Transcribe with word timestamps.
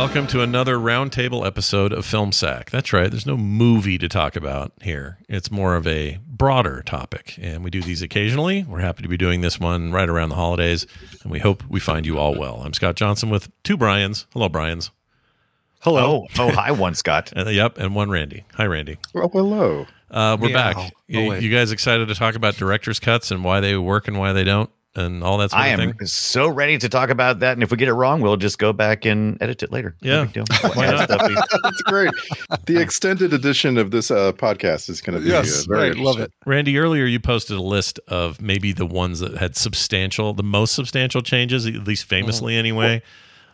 Welcome 0.00 0.28
to 0.28 0.40
another 0.40 0.78
roundtable 0.78 1.46
episode 1.46 1.92
of 1.92 2.06
Film 2.06 2.32
Sack. 2.32 2.70
That's 2.70 2.90
right, 2.90 3.10
there's 3.10 3.26
no 3.26 3.36
movie 3.36 3.98
to 3.98 4.08
talk 4.08 4.34
about 4.34 4.72
here. 4.80 5.18
It's 5.28 5.50
more 5.50 5.76
of 5.76 5.86
a 5.86 6.18
broader 6.26 6.82
topic, 6.86 7.38
and 7.38 7.62
we 7.62 7.68
do 7.68 7.82
these 7.82 8.00
occasionally. 8.00 8.64
We're 8.64 8.80
happy 8.80 9.02
to 9.02 9.10
be 9.10 9.18
doing 9.18 9.42
this 9.42 9.60
one 9.60 9.92
right 9.92 10.08
around 10.08 10.30
the 10.30 10.36
holidays, 10.36 10.86
and 11.22 11.30
we 11.30 11.38
hope 11.38 11.62
we 11.68 11.80
find 11.80 12.06
you 12.06 12.16
all 12.18 12.34
well. 12.34 12.62
I'm 12.64 12.72
Scott 12.72 12.96
Johnson 12.96 13.28
with 13.28 13.50
two 13.62 13.76
Brians. 13.76 14.26
Hello, 14.32 14.48
Brians. 14.48 14.90
Hello. 15.80 16.26
Oh, 16.38 16.48
oh 16.48 16.50
hi, 16.50 16.72
one 16.72 16.94
Scott. 16.94 17.30
Uh, 17.36 17.50
yep, 17.50 17.76
and 17.76 17.94
one 17.94 18.08
Randy. 18.08 18.46
Hi, 18.54 18.64
Randy. 18.64 18.96
Oh, 19.14 19.28
hello. 19.28 19.86
Uh, 20.10 20.38
we're 20.40 20.48
Meow. 20.48 20.54
back. 20.56 20.76
Oh, 20.78 20.88
You, 21.08 21.34
you 21.34 21.54
guys 21.54 21.72
excited 21.72 22.08
to 22.08 22.14
talk 22.14 22.36
about 22.36 22.56
director's 22.56 23.00
cuts 23.00 23.30
and 23.30 23.44
why 23.44 23.60
they 23.60 23.76
work 23.76 24.08
and 24.08 24.18
why 24.18 24.32
they 24.32 24.44
don't, 24.44 24.70
and 24.94 25.22
all 25.22 25.38
that 25.38 25.50
sort 25.50 25.62
I 25.62 25.68
of 25.68 25.80
am 25.80 25.92
thing? 25.92 26.06
so 26.06 26.48
ready 26.48 26.78
to 26.78 26.88
talk 26.88 27.10
about 27.10 27.40
that, 27.40 27.52
and 27.52 27.62
if 27.62 27.70
we 27.70 27.76
get 27.76 27.88
it 27.88 27.92
wrong, 27.94 28.20
we'll 28.20 28.36
just 28.36 28.58
go 28.58 28.72
back 28.72 29.04
and 29.04 29.40
edit 29.40 29.62
it 29.62 29.70
later. 29.72 29.94
Yeah. 30.00 30.24
big 30.24 30.32
deal. 30.32 30.44
Why 30.74 30.90
not? 30.90 31.08
That's 31.08 31.82
great. 31.82 32.10
The 32.66 32.80
extended 32.80 33.32
edition 33.32 33.78
of 33.78 33.90
this 33.90 34.10
uh, 34.10 34.32
podcast 34.32 34.88
is 34.90 35.00
going 35.00 35.18
to 35.18 35.24
be 35.24 35.30
Yes, 35.30 35.62
uh, 35.68 35.74
very 35.74 35.90
right, 35.90 35.98
love 35.98 36.18
it. 36.20 36.32
Randy, 36.46 36.78
earlier 36.78 37.04
you 37.06 37.20
posted 37.20 37.56
a 37.56 37.62
list 37.62 38.00
of 38.08 38.40
maybe 38.40 38.72
the 38.72 38.86
ones 38.86 39.20
that 39.20 39.36
had 39.36 39.56
substantial, 39.56 40.34
the 40.34 40.42
most 40.42 40.74
substantial 40.74 41.22
changes, 41.22 41.66
at 41.66 41.84
least 41.84 42.04
famously 42.04 42.56
anyway. 42.56 43.02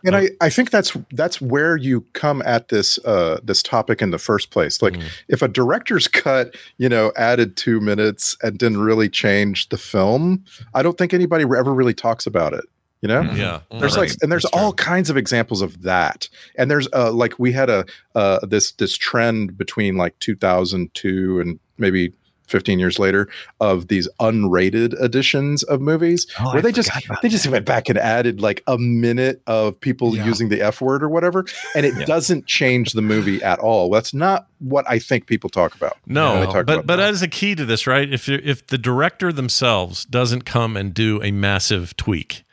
And 0.05 0.15
I, 0.15 0.29
I 0.41 0.49
think 0.49 0.69
that's 0.71 0.95
that's 1.11 1.41
where 1.41 1.75
you 1.77 2.01
come 2.13 2.41
at 2.45 2.69
this 2.69 2.97
uh, 3.05 3.39
this 3.43 3.61
topic 3.63 4.01
in 4.01 4.11
the 4.11 4.17
first 4.19 4.51
place. 4.51 4.81
Like, 4.81 4.93
Mm. 4.93 5.03
if 5.27 5.41
a 5.41 5.47
director's 5.47 6.07
cut, 6.23 6.55
you 6.77 6.87
know, 6.89 7.11
added 7.17 7.57
two 7.57 7.79
minutes 7.81 8.37
and 8.43 8.57
didn't 8.57 8.79
really 8.79 9.09
change 9.09 9.69
the 9.69 9.77
film, 9.77 10.43
I 10.73 10.83
don't 10.83 10.97
think 10.97 11.13
anybody 11.13 11.43
ever 11.43 11.73
really 11.73 11.93
talks 11.93 12.25
about 12.25 12.53
it. 12.53 12.65
You 13.01 13.07
know, 13.09 13.21
Yeah, 13.33 13.59
there's 13.79 13.95
Right. 13.95 14.09
like 14.09 14.17
and 14.23 14.31
there's 14.31 14.43
That's 14.43 14.55
all 14.55 14.71
true. 14.73 14.85
kinds 14.85 15.09
of 15.11 15.17
examples 15.17 15.61
of 15.61 15.83
that 15.83 16.27
and 16.57 16.69
there's 16.71 16.87
uh 16.93 17.11
like 17.11 17.37
we 17.37 17.51
had 17.51 17.69
a 17.69 17.85
uh 18.15 18.39
this 18.47 18.71
this 18.73 18.95
trend 18.97 19.55
between 19.55 19.97
like 19.97 20.17
2002 20.19 21.39
and 21.39 21.59
maybe 21.77 22.11
15 22.47 22.79
years 22.79 22.97
later 22.99 23.27
of 23.61 23.87
these 23.87 24.07
unrated 24.19 24.99
editions 25.01 25.63
of 25.63 25.81
movies 25.81 26.25
Oh, 26.39 26.45
where 26.47 26.57
I 26.57 26.61
they 26.61 26.71
just 26.71 26.89
they 27.21 27.29
just 27.29 27.47
went 27.47 27.65
back 27.65 27.89
and 27.89 27.97
added 27.97 28.41
like 28.41 28.63
a 28.67 28.77
minute 28.77 29.41
of 29.47 29.79
people 29.79 30.15
Yeah. 30.15 30.25
using 30.25 30.49
the 30.49 30.61
f 30.61 30.81
word 30.81 31.03
or 31.03 31.09
whatever 31.09 31.45
and 31.75 31.85
it 31.85 31.93
Yeah. 31.97 32.05
doesn't 32.05 32.45
change 32.47 32.93
the 32.93 33.01
movie 33.01 33.41
at 33.43 33.59
all 33.59 33.89
that's 33.89 34.13
not 34.13 34.47
what 34.59 34.85
i 34.89 34.97
think 34.99 35.27
people 35.27 35.49
talk 35.49 35.75
about 35.75 35.97
No, 36.07 36.45
talk 36.45 36.53
but 36.53 36.73
about 36.75 36.87
but 36.87 36.95
that. 36.97 37.09
as 37.09 37.21
a 37.21 37.27
key 37.27 37.53
to 37.55 37.65
this, 37.65 37.85
right? 37.85 38.11
If 38.11 38.27
if 38.29 38.65
the 38.67 38.77
director 38.77 39.31
themselves 39.31 40.05
doesn't 40.05 40.43
come 40.45 40.75
and 40.77 40.93
do 40.93 41.21
a 41.21 41.31
massive 41.31 41.95
tweak, 41.97 42.43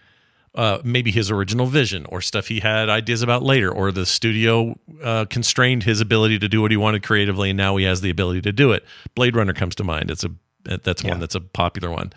uh, 0.54 0.78
maybe 0.84 1.10
his 1.10 1.30
original 1.30 1.66
vision 1.66 2.06
or 2.10 2.20
stuff 2.20 2.46
he 2.48 2.60
had 2.60 2.88
ideas 2.88 3.22
about 3.22 3.42
later, 3.42 3.72
or 3.72 3.90
the 3.90 4.06
studio 4.06 4.78
uh, 5.02 5.24
constrained 5.26 5.82
his 5.82 6.00
ability 6.00 6.38
to 6.38 6.48
do 6.48 6.62
what 6.62 6.70
he 6.70 6.76
wanted 6.76 7.02
creatively, 7.02 7.50
and 7.50 7.56
now 7.56 7.76
he 7.76 7.84
has 7.84 8.00
the 8.00 8.10
ability 8.10 8.40
to 8.42 8.52
do 8.52 8.70
it. 8.72 8.84
Blade 9.14 9.34
Runner 9.36 9.52
comes 9.52 9.74
to 9.76 9.84
mind. 9.84 10.10
It's 10.10 10.24
a 10.24 10.30
that's 10.64 11.02
one 11.02 11.14
Yeah. 11.14 11.18
that's 11.18 11.34
a 11.34 11.40
popular 11.40 11.90
one. 11.90 12.12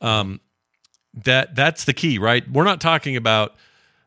Um, 0.00 0.40
that 1.24 1.54
that's 1.54 1.84
the 1.84 1.92
key, 1.92 2.18
right? 2.18 2.50
We're 2.50 2.64
not 2.64 2.80
talking 2.80 3.16
about. 3.16 3.54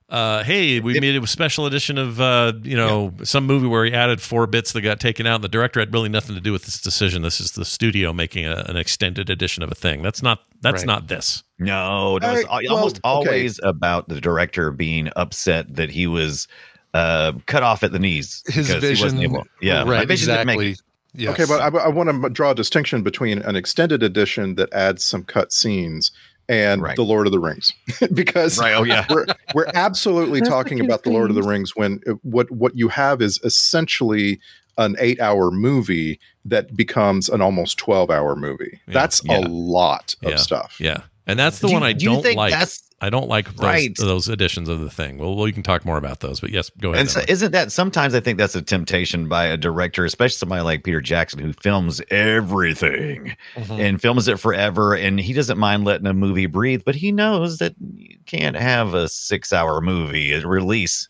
Uh, 0.09 0.44
hey, 0.44 0.80
we 0.80 1.00
made 1.00 1.22
a 1.22 1.28
special 1.28 1.68
edition 1.68 2.00
of 2.00 2.20
uh, 2.20 2.52
you 2.64 2.75
know 2.75 3.14
some 3.24 3.46
movie 3.46 3.68
where 3.68 3.86
he 3.86 3.94
added 3.94 4.20
four 4.20 4.47
bits 4.47 4.72
that 4.74 4.81
got 4.81 5.00
taken 5.00 5.28
out. 5.28 5.36
And 5.36 5.44
the 5.44 5.50
director 5.50 5.80
had 5.80 5.94
really 5.94 6.09
nothing 6.09 6.34
to 6.36 6.42
do 6.42 6.52
with 6.52 6.64
this 6.66 6.81
decision. 6.81 7.22
This 7.22 7.40
is 7.40 7.52
the 7.52 7.64
studio 7.64 8.12
making 8.12 8.46
a, 8.48 8.66
an 8.68 8.75
extended 8.75 9.30
edition 9.30 9.62
of 9.62 9.72
a 9.72 9.75
thing. 9.75 10.02
That's 10.02 10.24
not 10.24 10.40
that's 10.62 10.81
Right. 10.81 10.88
not 10.88 11.08
this. 11.09 11.44
no, 11.59 12.18
no, 12.18 12.34
it's 12.34 12.46
I- 12.50 12.52
al- 12.56 12.62
well, 12.64 12.75
almost 12.78 12.96
okay. 12.98 13.02
always 13.06 13.59
about 13.64 14.09
the 14.09 14.19
director 14.19 14.72
being 14.72 15.09
upset 15.16 15.75
that 15.75 15.92
he 15.92 16.08
was 16.08 16.48
uh, 16.96 17.34
cut 17.46 17.62
off 17.62 17.84
at 17.84 17.92
the 17.92 18.00
knees. 18.00 18.44
His 18.48 18.68
because 18.68 18.81
he 18.84 18.90
wasn't 19.03 19.19
vision, 19.19 19.36
able- 19.36 19.48
yeah, 19.62 19.84
right? 19.88 20.08
vision 20.08 20.30
didn't 20.30 20.48
make 20.48 20.59
Exactly. 20.59 20.86
Yes. 21.16 21.34
Okay, 21.34 21.46
but 21.48 21.59
I, 21.62 21.86
I 21.86 21.88
want 21.88 22.09
to 22.24 22.30
draw 22.30 22.52
a 22.52 22.56
distinction 22.56 23.02
between 23.03 23.40
an 23.40 23.56
extended 23.56 24.03
edition 24.03 24.56
that 24.56 24.72
adds 24.74 25.03
some 25.06 25.24
cut 25.24 25.52
scenes 25.52 26.12
and 26.50 26.82
Right. 26.82 26.96
the 26.98 27.04
Lord 27.04 27.28
of 27.28 27.32
the 27.32 27.40
Rings, 27.40 27.72
because 28.14 28.58
Right. 28.60 28.74
Oh 28.74 28.84
yeah. 28.84 29.06
we're 29.10 29.26
we're 29.54 29.68
absolutely 29.76 30.42
talking 30.56 30.82
about 30.84 31.04
the 31.04 31.12
Lord 31.12 31.30
of 31.30 31.36
the 31.36 31.44
Rings 31.44 31.76
when 31.78 32.02
uh, 32.08 32.14
what 32.24 32.52
what 32.52 32.76
you 32.76 32.90
have 32.90 33.22
is 33.22 33.40
essentially 33.46 34.40
an 34.78 34.96
eight 35.00 35.20
hour 35.22 35.52
movie 35.52 36.20
that 36.46 36.76
becomes 36.76 37.30
an 37.30 37.40
almost 37.42 37.78
twelve 37.78 38.10
hour 38.10 38.36
movie. 38.36 38.80
Yeah. 38.88 38.94
That's 38.94 39.22
Yeah. 39.24 39.40
a 39.40 39.42
lot 39.48 40.16
of 40.24 40.32
Yeah. 40.32 40.38
stuff. 40.38 40.78
Yeah, 40.80 41.02
and 41.28 41.38
that's 41.40 41.60
the 41.60 41.68
Do 41.68 41.74
one 41.74 41.84
I 41.84 41.94
do 41.94 42.06
you 42.06 42.12
don't 42.12 42.24
think 42.24 42.38
like. 42.38 42.52
That's 42.52 42.81
I 43.02 43.10
don't 43.10 43.30
like 43.30 43.46
those, 43.56 43.64
Right. 43.66 43.96
those 43.98 44.28
editions 44.28 44.68
of 44.68 44.82
the 44.82 44.90
thing. 44.90 45.18
Well, 45.18 45.36
well, 45.36 45.48
you 45.48 45.54
can 45.54 45.64
talk 45.64 45.86
more 45.86 45.98
about 45.98 46.20
those, 46.20 46.40
but 46.42 46.50
yes, 46.50 46.70
go 46.82 46.90
ahead. 46.90 47.02
And 47.02 47.10
so, 47.10 47.22
isn't 47.30 47.52
that 47.54 47.72
sometimes 47.72 48.14
I 48.14 48.20
think 48.20 48.38
that's 48.38 48.56
a 48.56 48.62
temptation 48.62 49.30
by 49.30 49.46
a 49.46 49.56
director, 49.56 50.04
especially 50.04 50.36
somebody 50.36 50.62
like 50.64 50.84
Peter 50.84 51.00
Jackson 51.00 51.40
who 51.40 51.54
films 51.54 52.02
everything 52.12 53.36
Mhm. 53.56 53.80
and 53.80 54.02
films 54.02 54.28
it 54.28 54.40
forever, 54.40 54.96
and 54.96 55.20
he 55.20 55.34
doesn't 55.34 55.58
mind 55.58 55.86
letting 55.86 56.08
a 56.08 56.14
movie 56.14 56.46
breathe, 56.46 56.82
but 56.86 56.96
he 56.96 57.12
knows 57.12 57.58
that 57.60 57.74
you 57.96 58.18
can't 58.26 58.56
have 58.58 58.94
a 58.94 59.08
six-hour 59.08 59.81
movie 59.81 60.34
at 60.34 60.46
release 60.46 61.08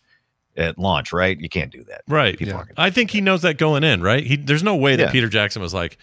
at 0.56 0.78
launch, 0.78 1.12
right? 1.12 1.40
You 1.40 1.48
can't 1.48 1.72
do 1.72 1.82
that. 1.84 2.02
right. 2.08 2.36
People 2.38 2.54
Yeah. 2.54 2.64
I 2.76 2.90
think 2.90 3.10
he 3.10 3.20
knows 3.20 3.42
that 3.42 3.56
going 3.56 3.82
in, 3.84 4.02
right? 4.02 4.24
He 4.24 4.36
there's 4.36 4.62
no 4.62 4.76
way 4.76 4.96
that 4.96 5.04
Yeah. 5.06 5.10
Peter 5.12 5.28
Jackson 5.28 5.62
was 5.62 5.72
like, 5.72 5.96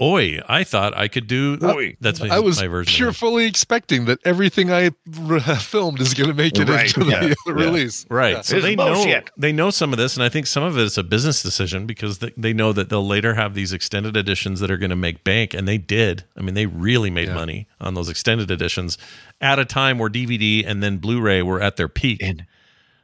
"Oi, 0.00 0.40
I 0.48 0.64
thought 0.64 0.96
I 0.96 1.08
could 1.08 1.26
do." 1.26 1.58
Oi. 1.62 1.96
That's 2.00 2.20
my, 2.20 2.28
I 2.28 2.38
was 2.40 2.60
my 2.60 2.66
version. 2.68 2.88
of 2.90 2.94
it. 2.94 2.96
cheerfully 2.96 3.46
expecting 3.46 4.04
that 4.06 4.18
everything 4.24 4.70
I 4.70 4.90
r- 5.24 5.40
filmed 5.58 6.00
is 6.00 6.14
going 6.14 6.28
to 6.28 6.34
make 6.34 6.58
it 6.58 6.68
Right, 6.68 6.86
into 6.96 7.10
yeah, 7.10 7.20
the 7.20 7.28
yeah. 7.46 7.52
release. 7.52 8.04
Right. 8.10 8.34
Yeah. 8.34 8.40
So 8.42 8.56
It's 8.56 8.64
they 8.64 8.76
know 8.76 9.20
they 9.36 9.52
know 9.52 9.70
some 9.70 9.92
of 9.92 9.98
this, 9.98 10.16
and 10.16 10.22
I 10.24 10.28
think 10.28 10.46
some 10.46 10.62
of 10.62 10.76
it 10.78 10.82
is 10.82 10.98
a 10.98 11.02
business 11.02 11.42
decision 11.42 11.86
because 11.86 12.18
they, 12.18 12.32
they 12.36 12.52
know 12.52 12.72
that 12.72 12.88
they'll 12.88 13.06
later 13.06 13.34
have 13.34 13.54
these 13.54 13.72
extended 13.72 14.16
editions 14.16 14.60
that 14.60 14.70
are 14.70 14.76
going 14.78 14.90
to 14.90 14.96
make 14.96 15.24
bank, 15.24 15.54
and 15.54 15.66
they 15.66 15.78
did. 15.78 16.24
I 16.36 16.42
mean, 16.42 16.54
they 16.54 16.66
really 16.66 17.10
made 17.10 17.28
Yeah. 17.28 17.34
money 17.34 17.66
on 17.80 17.94
those 17.94 18.08
extended 18.08 18.50
editions 18.50 18.98
at 19.40 19.58
a 19.58 19.64
time 19.64 19.98
where 19.98 20.08
DVD 20.10 20.64
and 20.66 20.82
then 20.82 20.98
Blu-ray 20.98 21.42
were 21.42 21.60
at 21.60 21.76
their 21.76 21.88
peak. 21.88 22.22
And, 22.22 22.44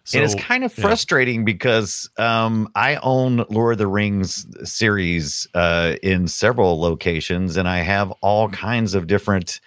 so, 0.05 0.19
and 0.19 0.25
it's 0.25 0.35
kind 0.43 0.65
of 0.65 0.77
yeah. 0.77 0.83
frustrating 0.83 1.45
because 1.45 2.11
um, 2.19 2.69
I 2.75 2.97
own 2.97 3.45
Lord 3.49 3.75
of 3.75 3.79
the 3.79 3.87
Rings 3.87 4.47
series 4.69 5.47
uh, 5.55 5.95
in 6.03 6.27
several 6.27 6.81
locations, 6.81 7.57
and 7.57 7.69
I 7.69 7.79
have 7.79 8.11
all 8.21 8.49
kinds 8.49 8.95
of 8.95 9.07
different 9.07 9.61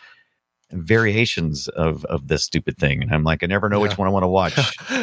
variations 0.72 1.68
of 1.70 2.06
of 2.06 2.28
this 2.28 2.44
stupid 2.44 2.78
thing. 2.78 3.02
And 3.04 3.14
I'm 3.14 3.24
like, 3.24 3.44
I 3.44 3.48
never 3.48 3.70
know 3.70 3.80
which 3.80 3.98
one 3.98 4.08
I 4.08 4.12
want 4.12 4.24
to 4.24 4.28
watch. 4.40 4.54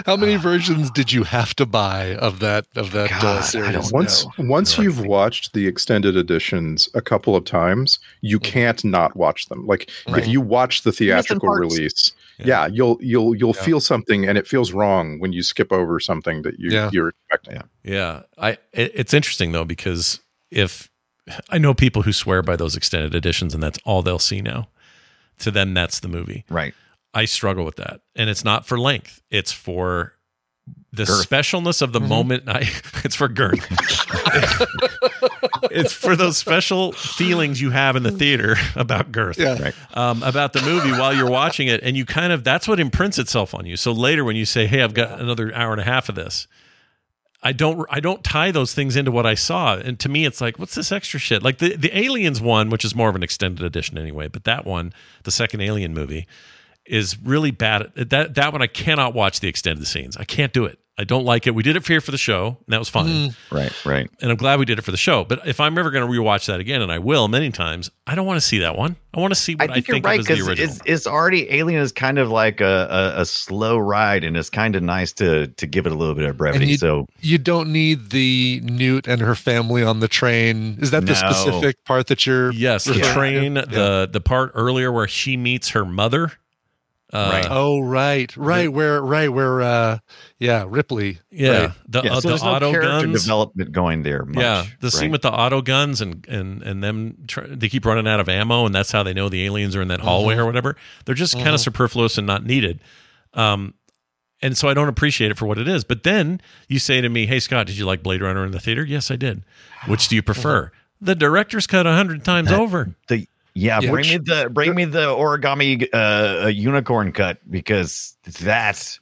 How 0.07 0.17
many 0.17 0.37
versions 0.37 0.91
did 0.91 1.13
you 1.13 1.23
have 1.25 1.55
to 1.57 1.67
buy 1.67 2.15
of 2.17 2.41
that 2.41 2.67
of 2.77 2.93
that 2.93 3.11
God, 3.11 3.25
uh, 3.25 3.43
series? 3.43 3.93
Once 3.93 4.25
know. 4.39 4.47
once 4.49 4.79
you've 4.79 5.01
watched 5.05 5.53
the 5.53 5.67
extended 5.67 6.17
editions 6.17 6.89
a 6.95 7.01
couple 7.01 7.37
of 7.37 7.45
times, 7.45 7.99
you 8.21 8.39
can't 8.39 8.85
not 8.85 9.17
watch 9.17 9.47
them. 9.47 9.67
Like 9.67 9.91
Right. 10.09 10.19
if 10.19 10.29
you 10.29 10.41
watch 10.41 10.83
the 10.83 10.93
theatrical 10.93 11.49
release, 11.51 12.13
Yeah. 12.39 12.47
yeah. 12.47 12.67
you'll 12.67 12.99
you'll 13.01 13.35
you'll 13.35 13.55
Yeah. 13.57 13.63
feel 13.63 13.81
something, 13.81 14.29
and 14.29 14.37
it 14.39 14.47
feels 14.47 14.73
wrong 14.73 15.19
when 15.21 15.33
you 15.33 15.43
skip 15.43 15.73
over 15.73 16.01
something 16.01 16.43
that 16.43 16.59
you 16.59 16.71
Yeah. 16.71 16.91
you're 16.93 17.09
expecting. 17.31 17.63
Yeah, 17.85 18.23
I. 18.39 18.59
It's 18.73 19.15
interesting 19.15 19.53
though 19.53 19.65
because 19.65 20.21
if 20.51 20.91
I 21.51 21.59
know 21.59 21.73
people 21.73 22.03
who 22.03 22.13
swear 22.13 22.43
by 22.43 22.57
those 22.57 22.77
extended 22.77 23.15
editions, 23.15 23.55
and 23.55 23.63
that's 23.63 23.79
all 23.85 24.03
they'll 24.03 24.19
see 24.19 24.41
now. 24.41 24.69
To 25.41 25.51
them, 25.51 25.75
that's 25.75 26.01
the 26.01 26.09
movie. 26.09 26.45
right. 26.49 26.75
I 27.15 27.27
struggle 27.27 27.65
with 27.67 27.77
that, 27.77 28.01
and 28.17 28.31
it's 28.31 28.45
not 28.45 28.67
for 28.67 28.79
length; 28.79 29.21
it's 29.31 29.53
for 29.53 30.15
the 30.93 31.05
Girth. 31.05 31.29
specialness 31.29 31.83
of 31.83 31.93
the 31.93 32.01
Mhm. 32.01 32.09
moment. 32.09 32.45
I, 32.49 32.61
it's 33.05 33.17
for 33.17 33.29
girth. 33.29 33.67
it's 35.71 35.93
for 35.93 36.17
those 36.17 36.37
special 36.39 36.93
feelings 36.93 37.61
you 37.61 37.71
have 37.71 37.97
in 37.97 38.03
the 38.03 38.11
theater 38.11 38.57
about 38.77 39.13
girth. 39.13 39.39
Yeah. 39.39 39.61
Right. 39.61 39.75
um, 39.95 40.23
about 40.23 40.53
the 40.53 40.63
movie 40.63 40.91
while 40.93 41.15
you're 41.15 41.31
watching 41.31 41.69
it, 41.69 41.81
and 41.83 41.97
you 41.97 42.05
kind 42.05 42.33
of 42.33 42.45
that's 42.45 42.69
what 42.69 42.81
imprints 42.81 43.19
itself 43.19 43.55
on 43.55 43.67
you. 43.67 43.77
So 43.77 43.93
later, 43.93 44.25
when 44.25 44.37
you 44.37 44.45
say, 44.45 44.67
"Hey, 44.67 44.83
I've 44.83 44.95
got 44.95 45.21
another 45.21 45.55
hour 45.55 45.73
and 45.73 45.81
a 45.81 45.85
half 45.85 46.09
of 46.09 46.15
this," 46.15 46.47
I 47.43 47.53
don't 47.53 47.87
I 47.91 48.01
don't 48.01 48.23
tie 48.23 48.51
those 48.51 48.73
things 48.73 48.97
into 48.97 49.11
what 49.11 49.27
I 49.27 49.35
saw. 49.35 49.77
And 49.77 49.99
to 50.01 50.09
me 50.09 50.25
it's 50.25 50.41
like 50.41 50.59
what's 50.59 50.75
this 50.75 50.93
extra 50.93 51.19
shit? 51.19 51.43
Like 51.43 51.59
the 51.59 51.77
the 51.77 51.97
aliens 51.97 52.41
one, 52.41 52.71
which 52.71 52.85
is 52.85 52.95
more 52.95 53.09
of 53.09 53.17
an 53.17 53.23
extended 53.23 53.65
edition 53.65 53.99
anyway, 53.99 54.29
but 54.29 54.45
that 54.45 54.65
one, 54.65 54.93
the 55.25 55.31
second 55.31 55.61
alien 55.61 55.93
movie 55.93 56.27
is 56.87 57.19
really 57.19 57.51
bad. 57.51 57.93
That 57.97 58.35
that 58.35 58.53
one 58.53 58.63
I 58.63 58.67
cannot 58.67 59.15
watch 59.15 59.41
the 59.41 59.49
extended 59.49 59.87
scenes. 59.87 60.17
I 60.17 60.25
can't 60.25 60.53
do 60.53 60.65
it. 60.65 60.79
I 60.99 61.05
don't 61.05 61.25
like 61.25 61.47
it. 61.47 61.55
We 61.55 61.63
did 61.63 61.75
it 61.77 61.87
here 61.87 62.03
for 62.03 62.11
the 62.11 62.19
show, 62.19 62.49
and 62.49 62.67
that 62.69 62.79
was 62.79 62.91
fine. 62.91 63.07
Mm. 63.31 63.37
Right, 63.51 63.87
right. 63.87 64.11
And 64.21 64.31
I'm 64.31 64.37
glad 64.37 64.59
we 64.59 64.67
did 64.67 64.79
it 64.79 64.83
for 64.83 64.91
the 64.91 64.99
show. 64.99 65.25
But 65.25 65.47
if 65.49 65.59
I'm 65.59 65.79
ever 65.79 65.91
going 65.91 66.07
to 66.07 66.21
rewatch 66.21 66.47
that 66.47 66.61
again, 66.61 66.83
and 66.83 66.93
I 66.93 66.99
will 66.99 67.29
many 67.29 67.51
times, 67.51 67.91
I 68.07 68.15
don't 68.15 68.27
want 68.27 68.37
to 68.37 68.47
see 68.47 68.59
that 68.59 68.77
one. 68.77 68.97
I 69.15 69.21
want 69.21 69.33
to 69.33 69.41
see 69.41 69.55
what 69.55 69.71
I 69.71 69.75
think, 69.75 69.89
you're 69.89 70.01
right 70.01 70.21
of 70.21 70.21
as 70.21 70.27
the 70.27 70.35
because 70.35 70.49
original. 70.49 70.71
it's, 70.71 70.81
it's 70.85 71.07
already 71.07 71.51
Alien 71.51 71.81
is 71.81 71.93
kind 71.93 72.19
of 72.19 72.31
like 72.31 72.61
a, 72.61 73.15
a, 73.17 73.21
a 73.23 73.25
slow 73.25 73.79
ride, 73.79 74.23
and 74.23 74.37
it's 74.37 74.51
kind 74.51 74.77
of 74.77 74.83
nice 74.83 75.13
to 75.15 75.47
to 75.49 75.67
give 75.67 75.87
it 75.87 75.93
a 75.93 75.95
little 75.95 76.15
bit 76.15 76.25
of 76.29 76.37
brevity. 76.37 76.67
you- 76.67 76.77
so 76.77 77.07
You 77.21 77.39
don't 77.39 77.73
need 77.73 78.11
the 78.11 78.61
Newt 78.63 79.07
and 79.09 79.21
her 79.23 79.35
family 79.35 79.83
on 79.83 80.01
the 80.01 80.09
train. 80.09 80.77
Is 80.81 80.91
that 80.91 81.07
the 81.07 81.15
specific 81.15 81.77
part 81.87 82.09
that 82.09 82.27
you're? 82.27 82.53
yes, 82.53 82.85
the 82.85 82.93
referring 82.95 83.05
to? 83.05 83.39
train, 83.41 83.57
Yeah. 83.57 83.63
the 83.65 84.09
the 84.13 84.21
part 84.21 84.53
earlier 84.55 84.93
where 84.93 85.09
she 85.09 85.37
meets 85.39 85.71
her 85.71 85.85
mother. 85.87 86.33
Uh, 87.13 87.31
Right. 87.31 87.47
Oh 87.51 87.81
right, 87.81 88.35
right. 88.39 88.73
Where 88.73 89.03
right 89.03 89.29
where? 89.29 89.61
uh 89.61 89.99
Yeah, 90.39 90.65
Ripley. 90.67 91.19
Yeah, 91.31 91.51
right. 91.67 91.71
the, 91.87 92.03
yeah, 92.05 92.13
uh, 92.13 92.15
so 92.17 92.21
the 92.21 92.29
there's 92.29 92.43
no 92.43 92.51
auto 92.55 92.71
character 92.71 93.07
guns. 93.07 93.23
development 93.23 93.73
going 93.73 94.03
there. 94.03 94.25
Much, 94.25 94.39
yeah, 94.43 94.65
the 94.81 94.91
scene 94.91 95.11
with 95.11 95.21
the 95.23 95.31
auto 95.33 95.61
guns 95.61 96.01
and 96.01 96.27
and 96.27 96.63
and 96.63 96.83
them 96.83 97.19
try, 97.29 97.45
they 97.49 97.69
keep 97.69 97.85
running 97.85 98.09
out 98.09 98.19
of 98.21 98.29
ammo, 98.31 98.65
and 98.65 98.75
that's 98.75 98.91
how 98.91 99.03
they 99.03 99.13
know 99.13 99.29
the 99.29 99.45
aliens 99.45 99.77
are 99.77 99.83
in 99.83 99.89
that 99.89 100.01
hallway 100.01 100.37
or 100.37 100.47
whatever. 100.47 100.75
They're 101.05 101.15
just 101.15 101.35
kind 101.35 101.51
of 101.55 101.61
superfluous 101.61 102.17
and 102.17 102.27
not 102.27 102.45
needed. 102.47 102.81
Um, 103.35 103.75
and 104.41 104.57
so 104.57 104.69
I 104.69 104.75
don't 104.75 104.89
appreciate 104.89 105.31
it 105.31 105.39
for 105.39 105.47
what 105.47 105.59
it 105.59 105.69
is. 105.69 105.85
But 105.85 106.03
then 106.05 106.41
you 106.69 106.79
say 106.79 107.01
to 107.03 107.09
me, 107.11 107.27
"Hey 107.27 107.41
Scott, 107.41 107.67
did 107.67 107.77
you 107.77 107.85
like 107.85 108.03
Blade 108.03 108.23
Runner 108.23 108.45
in 108.45 108.53
the 108.53 108.61
theater?" 108.61 108.85
Yes, 108.85 109.11
I 109.11 109.17
did. 109.17 109.45
Which 109.87 110.09
do 110.09 110.17
you 110.17 110.23
prefer? 110.23 110.73
The 111.01 111.15
director's 111.15 111.67
cut 111.67 111.87
a 111.87 111.93
hundred 111.93 112.25
times 112.25 112.51
over. 112.51 112.95
the 113.09 113.29
yeah, 113.55 113.81
Yeah. 113.81 113.91
bring 113.91 114.09
me 114.09 114.19
the 114.19 114.51
bring 114.51 114.75
me 114.75 114.85
the 114.85 115.07
origami 115.09 115.87
uh, 115.93 116.49
unicorn 116.49 117.13
cut 117.13 117.39
because 117.51 118.17
that 118.41 118.99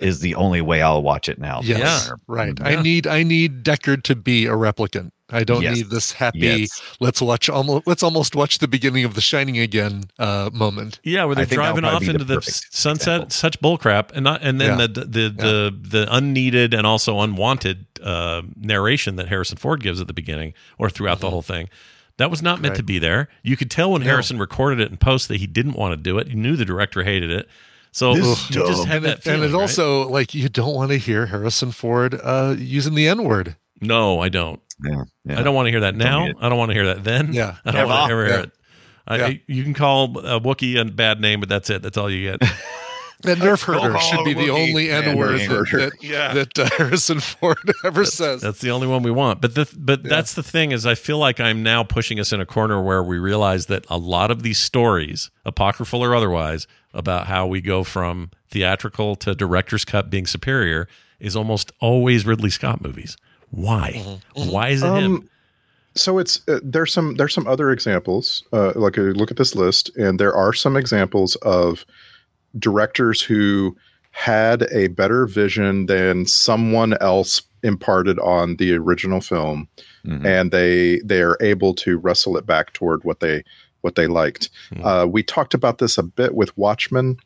is 0.00 0.20
the 0.20 0.34
only 0.36 0.60
way 0.60 0.80
I'll 0.82 1.02
watch 1.02 1.28
it 1.28 1.38
now. 1.38 1.60
Yes, 1.62 2.06
Yeah. 2.08 2.14
right. 2.26 2.54
Yeah. 2.58 2.66
I 2.68 2.82
need 2.82 3.06
I 3.06 3.22
need 3.22 3.62
Deckard 3.64 4.02
to 4.04 4.16
be 4.16 4.46
a 4.46 4.52
replicant. 4.52 5.10
I 5.34 5.44
don't 5.44 5.62
Yes. 5.62 5.76
need 5.76 5.90
this 5.90 6.12
happy. 6.12 6.40
Yes. 6.40 6.82
Let's 7.00 7.22
watch 7.22 7.48
almost. 7.48 7.86
Let's 7.86 8.02
almost 8.02 8.34
watch 8.36 8.58
the 8.58 8.68
beginning 8.68 9.04
of 9.04 9.14
The 9.14 9.22
Shining 9.22 9.58
again 9.58 10.04
uh, 10.18 10.50
moment. 10.52 11.00
Yeah, 11.04 11.24
where 11.24 11.34
they're 11.34 11.46
think 11.46 11.58
driving 11.58 11.84
off 11.84 12.00
be 12.00 12.06
the 12.08 12.12
into 12.12 12.24
the, 12.26 12.42
sunset, 12.42 13.14
example. 13.22 13.30
such 13.30 13.60
bullcrap, 13.60 14.10
and 14.12 14.24
not, 14.24 14.42
and 14.42 14.60
then 14.60 14.78
Yeah. 14.78 14.86
the 14.88 15.00
the 15.06 15.28
the 15.30 15.78
the 15.88 16.06
unneeded 16.14 16.74
and 16.74 16.86
also 16.86 17.20
unwanted 17.20 17.86
uh, 18.02 18.42
narration 18.60 19.16
that 19.16 19.28
Harrison 19.28 19.56
Ford 19.56 19.82
gives 19.82 20.02
at 20.02 20.06
the 20.06 20.12
beginning 20.12 20.52
or 20.78 20.90
throughout 20.90 21.20
the 21.20 21.30
whole 21.30 21.40
thing. 21.42 21.70
That 22.18 22.30
was 22.30 22.42
not 22.42 22.60
meant 22.60 22.72
Right. 22.72 22.76
to 22.78 22.82
be 22.82 22.98
there. 22.98 23.28
You 23.42 23.56
could 23.56 23.70
tell 23.70 23.92
when 23.92 24.02
No. 24.02 24.08
Harrison 24.08 24.38
recorded 24.38 24.80
it 24.80 24.90
in 24.90 24.96
post 24.98 25.28
that 25.28 25.38
he 25.38 25.46
didn't 25.46 25.74
want 25.74 25.92
to 25.92 25.96
do 25.96 26.18
it. 26.18 26.28
He 26.28 26.34
knew 26.34 26.56
the 26.56 26.64
director 26.64 27.02
hated 27.04 27.30
it, 27.30 27.48
so 27.90 28.14
This 28.14 28.24
you 28.24 28.32
is 28.32 28.68
just 28.68 28.78
dumb. 28.82 28.86
had 28.86 28.96
And 28.98 29.04
that 29.06 29.18
it, 29.18 29.22
feeling. 29.24 29.42
and 29.42 29.50
it 29.50 29.56
right? 29.56 29.60
also 29.62 30.08
like 30.08 30.34
you 30.34 30.48
don't 30.48 30.74
want 30.74 30.90
to 30.90 30.98
hear 30.98 31.26
Harrison 31.26 31.72
Ford 31.72 32.18
uh, 32.22 32.54
using 32.58 32.94
the 32.94 33.08
N 33.08 33.24
word. 33.24 33.56
no, 33.80 34.20
I 34.20 34.28
don't. 34.28 34.60
Yeah, 34.84 35.04
yeah. 35.24 35.38
I 35.38 35.42
don't 35.42 35.54
want 35.54 35.66
to 35.66 35.70
hear 35.70 35.80
that 35.80 35.94
now. 35.96 36.24
need 36.24 36.30
it. 36.30 36.36
I 36.40 36.48
don't 36.48 36.58
want 36.58 36.70
to 36.70 36.74
hear 36.74 36.86
that 36.86 37.04
then. 37.04 37.32
Yeah. 37.32 37.56
I 37.64 37.70
don't 37.70 37.88
want 37.88 38.08
to 38.08 38.12
Ever. 38.14 38.24
ever 38.24 38.26
hear 38.26 38.36
Yeah. 38.36 38.42
it. 38.44 38.50
I, 39.06 39.16
Yeah. 39.16 39.38
You 39.48 39.62
can 39.64 39.74
call 39.74 40.04
a 40.18 40.40
Wookiee 40.40 40.80
a 40.80 40.84
bad 40.84 41.20
name, 41.20 41.40
but 41.40 41.48
that's 41.48 41.70
it. 41.70 41.82
That's 41.82 41.96
all 41.96 42.10
you 42.10 42.30
get. 42.30 42.40
That 43.22 43.38
nerf 43.38 43.62
herder 43.64 43.98
should 43.98 44.24
be 44.24 44.34
the 44.34 44.50
only 44.50 44.90
N 44.90 45.16
word 45.16 45.40
that, 45.40 45.68
that, 45.72 45.92
Yeah. 46.02 46.34
that 46.34 46.58
uh, 46.58 46.68
Harrison 46.76 47.20
Ford 47.20 47.58
ever 47.84 48.04
says. 48.04 48.40
That's 48.42 48.60
the 48.60 48.70
only 48.70 48.86
one 48.86 49.02
we 49.02 49.10
want. 49.10 49.40
But 49.40 49.54
the 49.54 49.68
but 49.78 50.02
that's 50.02 50.34
the 50.34 50.42
thing 50.42 50.72
is 50.72 50.86
I 50.86 50.94
feel 50.94 51.18
like 51.18 51.40
I'm 51.40 51.62
now 51.62 51.84
pushing 51.84 52.18
us 52.20 52.32
in 52.32 52.40
a 52.40 52.46
corner 52.46 52.82
where 52.82 53.02
we 53.02 53.18
realize 53.18 53.66
that 53.66 53.84
a 53.88 53.96
lot 53.96 54.30
of 54.30 54.42
these 54.42 54.58
stories, 54.58 55.30
apocryphal 55.44 56.02
or 56.02 56.14
otherwise, 56.14 56.66
about 56.92 57.26
how 57.26 57.46
we 57.46 57.60
go 57.60 57.84
from 57.84 58.30
theatrical 58.50 59.16
to 59.16 59.34
director's 59.34 59.84
cut 59.84 60.10
being 60.10 60.26
superior 60.26 60.88
is 61.20 61.36
almost 61.36 61.72
always 61.80 62.26
Ridley 62.26 62.50
Scott 62.50 62.82
movies. 62.82 63.16
Why? 63.50 64.18
Why 64.34 64.68
is 64.70 64.82
it 64.82 64.86
him? 64.92 65.14
Um, 65.16 65.28
so 65.94 66.18
it's 66.18 66.40
uh, 66.48 66.58
there's 66.62 66.92
some 66.92 67.14
there's 67.16 67.34
some 67.34 67.46
other 67.46 67.70
examples. 67.70 68.42
Uh, 68.52 68.72
like 68.74 68.96
uh, 68.98 69.02
look 69.02 69.30
at 69.30 69.36
this 69.36 69.54
list, 69.54 69.94
and 69.96 70.18
there 70.18 70.34
are 70.34 70.52
some 70.52 70.76
examples 70.76 71.36
of 71.36 71.84
directors 72.58 73.20
who 73.22 73.76
had 74.10 74.62
a 74.72 74.88
better 74.88 75.26
vision 75.26 75.86
than 75.86 76.26
someone 76.26 76.94
else 77.00 77.42
imparted 77.62 78.18
on 78.18 78.56
the 78.56 78.74
original 78.74 79.20
film, 79.20 79.68
Mhm. 80.04 80.26
and 80.26 80.50
they 80.50 81.00
they 81.04 81.22
are 81.22 81.38
able 81.40 81.74
to 81.74 81.96
wrestle 81.96 82.36
it 82.36 82.44
back 82.46 82.72
toward 82.72 83.04
what 83.04 83.20
they 83.20 83.42
what 83.82 83.94
they 83.94 84.06
liked. 84.06 84.48
Hmm. 84.72 84.84
Uh, 84.84 85.06
we 85.06 85.22
talked 85.22 85.54
about 85.54 85.78
this 85.78 85.98
a 85.98 86.02
bit 86.02 86.34
with 86.34 86.56
Watchmen. 86.56 87.16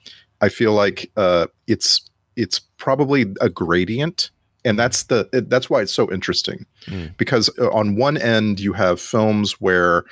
I 0.41 0.49
feel 0.49 0.73
like 0.73 1.11
uh, 1.17 1.47
it's 1.67 2.03
it's 2.37 2.61
probably 2.77 3.27
a 3.41 3.49
gradient, 3.49 4.31
and 4.65 4.79
that's 4.79 5.05
the 5.05 5.29
that's 5.49 5.69
why 5.71 5.81
it's 5.83 5.93
so 5.95 6.11
interesting 6.13 6.67
Hmm. 6.87 7.07
because 7.19 7.51
uh, 7.59 7.71
on 7.71 7.97
one 7.97 8.17
end 8.19 8.61
you 8.61 8.75
have 8.75 9.01
films 9.01 9.53
where 9.61 10.05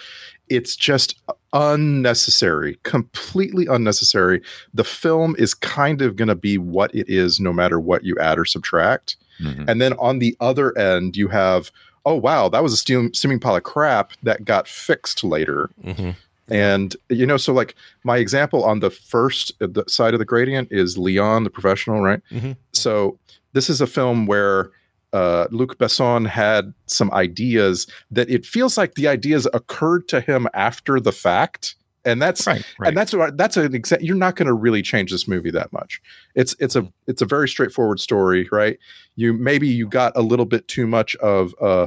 it's 0.49 0.75
just 0.77 1.15
unnecessary, 1.55 2.79
completely 2.83 3.67
unnecessary. 3.67 4.43
The 4.75 4.85
film 4.85 5.35
is 5.39 5.55
kind 5.55 6.03
of 6.03 6.17
going 6.17 6.29
to 6.29 6.35
be 6.35 6.59
what 6.59 6.95
it 6.95 7.09
is, 7.09 7.41
no 7.41 7.53
matter 7.53 7.81
what 7.81 8.05
you 8.05 8.19
add 8.19 8.39
or 8.39 8.45
subtract. 8.45 9.17
Mhm. 9.41 9.69
And 9.69 9.81
then 9.81 9.95
on 9.95 10.19
the 10.19 10.37
other 10.41 10.77
end, 10.77 11.17
you 11.17 11.29
have, 11.29 11.71
oh 12.05 12.15
wow, 12.17 12.49
that 12.49 12.63
was 12.63 12.73
a 12.73 12.77
steam, 12.77 13.15
steaming 13.15 13.41
pile 13.41 13.57
of 13.57 13.63
crap 13.63 14.13
that 14.23 14.45
got 14.45 14.69
fixed 14.69 15.25
later. 15.25 15.71
Mhm. 15.85 16.17
And 16.49 16.95
you 17.09 17.25
know, 17.25 17.39
so 17.39 17.53
like 17.55 17.75
my 18.03 18.19
example 18.19 18.65
on 18.65 18.81
the 18.81 18.91
first 18.91 19.53
uh, 19.63 19.67
the 19.71 19.85
side 19.89 20.13
of 20.13 20.19
the 20.19 20.27
gradient 20.27 20.69
is 20.71 20.99
Leon, 20.99 21.45
the 21.45 21.51
professional, 21.51 22.03
right? 22.03 22.21
Mhm. 22.31 22.57
So 22.73 23.19
this 23.55 23.71
is 23.71 23.81
a 23.81 23.87
film 23.87 24.27
where 24.27 24.71
uh, 25.15 25.47
Luc 25.51 25.79
Besson 25.79 26.27
had 26.27 26.75
some 26.87 27.11
ideas 27.13 27.87
that 28.11 28.29
it 28.29 28.45
feels 28.45 28.77
like 28.77 28.95
the 28.95 29.09
ideas 29.09 29.47
occurred 29.55 30.09
to 30.09 30.21
him 30.21 30.49
after 30.55 30.99
the 30.99 31.13
fact, 31.13 31.77
and 32.05 32.21
that's 32.21 32.47
right, 32.47 32.65
right. 32.79 32.89
and 32.89 32.97
that's 32.97 33.15
that's 33.37 33.57
an 33.57 33.75
example. 33.75 34.05
You're 34.05 34.17
not 34.17 34.35
going 34.37 34.49
to 34.49 34.53
really 34.53 34.83
change 34.83 35.13
this 35.13 35.29
movie 35.29 35.53
that 35.53 35.73
much. 35.73 36.03
It's 36.35 36.57
it's 36.59 36.77
a 36.77 36.87
it's 37.07 37.23
a 37.23 37.27
very 37.27 37.49
straightforward 37.49 38.01
story, 38.01 38.49
right? 38.51 38.77
You 39.15 39.33
maybe 39.33 39.69
you 39.69 39.87
got 39.89 40.13
a 40.17 40.23
little 40.23 40.47
bit 40.47 40.67
too 40.67 40.87
much 40.87 41.15
of 41.17 41.55
uh, 41.61 41.87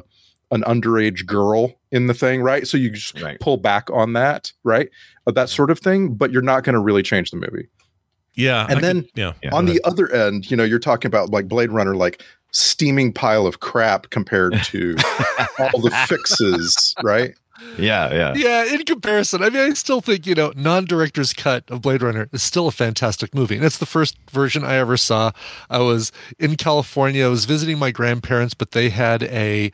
an 0.52 0.64
underage 0.64 1.26
girl 1.26 1.74
in 1.92 2.08
the 2.08 2.14
thing, 2.14 2.42
right? 2.42 2.66
So 2.66 2.78
you 2.78 2.90
just 2.90 3.22
Right. 3.22 3.40
pull 3.42 3.58
back 3.58 3.90
on 3.92 4.14
that, 4.14 4.54
right? 4.64 4.90
Uh, 5.28 5.32
that 5.32 5.50
sort 5.50 5.70
of 5.70 5.80
thing, 5.80 6.14
but 6.14 6.32
you're 6.32 6.42
not 6.42 6.64
going 6.64 6.76
to 6.76 6.80
really 6.80 7.04
change 7.04 7.32
the 7.32 7.38
movie. 7.38 7.68
Yeah. 8.38 8.66
And 8.70 8.78
I 8.78 8.82
then 8.82 9.02
could- 9.02 9.12
yeah. 9.16 9.34
Yeah. 9.44 9.50
on 9.54 9.66
the 9.66 9.82
other 9.84 10.10
end, 10.14 10.50
you 10.50 10.56
know, 10.56 10.64
you're 10.64 10.80
talking 10.80 11.10
about 11.10 11.30
like 11.32 11.48
Blade 11.50 11.72
Runner, 11.72 11.96
like 11.96 12.24
steaming 12.52 13.12
pile 13.12 13.46
of 13.46 13.60
crap 13.60 14.10
compared 14.12 14.54
to 14.66 14.96
all 15.60 15.82
the 15.82 15.92
fixes, 16.08 16.96
right? 17.04 17.34
yeah, 17.78 18.14
yeah. 18.14 18.34
Yeah, 18.36 18.74
in 18.74 18.84
comparison, 18.86 19.42
I 19.42 19.50
mean, 19.50 19.72
I 19.72 19.74
still 19.74 20.00
think 20.00 20.28
you 20.28 20.36
know, 20.36 20.54
non-director's 20.56 21.34
cut 21.34 21.64
of 21.72 21.82
Blade 21.82 22.04
Runner 22.04 22.30
is 22.32 22.44
still 22.44 22.68
a 22.68 22.72
fantastic 22.72 23.34
movie, 23.34 23.56
and 23.56 23.66
it's 23.66 23.80
the 23.80 23.86
first 23.88 24.16
version 24.32 24.64
I 24.64 24.76
ever 24.76 24.96
saw. 24.96 25.32
I 25.70 25.80
was 25.80 26.12
in 26.38 26.56
California. 26.56 27.26
I 27.26 27.30
was 27.30 27.46
visiting 27.46 27.80
my 27.80 27.90
grandparents, 27.92 28.54
but 28.54 28.72
they 28.72 28.90
had 28.90 29.24
a 29.24 29.72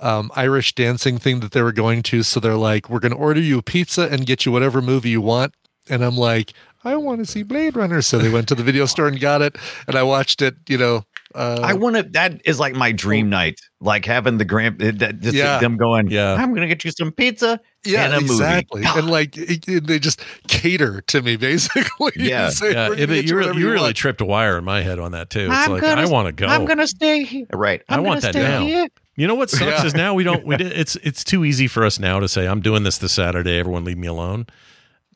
um, 0.00 0.32
Irish 0.34 0.74
dancing 0.74 1.18
thing 1.18 1.38
that 1.40 1.52
they 1.52 1.62
were 1.62 1.72
going 1.72 2.02
to, 2.04 2.24
so 2.24 2.40
they're 2.40 2.56
like, 2.56 2.90
"We're 2.90 2.98
going 3.00 3.12
to 3.12 3.18
order 3.18 3.40
you 3.40 3.58
a 3.58 3.62
pizza 3.62 4.08
and 4.10 4.26
get 4.26 4.44
you 4.44 4.50
whatever 4.50 4.82
movie 4.82 5.10
you 5.10 5.20
want." 5.20 5.54
And 5.88 6.04
I'm 6.04 6.16
like, 6.16 6.52
"I 6.84 6.96
want 6.96 7.18
to 7.20 7.26
see 7.26 7.42
Blade 7.42 7.76
Runner," 7.76 8.02
so 8.02 8.18
they 8.18 8.30
went 8.30 8.48
to 8.48 8.54
the 8.54 8.62
video 8.62 8.86
store 8.86 9.08
and 9.08 9.18
got 9.20 9.42
it, 9.42 9.56
and 9.86 9.96
I 9.96 10.02
watched 10.02 10.42
it. 10.42 10.54
You 10.68 10.78
know, 10.78 11.04
uh, 11.34 11.60
I 11.62 11.74
want 11.74 11.96
to. 11.96 12.02
That 12.04 12.40
is 12.44 12.58
like 12.60 12.74
my 12.74 12.92
dream 12.92 13.28
night, 13.30 13.60
like 13.80 14.04
having 14.04 14.38
the 14.38 14.44
grand. 14.44 14.78
That 14.80 15.20
just 15.20 15.34
Yeah. 15.34 15.58
them 15.58 15.76
going. 15.76 16.10
Yeah. 16.10 16.34
I'm 16.34 16.54
gonna 16.54 16.68
get 16.68 16.84
you 16.84 16.90
some 16.92 17.12
pizza. 17.12 17.60
yeah, 17.84 18.04
and 18.04 18.14
a 18.14 18.20
movie. 18.20 18.32
exactly, 18.34 18.82
and 18.84 19.10
like 19.10 19.36
it, 19.36 19.66
it- 19.68 19.86
they 19.86 19.98
just 19.98 20.20
cater 20.48 21.00
to 21.02 21.22
me 21.22 21.36
basically. 21.36 22.12
Yeah. 22.16 22.50
Say, 22.50 22.72
Yeah, 22.72 22.88
"We're 22.88 22.94
yeah, 22.94 23.06
gonna 23.06 23.06
but 23.06 23.14
get 23.14 23.24
you, 23.30 23.36
really, 23.36 23.58
you 23.60 23.70
really 23.70 23.82
want." 23.84 23.96
tripped 23.96 24.20
a 24.20 24.24
wire 24.26 24.58
in 24.58 24.64
my 24.64 24.82
head 24.82 24.98
on 24.98 25.12
that 25.12 25.30
too. 25.30 25.46
It's 25.46 25.54
I'm 25.54 25.70
like 25.72 25.82
gonna- 25.82 26.02
I 26.02 26.06
want 26.06 26.26
to 26.26 26.32
go. 26.32 26.46
I'm 26.46 26.64
gonna 26.64 26.86
stay 26.86 27.22
here. 27.24 27.46
Right. 27.52 27.82
I 27.88 27.94
I'm 27.96 28.04
want 28.04 28.22
gonna 28.22 28.32
that 28.32 28.38
stay 28.38 28.48
now. 28.48 28.64
here. 28.64 28.88
You 29.16 29.26
know 29.26 29.34
what 29.34 29.50
sucks 29.50 29.62
Yeah. 29.80 29.84
is 29.84 29.94
now 29.94 30.14
we 30.14 30.24
don't. 30.24 30.46
We 30.46 30.54
it's 30.58 30.96
it's 30.96 31.24
too 31.24 31.44
easy 31.44 31.66
for 31.66 31.84
us 31.84 31.98
now 31.98 32.20
to 32.20 32.28
say 32.28 32.46
I'm 32.46 32.60
doing 32.60 32.82
this 32.84 32.98
this 32.98 33.12
Saturday. 33.12 33.58
Everyone 33.58 33.84
leave 33.84 33.98
me 33.98 34.06
alone. 34.06 34.46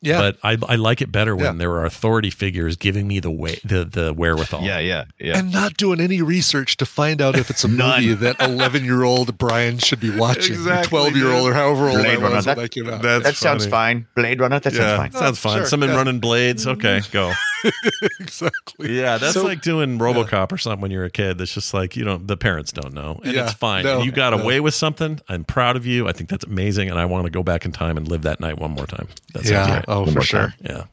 Yeah. 0.05 0.19
But 0.19 0.39
I 0.43 0.57
I 0.69 0.77
like 0.77 1.01
it 1.01 1.11
better 1.11 1.35
when 1.35 1.45
Yeah. 1.47 1.53
there 1.53 1.71
are 1.73 1.85
authority 1.85 2.31
figures 2.31 2.77
giving 2.77 3.09
me 3.09 3.21
the 3.21 3.31
way 3.31 3.59
the 3.65 3.85
the 3.85 4.13
wherewithal. 4.13 4.63
Yeah, 4.63 4.79
yeah, 4.79 5.05
yeah. 5.19 5.39
and 5.39 5.51
not 5.53 5.77
doing 5.77 6.01
any 6.01 6.21
research 6.23 6.77
to 6.77 6.87
find 6.87 7.21
out 7.23 7.37
if 7.37 7.51
it's 7.51 7.65
a 7.65 7.69
movie 7.83 8.15
that 8.15 8.37
11 8.41 8.85
year 8.85 9.03
old 9.03 9.37
Brian 9.39 9.79
should 9.79 10.01
be 10.01 10.11
watching, 10.17 10.55
Exactly, 10.61 10.89
12 10.91 11.17
year 11.17 11.31
old 11.33 11.49
or 11.49 11.55
however 11.55 11.89
old 11.89 11.99
Blade 12.03 12.19
I 12.19 12.23
Runner, 12.23 12.37
was 12.37 12.47
when 12.47 12.57
that- 12.57 12.63
that 12.63 12.71
came 12.71 12.89
out. 12.91 13.03
That's 13.03 13.25
that 13.25 13.37
sounds 13.37 13.67
fine. 13.67 14.07
Blade 14.15 14.41
Runner. 14.41 14.61
That 14.61 14.73
Yeah, 14.73 14.79
sounds 14.81 14.99
fine. 14.99 15.13
sounds 15.23 15.39
fun. 15.39 15.57
Sure, 15.59 15.67
Someone 15.67 15.89
yeah. 15.91 15.97
running 15.97 16.21
blades. 16.21 16.67
Okay, 16.67 16.99
mm-hmm. 16.99 17.13
go. 17.13 17.33
exactly. 18.21 18.99
Yeah, 18.99 19.19
that's 19.19 19.35
So- 19.35 19.45
like 19.45 19.63
doing 19.63 19.99
RoboCop 19.99 20.53
or 20.53 20.59
something 20.59 20.81
when 20.81 20.91
you're 20.91 21.05
a 21.05 21.11
kid. 21.11 21.39
That's 21.39 21.53
just 21.55 21.73
like 21.75 21.97
you 21.97 22.05
know 22.05 22.17
the 22.19 22.37
parents 22.37 22.73
don't 22.73 22.93
know, 22.95 23.21
and 23.25 23.33
Yeah, 23.35 23.45
it's 23.45 23.53
fine. 23.55 23.85
no, 23.85 24.03
you 24.03 24.13
got 24.13 24.31
no. 24.37 24.43
away 24.43 24.61
with 24.61 24.75
something. 24.75 25.21
I'm 25.29 25.45
proud 25.45 25.77
of 25.77 25.87
you. 25.87 26.09
I 26.09 26.13
think 26.13 26.31
that's 26.31 26.45
amazing, 26.45 26.91
and 26.91 26.99
I 26.99 27.05
want 27.05 27.25
to 27.25 27.31
go 27.31 27.43
back 27.43 27.65
in 27.65 27.73
time 27.73 27.97
and 27.97 28.07
live 28.09 28.23
that 28.23 28.41
night 28.41 28.59
one 28.59 28.71
more 28.73 28.87
time. 28.87 29.09
That 29.33 29.45
sounds 29.45 29.51
Yeah. 29.51 29.71
great. 29.73 29.85
Oh, 29.89 30.03
One 30.03 30.13
for 30.13 30.23
sure. 30.23 30.41
time. 30.41 30.53
Yeah, 30.63 30.85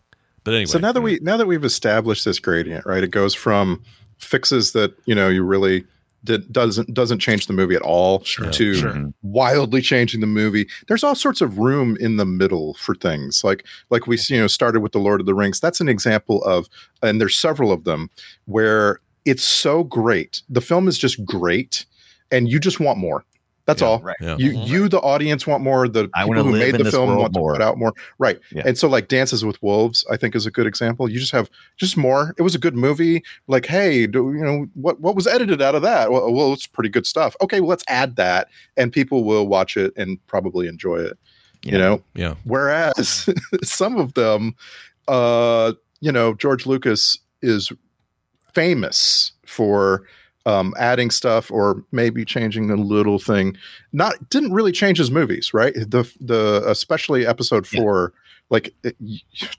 but 0.44 0.54
anyway. 0.54 0.66
So 0.66 0.80
now 0.80 0.92
that 0.92 1.02
we 1.02 1.20
now 1.22 1.38
that 1.38 1.48
we've 1.48 1.66
established 1.66 2.26
this 2.26 2.40
gradient, 2.40 2.86
right? 2.86 3.04
It 3.04 3.12
goes 3.12 3.34
from 3.34 3.82
fixes 4.18 4.72
that 4.74 4.94
you 5.06 5.16
know 5.16 5.30
you 5.30 5.44
really 5.44 5.84
did 6.24 6.52
doesn't 6.52 6.94
doesn't 6.94 7.20
change 7.20 7.48
the 7.48 7.54
movie 7.54 7.76
at 7.76 7.82
all 7.82 8.20
to 8.52 8.74
Sure. 8.76 9.12
wildly 9.24 9.82
changing 9.82 10.22
the 10.22 10.28
movie. 10.28 10.68
There's 10.88 11.04
all 11.04 11.16
sorts 11.16 11.42
of 11.42 11.58
room 11.58 11.98
in 12.00 12.18
the 12.18 12.26
middle 12.26 12.76
for 12.76 12.96
things 12.96 13.44
like 13.44 13.66
like 13.90 14.08
we 14.08 14.18
you 14.30 14.40
know 14.40 14.48
started 14.48 14.82
with 14.82 14.92
the 14.92 15.00
Lord 15.00 15.20
of 15.20 15.26
the 15.26 15.34
Rings. 15.34 15.60
That's 15.60 15.82
an 15.82 15.90
example 15.90 16.44
of, 16.44 16.68
and 17.02 17.20
there's 17.20 17.38
several 17.38 17.72
of 17.72 17.84
them 17.86 18.10
where 18.46 19.00
it's 19.26 19.44
so 19.44 19.84
great. 19.84 20.42
The 20.50 20.62
film 20.62 20.88
is 20.88 20.98
just 20.98 21.24
great, 21.26 21.86
and 22.32 22.50
you 22.50 22.60
just 22.60 22.80
want 22.80 22.98
more. 23.00 23.24
That's 23.72 23.82
Yeah, 23.82 23.88
all. 23.88 24.00
right. 24.02 24.16
yeah. 24.22 24.36
You 24.38 24.52
you 24.52 24.90
the 24.90 25.00
audience 25.00 25.48
want 25.48 25.64
more. 25.64 25.88
The 25.88 26.10
I 26.14 26.24
people 26.26 26.44
who 26.44 26.52
made 26.52 26.76
the 26.76 26.92
film 26.92 27.08
world 27.10 27.20
want 27.22 27.36
more. 27.36 27.54
to 27.54 27.60
put 27.60 27.64
out 27.64 27.78
more. 27.78 27.94
Right. 28.20 28.40
Yeah. 28.52 28.64
And 28.66 28.78
so 28.78 28.88
like 28.88 29.08
Dances 29.08 29.44
with 29.46 29.62
Wolves, 29.64 30.06
I 30.12 30.18
think 30.18 30.36
is 30.36 30.46
a 30.46 30.52
good 30.52 30.68
example. 30.68 31.10
You 31.10 31.20
just 31.20 31.32
have 31.32 31.50
just 31.78 31.96
more. 31.98 32.34
It 32.38 32.42
was 32.42 32.56
a 32.56 32.60
good 32.60 32.76
movie. 32.76 33.24
Like, 33.48 33.66
hey, 33.66 34.08
do 34.08 34.32
you 34.34 34.44
know 34.44 34.68
what 34.74 35.00
what 35.00 35.16
was 35.16 35.28
edited 35.28 35.62
out 35.62 35.76
of 35.76 35.82
that? 35.84 36.12
Well, 36.12 36.32
well, 36.34 36.54
it's 36.54 36.68
pretty 36.68 36.90
good 36.90 37.06
stuff. 37.08 37.36
Okay, 37.42 37.60
well, 37.62 37.70
let's 37.70 37.84
add 37.88 38.16
that, 38.18 38.48
and 38.78 38.92
people 38.92 39.24
will 39.24 39.48
watch 39.48 39.78
it 39.78 39.94
and 39.98 40.18
probably 40.28 40.68
enjoy 40.68 40.98
it. 40.98 41.18
Yeah. 41.64 41.72
You 41.74 41.78
know, 41.78 42.04
yeah, 42.16 42.36
whereas 42.44 43.30
some 43.64 43.98
of 43.98 44.16
them, 44.16 44.56
uh, 45.08 45.74
you 46.00 46.12
know, 46.12 46.34
George 46.34 46.66
Lucas 46.66 47.20
is 47.44 47.72
famous 48.54 49.32
for 49.46 50.04
um, 50.46 50.74
adding 50.80 51.12
stuff 51.12 51.52
or 51.52 51.84
maybe 51.92 52.26
changing 52.26 52.72
a 52.72 52.76
little 52.76 53.20
thing. 53.20 53.56
Not 53.94 54.30
didn't 54.30 54.54
really 54.54 54.72
change 54.72 54.98
his 54.98 55.12
movies, 55.12 55.54
right? 55.54 55.74
The 55.74 56.10
the 56.20 56.64
especially 56.68 57.26
episode 57.28 57.68
Yeah. 57.72 57.80
four, 57.82 58.14
like 58.50 58.74
it, 58.84 58.96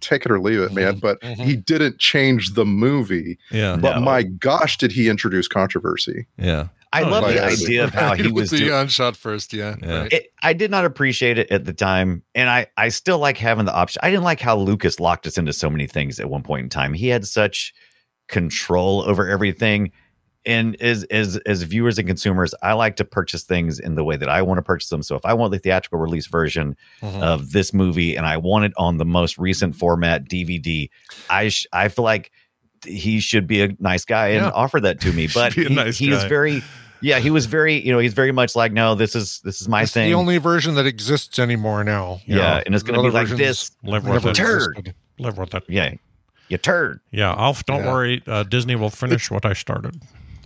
take 0.00 0.24
it 0.26 0.30
or 0.32 0.40
leave 0.40 0.60
it, 0.60 0.72
man. 0.72 0.98
But 0.98 1.22
he 1.24 1.56
didn't 1.56 1.98
change 1.98 2.54
the 2.54 2.64
movie. 2.66 3.38
yeah, 3.50 3.76
But 3.76 3.96
No. 3.96 4.00
my 4.02 4.22
gosh, 4.24 4.76
did 4.78 4.92
he 4.92 5.08
introduce 5.08 5.48
controversy? 5.48 6.26
yeah. 6.36 6.68
I 6.94 7.04
Oh, 7.04 7.08
love 7.08 7.24
the 7.26 7.34
yeah. 7.36 7.46
idea 7.46 7.84
of 7.84 7.94
how 7.94 8.12
he 8.16 8.28
was 8.30 8.50
the 8.50 8.58
doing. 8.58 8.72
on 8.74 8.86
shot 8.88 9.16
first. 9.16 9.54
Yeah. 9.54 9.76
Yeah. 9.82 10.00
Right. 10.02 10.12
It, 10.12 10.32
I 10.42 10.52
did 10.52 10.70
not 10.70 10.84
appreciate 10.84 11.38
it 11.38 11.50
at 11.50 11.64
the 11.64 11.72
time, 11.72 12.22
and 12.34 12.50
I 12.50 12.66
I 12.76 12.90
still 12.90 13.18
like 13.18 13.38
having 13.38 13.64
the 13.64 13.72
option. 13.74 14.00
I 14.02 14.10
didn't 14.10 14.24
like 14.24 14.40
how 14.40 14.58
Lucas 14.58 15.00
locked 15.00 15.26
us 15.26 15.38
into 15.38 15.54
so 15.54 15.70
many 15.70 15.86
things 15.86 16.20
at 16.20 16.28
one 16.28 16.42
point 16.42 16.64
in 16.64 16.68
time. 16.68 16.92
He 16.92 17.08
had 17.08 17.24
such 17.26 17.72
control 18.28 19.02
over 19.08 19.28
everything, 19.28 19.90
and 20.44 20.80
as 20.80 21.04
as 21.04 21.36
as 21.46 21.62
viewers 21.62 21.98
and 21.98 22.06
consumers, 22.08 22.54
I 22.62 22.72
like 22.72 22.96
to 22.96 23.04
purchase 23.04 23.44
things 23.44 23.78
in 23.78 23.94
the 23.94 24.04
way 24.04 24.16
that 24.16 24.28
I 24.28 24.42
want 24.42 24.58
to 24.58 24.62
purchase 24.62 24.88
them. 24.88 25.02
So 25.02 25.14
if 25.16 25.24
I 25.24 25.34
want 25.34 25.52
the 25.52 25.58
theatrical 25.58 25.98
release 25.98 26.26
version 26.26 26.76
Mhm. 27.02 27.22
of 27.22 27.52
this 27.52 27.72
movie 27.72 28.16
and 28.16 28.26
I 28.26 28.36
want 28.38 28.64
it 28.64 28.72
on 28.76 28.98
the 28.98 29.04
most 29.04 29.38
recent 29.38 29.76
format 29.76 30.28
DVD, 30.28 30.90
I 31.30 31.48
sh- 31.48 31.66
I 31.72 31.88
feel 31.88 32.04
like 32.04 32.32
he 32.84 33.20
should 33.20 33.46
be 33.46 33.62
a 33.62 33.68
nice 33.78 34.04
guy 34.04 34.28
and 34.28 34.46
Yeah. 34.46 34.50
offer 34.50 34.80
that 34.80 35.00
to 35.02 35.12
me. 35.12 35.28
But 35.34 35.52
he, 35.52 35.68
nice 35.68 35.96
he 35.98 36.10
is 36.10 36.24
very. 36.24 36.62
Yeah, 37.04 37.18
he 37.18 37.30
was 37.30 37.46
very, 37.46 37.84
you 37.84 37.92
know, 37.92 37.98
he's 37.98 38.14
very 38.14 38.30
much 38.30 38.54
like, 38.54 38.70
no, 38.72 38.94
this 38.94 39.16
is 39.16 39.40
this 39.42 39.60
is 39.60 39.68
my 39.68 39.82
it's 39.82 39.92
thing. 39.92 40.08
the 40.08 40.14
only 40.14 40.38
version 40.38 40.76
that 40.76 40.86
exists 40.86 41.40
anymore 41.40 41.82
now. 41.82 42.20
Yeah, 42.26 42.36
know. 42.36 42.62
and 42.66 42.74
it's 42.76 42.84
gonna 42.84 42.98
The 43.02 43.08
be 43.08 43.10
like 43.14 43.28
this. 43.28 43.72
Live 43.82 44.04
with 44.04 44.12
never 44.12 44.30
it. 44.30 44.34
Turd. 44.36 44.70
existed. 44.78 44.94
Live 45.18 45.36
with 45.36 45.52
it. 45.54 45.64
Yeah, 45.68 45.94
you 46.48 46.58
turd. 46.58 47.00
Yeah, 47.10 47.32
I'll 47.32 47.56
don't 47.66 47.82
Yeah. 47.84 47.92
worry. 47.92 48.22
Uh, 48.24 48.44
Disney 48.44 48.76
will 48.76 48.90
finish 48.90 49.32
what 49.32 49.44
I 49.44 49.52
started. 49.52 50.00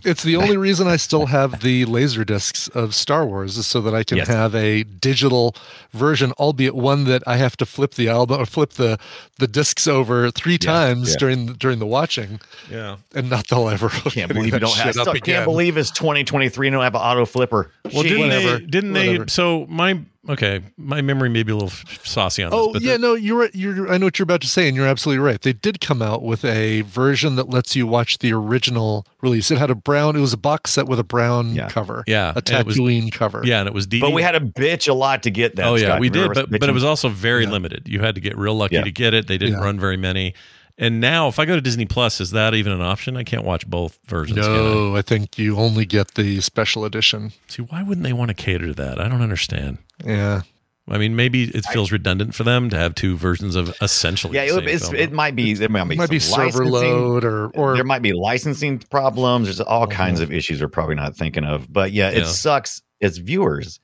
It's 0.07 0.23
the 0.23 0.35
only 0.37 0.57
reason 0.67 0.87
I 0.87 0.95
still 0.95 1.25
have 1.27 1.61
the 1.61 1.85
laser 1.85 2.23
discs 2.23 2.67
of 2.69 2.95
Star 2.95 3.25
Wars 3.25 3.57
is 3.57 3.67
so 3.67 3.81
that 3.81 3.93
I 3.93 4.03
can 4.03 4.17
Yes. 4.17 4.27
have 4.29 4.55
a 4.55 4.83
digital 4.83 5.55
version, 5.91 6.31
albeit 6.39 6.75
one 6.75 7.03
that 7.05 7.21
I 7.27 7.37
have 7.37 7.57
to 7.57 7.65
flip 7.65 7.95
the 7.95 8.07
album 8.07 8.39
or 8.41 8.45
flip 8.45 8.71
the 8.73 8.97
the 9.37 9.47
discs 9.47 9.85
over 9.87 10.31
three 10.31 10.57
times 10.57 11.11
yeah. 11.11 11.15
during 11.19 11.45
the, 11.47 11.53
during 11.53 11.79
the 11.79 11.85
watching, 11.85 12.39
Yeah. 12.71 12.97
and 13.13 13.29
not 13.29 13.47
they'll 13.47 13.69
ever. 13.69 13.89
Can't 13.89 14.33
believe 14.33 14.53
you 14.53 14.59
don't 14.59 14.75
have. 14.77 14.93
Still 14.93 15.13
can't 15.13 15.45
believe 15.45 15.77
it's 15.77 15.91
2023 15.91 16.67
and 16.67 16.73
don't 16.73 16.83
have 16.83 16.95
an 16.95 17.01
auto 17.01 17.25
flipper. 17.25 17.71
Well, 17.83 18.03
Jeez. 18.03 18.07
didn't 18.09 18.19
whatever. 18.21 18.57
they? 18.59 18.65
Didn't 18.65 18.93
they? 18.93 19.25
So 19.27 19.65
my 19.69 19.99
okay, 20.29 20.61
my 20.77 21.01
memory 21.01 21.29
may 21.29 21.43
be 21.43 21.51
a 21.51 21.55
little 21.55 21.71
saucy 22.03 22.43
on 22.43 22.51
this. 22.51 22.59
Oh 22.59 22.73
but 22.73 22.81
yeah, 22.81 22.93
the- 22.93 22.99
no, 22.99 23.13
you're 23.15 23.37
right. 23.39 23.55
You're. 23.55 23.91
I 23.91 23.97
know 23.97 24.07
what 24.07 24.17
you're 24.19 24.23
about 24.23 24.41
to 24.41 24.47
say, 24.47 24.67
and 24.67 24.75
you're 24.75 24.87
absolutely 24.87 25.23
right. 25.23 25.41
They 25.41 25.53
did 25.53 25.79
come 25.81 26.01
out 26.01 26.23
with 26.23 26.43
a 26.45 26.81
version 26.81 27.35
that 27.37 27.49
lets 27.49 27.75
you 27.75 27.87
watch 27.87 28.17
the 28.19 28.33
original 28.33 29.05
release. 29.21 29.51
It 29.51 29.57
had 29.57 29.69
a 29.69 29.75
brown. 29.75 30.15
It 30.15 30.19
was 30.19 30.33
a 30.33 30.37
box 30.37 30.71
set 30.71 30.87
with 30.87 30.99
a 30.99 31.03
brown 31.03 31.55
Yeah. 31.55 31.69
cover. 31.69 32.03
Yeah, 32.07 32.33
a 32.35 32.41
and 32.51 32.65
was- 32.65 32.77
Tatooine 32.77 33.11
cover. 33.11 33.41
yeah, 33.45 33.59
and 33.59 33.67
it 33.67 33.73
was 33.73 33.87
DVD. 33.87 34.01
But 34.01 34.11
we 34.13 34.21
had 34.21 34.31
to 34.31 34.39
bitch 34.41 34.87
a 34.89 34.93
lot 34.93 35.23
to 35.23 35.29
get 35.31 35.55
that. 35.57 35.65
oh 35.65 35.75
yeah, 35.75 35.87
Scott. 35.87 35.99
we 35.99 36.09
did, 36.09 36.33
but 36.33 36.49
but 36.49 36.63
it 36.69 36.73
was 36.73 36.83
also 36.83 37.09
very 37.09 37.43
Yeah. 37.43 37.51
limited. 37.51 37.87
You 37.87 37.99
had 37.99 38.15
to 38.15 38.21
get 38.21 38.37
real 38.37 38.55
lucky 38.55 38.75
Yeah. 38.75 38.83
to 38.83 38.91
get 38.91 39.13
it. 39.13 39.27
They 39.27 39.37
didn't 39.37 39.55
Yeah. 39.59 39.63
run 39.63 39.79
very 39.79 39.97
many. 39.97 40.33
And 40.79 41.01
now, 41.01 41.27
if 41.27 41.39
I 41.39 41.45
go 41.45 41.55
to 41.55 41.61
Disney 41.61 41.85
Plus, 41.85 42.21
is 42.21 42.29
that 42.31 42.53
even 42.53 42.71
an 42.71 42.81
option? 42.81 43.17
I 43.17 43.23
can't 43.23 43.43
watch 43.43 43.65
both 43.65 43.97
versions. 44.05 44.37
can 44.45 44.47
I? 44.53 44.57
No, 44.57 44.95
I 44.95 45.01
think 45.01 45.39
you 45.39 45.57
only 45.57 45.85
get 45.85 46.13
the 46.13 46.39
special 46.41 46.85
edition. 46.85 47.31
See, 47.47 47.63
why 47.63 47.81
wouldn't 47.81 48.03
they 48.05 48.13
want 48.13 48.29
to 48.29 48.35
cater 48.35 48.67
to 48.67 48.73
that? 48.75 48.99
I 49.01 49.07
don't 49.07 49.23
understand. 49.23 49.79
Yeah. 50.05 50.41
I 50.89 50.97
mean, 50.97 51.17
maybe 51.17 51.43
it 51.43 51.65
feels 51.65 51.91
redundant 51.91 52.33
for 52.33 52.43
them 52.45 52.69
to 52.69 52.77
have 52.77 52.95
two 52.95 53.17
versions 53.17 53.57
of 53.57 53.75
essentially. 53.81 54.35
yeah, 54.35 54.45
the 54.45 54.51
it, 54.51 54.53
same 54.55 54.67
it's, 54.69 54.83
film. 54.89 54.95
it 54.95 55.11
might 55.11 55.35
be 55.35 55.53
there 55.53 55.67
might 55.67 55.83
be, 55.83 55.95
It 55.95 55.97
might 55.97 56.09
be 56.09 56.19
server 56.19 56.65
load 56.65 57.25
or 57.25 57.47
or 57.49 57.75
there 57.75 57.83
might 57.83 58.01
be 58.01 58.13
licensing 58.13 58.79
problems. 58.79 59.47
There's 59.47 59.59
all 59.59 59.85
kinds 59.87 60.21
of 60.21 60.31
issues 60.31 60.61
we're 60.61 60.69
probably 60.69 60.95
not 60.95 61.13
thinking 61.15 61.43
of. 61.43 61.71
But 61.71 61.91
yeah, 61.91 62.09
it 62.11 62.19
Yeah. 62.19 62.25
sucks 62.25 62.81
as 63.01 63.17
viewers 63.17 63.81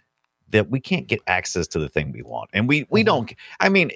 that 0.51 0.70
we 0.70 0.79
can't 0.79 1.08
get 1.08 1.20
access 1.27 1.67
to 1.67 1.79
the 1.79 1.89
thing 1.89 2.13
we 2.13 2.22
want, 2.22 2.50
and 2.53 2.70
we 2.70 2.88
we 2.89 3.01
Mhm. 3.01 3.05
don't. 3.08 3.34
I 3.60 3.67
mean, 3.67 3.91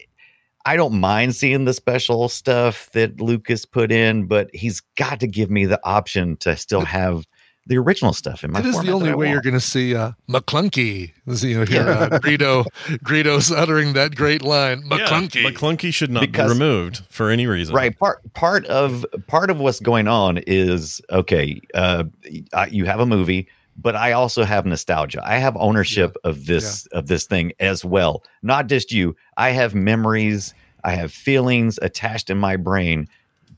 I 0.66 0.76
don't 0.76 1.00
mind 1.00 1.34
seeing 1.34 1.64
the 1.64 1.74
special 1.74 2.28
stuff 2.28 2.90
that 2.92 3.22
Lucas 3.22 3.64
put 3.64 3.90
in, 3.90 4.26
but 4.26 4.50
he's 4.54 4.82
got 4.98 5.22
to 5.22 5.28
give 5.28 5.50
me 5.50 5.66
the 5.66 5.80
option 5.86 6.36
to 6.38 6.58
still 6.58 6.82
have 6.84 7.24
the 7.68 7.78
original 7.78 8.14
stuff 8.14 8.44
in 8.44 8.52
my. 8.52 8.60
it 8.60 8.66
is 8.66 8.80
the 8.82 8.92
only 8.92 9.14
way 9.14 9.30
you're 9.30 9.42
going 9.42 9.54
to 9.54 9.60
see 9.60 9.96
uh, 9.96 10.12
Maclunkey. 10.30 11.12
You 11.26 11.60
know, 11.60 11.66
hear 11.66 11.82
uh, 11.90 12.10
Greedo, 12.24 12.66
Greedo's 13.04 13.52
uttering 13.52 13.94
that 13.94 14.16
great 14.16 14.42
line. 14.42 14.84
Yeah, 14.86 14.98
Maclunkey. 15.00 15.44
Maclunkey 15.46 15.94
should 15.94 16.10
not 16.12 16.22
Because- 16.22 16.54
be 16.54 16.60
removed 16.60 17.04
for 17.10 17.30
any 17.30 17.46
reason. 17.48 17.76
Right. 17.76 17.98
Part 17.98 18.34
part 18.34 18.66
of 18.68 19.06
part 19.28 19.50
of 19.50 19.60
what's 19.60 19.80
going 19.80 20.08
on 20.08 20.40
is 20.48 21.02
okay. 21.12 21.62
Uh, 21.74 22.06
I, 22.54 22.68
you 22.68 22.86
have 22.86 23.00
a 23.00 23.06
movie, 23.06 23.48
but 23.78 23.96
I 23.96 24.14
also 24.14 24.44
have 24.44 24.66
nostalgia. 24.66 25.22
I 25.26 25.38
have 25.38 25.56
ownership 25.58 26.16
of 26.24 26.46
this 26.46 26.86
of 26.88 27.08
this 27.08 27.26
thing 27.26 27.52
as 27.60 27.84
well. 27.84 28.24
Not 28.42 28.68
just 28.68 28.92
you. 28.92 29.16
I 29.38 29.50
have 29.52 29.76
memories. 29.76 30.54
I 30.84 30.92
have 30.92 31.12
feelings 31.12 31.78
attached 31.82 32.30
in 32.30 32.38
my 32.38 32.56
brain 32.56 33.10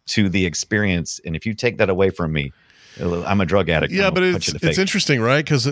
to 0.07 0.27
the 0.29 0.45
experience, 0.47 1.21
and 1.23 1.35
if 1.35 1.45
you 1.45 1.53
take 1.53 1.77
that 1.77 1.89
away 1.89 2.09
from 2.09 2.33
me, 2.33 2.51
I'm 3.01 3.41
a 3.41 3.45
drug 3.45 3.69
addict. 3.69 3.93
Yeah, 3.93 4.07
I'm 4.07 4.13
but 4.13 4.23
it's 4.23 4.33
punch 4.33 4.47
you 4.47 4.53
in 4.53 4.59
the 4.61 4.69
it's 4.69 4.77
interesting, 4.77 5.21
right? 5.21 5.43
Because 5.43 5.65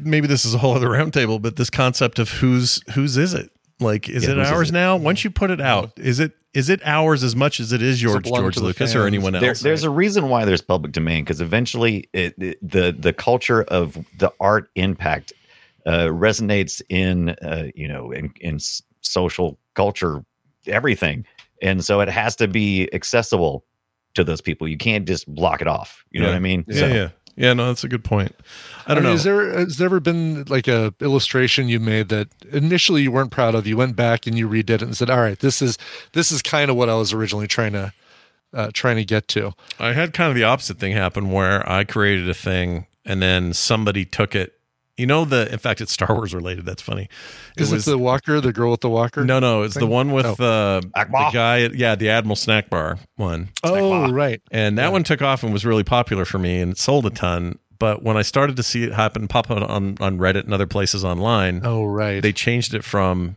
maybe 0.00 0.26
this 0.26 0.44
is 0.44 0.54
a 0.54 0.58
whole 0.58 0.74
other 0.74 0.88
roundtable, 0.88 1.40
but 1.40 1.56
this 1.56 1.70
concept 1.70 2.18
of 2.18 2.30
whose 2.30 2.82
whose 2.94 3.16
is 3.16 3.34
it? 3.34 3.50
Like, 3.80 4.08
is 4.08 4.24
Yeah, 4.24 4.30
it 4.32 4.36
whose 4.36 4.46
is 4.46 4.52
ours 4.52 4.68
it? 4.70 4.72
now? 4.74 4.96
Once 4.96 5.24
you 5.24 5.30
put 5.30 5.50
it 5.50 5.60
out, 5.60 5.92
is 5.98 6.20
it 6.20 6.32
is 6.54 6.68
it 6.68 6.80
ours 6.84 7.22
as 7.24 7.34
much 7.34 7.60
as 7.60 7.72
it 7.72 7.80
is 7.82 7.98
George 7.98 8.24
belong 8.24 8.42
George 8.42 8.58
Lucas 8.58 8.94
or 8.94 8.98
fans. 8.98 9.06
anyone 9.06 9.32
There, 9.32 9.50
else? 9.50 9.60
there's 9.60 9.84
a 9.84 9.90
reason 9.90 10.28
why 10.28 10.44
there's 10.44 10.60
public 10.60 10.92
domain 10.92 11.24
because 11.24 11.40
eventually 11.40 12.08
it, 12.12 12.34
it- 12.38 12.58
the 12.62 12.94
the 12.98 13.12
culture 13.12 13.62
of 13.64 13.96
the 14.18 14.30
art 14.40 14.70
impact 14.74 15.32
uh, 15.86 16.06
resonates 16.08 16.80
in 16.88 17.30
uh, 17.30 17.68
you 17.74 17.88
know 17.88 18.12
in, 18.12 18.32
in 18.40 18.58
social 19.00 19.58
culture 19.74 20.24
everything, 20.66 21.24
and 21.60 21.84
so 21.84 22.00
it 22.00 22.08
has 22.08 22.36
to 22.36 22.46
be 22.48 22.88
accessible 22.92 23.64
to 24.14 24.24
those 24.24 24.40
people. 24.40 24.68
You 24.68 24.76
can't 24.78 25.06
just 25.06 25.26
block 25.32 25.60
it 25.60 25.66
off. 25.66 26.04
You 26.10 26.20
know 26.20 26.26
Yeah. 26.26 26.32
what 26.32 26.36
I 26.36 26.40
mean? 26.40 26.64
yeah, 26.68 26.86
yeah, 26.86 27.08
yeah. 27.36 27.52
No, 27.54 27.66
that's 27.68 27.84
a 27.84 27.88
good 27.88 28.04
point. 28.04 28.34
I 28.86 28.94
don't 28.94 29.02
mean, 29.04 29.10
know. 29.12 29.14
Is 29.16 29.24
there 29.24 29.58
has 29.58 29.76
there 29.78 29.86
ever 29.86 30.00
been 30.00 30.44
like 30.44 30.68
a 30.68 30.92
illustration 31.00 31.68
you 31.68 31.80
made 31.80 32.08
that 32.10 32.28
initially 32.50 33.02
you 33.02 33.12
weren't 33.12 33.30
proud 33.30 33.54
of? 33.54 33.66
You 33.66 33.76
went 33.76 33.96
back 33.96 34.26
and 34.26 34.36
you 34.36 34.48
redid 34.48 34.70
it 34.70 34.82
and 34.82 34.96
said, 34.96 35.08
"All 35.10 35.20
right, 35.20 35.38
this 35.38 35.62
is 35.62 35.78
this 36.12 36.30
is 36.32 36.42
kind 36.42 36.70
of 36.70 36.76
what 36.76 36.88
I 36.88 36.94
was 36.94 37.12
originally 37.12 37.46
trying 37.46 37.72
to 37.72 37.92
uh, 38.52 38.70
trying 38.74 38.96
to 38.96 39.04
get 39.04 39.28
to." 39.28 39.52
I 39.78 39.92
had 39.92 40.12
kind 40.12 40.28
of 40.30 40.34
the 40.36 40.44
opposite 40.44 40.78
thing 40.78 40.92
happen 40.92 41.30
where 41.30 41.68
I 41.70 41.84
created 41.84 42.28
a 42.28 42.34
thing 42.34 42.86
and 43.04 43.22
then 43.22 43.52
somebody 43.52 44.04
took 44.04 44.34
it. 44.34 44.52
You 44.98 45.06
know 45.06 45.24
the 45.24 45.50
in 45.50 45.58
fact 45.58 45.80
it's 45.80 45.90
Star 45.92 46.14
Wars 46.14 46.34
related. 46.34 46.66
That's 46.66 46.82
funny. 46.82 47.08
Is 47.56 47.72
it, 47.72 47.84
the 47.90 47.96
walker, 47.96 48.40
the 48.40 48.52
girl 48.52 48.70
with 48.72 48.80
the 48.82 48.90
walker? 48.90 49.24
no 49.24 49.40
no 49.40 49.62
it's 49.62 49.74
the 49.74 49.86
one 49.86 50.12
with 50.12 50.26
Oh. 50.26 50.32
uh, 50.32 50.80
the 50.80 50.88
Ackbar. 50.96 51.32
guy 51.32 51.56
yeah 51.74 51.94
the 51.94 52.10
Admiral 52.10 52.36
Snack 52.36 52.68
Bar 52.68 52.98
one. 53.16 53.48
Oh, 53.62 54.10
right. 54.12 54.40
And 54.50 54.76
that 54.78 54.84
Yeah. 54.84 54.88
one 54.90 55.02
took 55.02 55.22
off 55.22 55.42
and 55.42 55.52
was 55.52 55.64
really 55.64 55.84
popular 55.84 56.24
for 56.26 56.38
me 56.38 56.60
and 56.60 56.72
it 56.72 56.78
sold 56.78 57.06
a 57.06 57.10
ton. 57.10 57.58
But 57.78 58.02
when 58.04 58.16
I 58.16 58.22
started 58.22 58.54
to 58.56 58.62
see 58.62 58.84
it 58.84 58.92
happen, 58.92 59.26
pop 59.26 59.50
out 59.50 59.62
on, 59.64 59.96
on 60.00 60.18
Reddit 60.18 60.44
and 60.44 60.54
other 60.54 60.68
places 60.68 61.04
online, 61.04 61.62
Oh, 61.64 61.84
right. 61.84 62.22
they 62.22 62.32
changed 62.32 62.74
it 62.74 62.84
from 62.84 63.34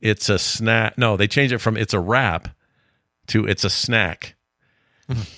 it's 0.00 0.28
a 0.28 0.38
snack. 0.40 0.98
No, 0.98 1.16
they 1.16 1.28
changed 1.28 1.52
it 1.54 1.58
from 1.58 1.76
it's 1.76 1.94
a 1.94 2.00
wrap 2.00 2.48
to 3.28 3.46
it's 3.46 3.64
a 3.64 3.70
snack. 3.70 4.33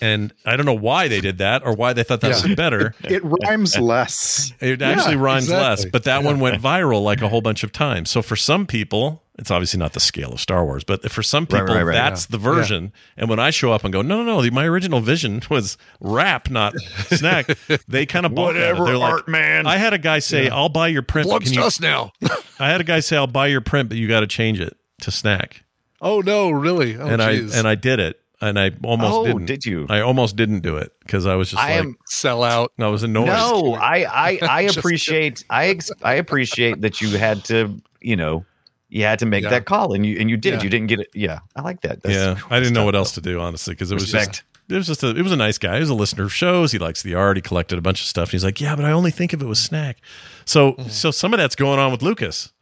And 0.01 0.33
I 0.45 0.57
don't 0.57 0.67
know 0.67 0.75
why 0.75 1.09
they 1.09 1.21
did 1.21 1.39
that 1.39 1.65
or 1.65 1.73
why 1.75 1.93
they 1.93 2.03
thought 2.03 2.21
that 2.21 2.29
Yeah. 2.43 2.47
was 2.49 2.55
better. 2.57 2.95
It 3.05 3.23
rhymes 3.25 3.79
less. 3.81 4.53
It 4.61 4.83
actually 4.83 5.17
rhymes 5.17 5.49
less, 5.51 5.85
but 5.85 6.05
that 6.05 6.23
one 6.23 6.41
went 6.41 6.61
viral 6.63 7.03
like 7.03 7.23
a 7.23 7.29
whole 7.29 7.41
bunch 7.41 7.63
of 7.65 7.73
times. 7.73 8.11
So 8.11 8.23
for 8.23 8.37
some 8.37 8.67
people, 8.67 9.23
it's 9.39 9.51
obviously 9.51 9.79
not 9.79 9.93
the 9.93 10.01
scale 10.01 10.33
of 10.33 10.41
Star 10.41 10.65
Wars, 10.65 10.83
but 10.83 11.11
for 11.11 11.23
some 11.23 11.47
people, 11.47 11.67
right, 11.67 11.83
right, 11.83 11.93
that's 11.93 12.27
the 12.27 12.39
version. 12.39 12.93
And 13.19 13.29
when 13.29 13.39
I 13.39 13.51
show 13.51 13.71
up 13.73 13.85
and 13.85 13.93
go, 13.93 14.01
no, 14.03 14.23
no, 14.23 14.41
no, 14.41 14.51
my 14.51 14.65
original 14.65 15.01
vision 15.01 15.43
was 15.51 15.77
rap, 16.01 16.49
not 16.51 16.75
snack. 16.81 17.47
They 17.89 18.07
kind 18.07 18.25
of 18.27 18.33
Whatever, 18.33 18.85
They're 18.87 18.97
like, 18.99 19.13
art 19.13 19.29
man. 19.29 19.67
I 19.67 19.77
had 19.77 19.93
a 19.93 19.99
guy 19.99 20.19
say, 20.21 20.49
"I'll 20.49 20.69
buy 20.69 20.89
your 20.89 21.03
print." 21.03 21.27
but 21.29 21.41
Belongs 21.41 21.45
Can 21.45 21.55
to 21.55 21.61
you, 21.61 21.67
us 21.67 21.81
now. 21.81 22.13
I 22.59 22.71
had 22.71 22.81
a 22.81 22.85
guy 22.85 23.01
say, 23.01 23.17
"I'll 23.17 23.27
buy 23.27 23.47
your 23.49 23.61
print, 23.61 23.89
but 23.89 23.99
you 23.99 24.09
got 24.09 24.21
to 24.21 24.27
change 24.27 24.61
it 24.61 24.77
to 25.03 25.11
snack." 25.11 25.65
oh 26.01 26.21
no, 26.21 26.51
really? 26.51 26.97
Oh, 26.97 27.07
and 27.07 27.21
geez. 27.23 27.55
I 27.55 27.59
and 27.59 27.69
I 27.69 27.75
did 27.75 27.99
it, 28.01 28.19
and 28.41 28.59
I 28.59 28.71
almost 28.85 29.15
oh, 29.15 29.25
didn't. 29.27 29.47
did 29.47 29.65
you? 29.65 29.87
I 29.89 30.01
almost 30.01 30.37
didn't 30.37 30.61
do 30.61 30.77
it 30.77 30.93
because 31.01 31.27
I 31.27 31.35
was 31.37 31.51
just 31.51 31.63
I 31.63 31.71
like, 31.77 31.79
am 31.87 31.97
sell 32.07 32.43
out. 32.43 32.73
I 32.79 32.89
was 32.89 33.03
annoyed. 33.03 33.27
no. 33.27 33.75
I 33.81 34.05
I 34.05 34.39
I 34.43 34.61
appreciate 34.63 35.45
I 35.51 35.69
ex, 35.69 35.91
I 36.03 36.15
appreciate 36.15 36.81
that 36.83 37.01
you 37.01 37.17
had 37.17 37.45
to 37.47 37.81
you 38.01 38.17
know 38.17 38.45
you 38.89 39.03
had 39.03 39.19
to 39.21 39.27
make 39.27 39.43
Yeah. 39.45 39.51
that 39.51 39.65
call 39.65 39.95
and 39.95 40.05
you 40.07 40.19
and 40.21 40.29
you 40.31 40.37
did. 40.37 40.55
Yeah. 40.55 40.63
You 40.63 40.71
didn't 40.71 40.87
get 40.89 41.01
it. 41.01 41.09
Yeah, 41.15 41.41
I 41.57 41.63
like 41.63 41.81
that. 41.83 42.03
That's- 42.03 42.39
yeah, 42.41 42.47
I 42.55 42.59
didn't 42.61 42.75
know 42.75 42.85
what 42.85 42.95
else 42.95 43.13
to 43.13 43.21
do 43.21 43.41
honestly 43.41 43.75
because 43.75 43.91
it 43.91 43.95
was 43.95 44.11
just 44.11 44.43
it 44.69 44.75
was 44.75 44.87
just 44.87 45.03
a 45.03 45.11
it 45.11 45.23
was 45.23 45.33
a 45.33 45.37
nice 45.37 45.59
guy. 45.59 45.75
He 45.75 45.81
was 45.81 45.91
a 45.91 45.95
listener 45.95 46.25
of 46.25 46.33
shows. 46.35 46.73
He 46.73 46.79
likes 46.79 47.03
the 47.03 47.15
art. 47.15 47.37
He 47.37 47.41
collected 47.41 47.79
a 47.79 47.83
bunch 47.83 48.01
of 48.01 48.07
stuff. 48.07 48.29
And 48.29 48.33
he's 48.33 48.45
like, 48.45 48.61
yeah, 48.61 48.77
but 48.77 48.85
I 48.85 48.93
only 48.93 49.11
think 49.13 49.33
of 49.33 49.41
it 49.43 49.47
was 49.47 49.59
snack. 49.63 49.99
So 50.45 50.73
Mm-hmm. 50.73 50.89
so 50.91 51.11
some 51.11 51.33
of 51.33 51.39
that's 51.39 51.57
going 51.57 51.79
on 51.79 51.91
with 51.91 52.03
Lucas, 52.03 52.53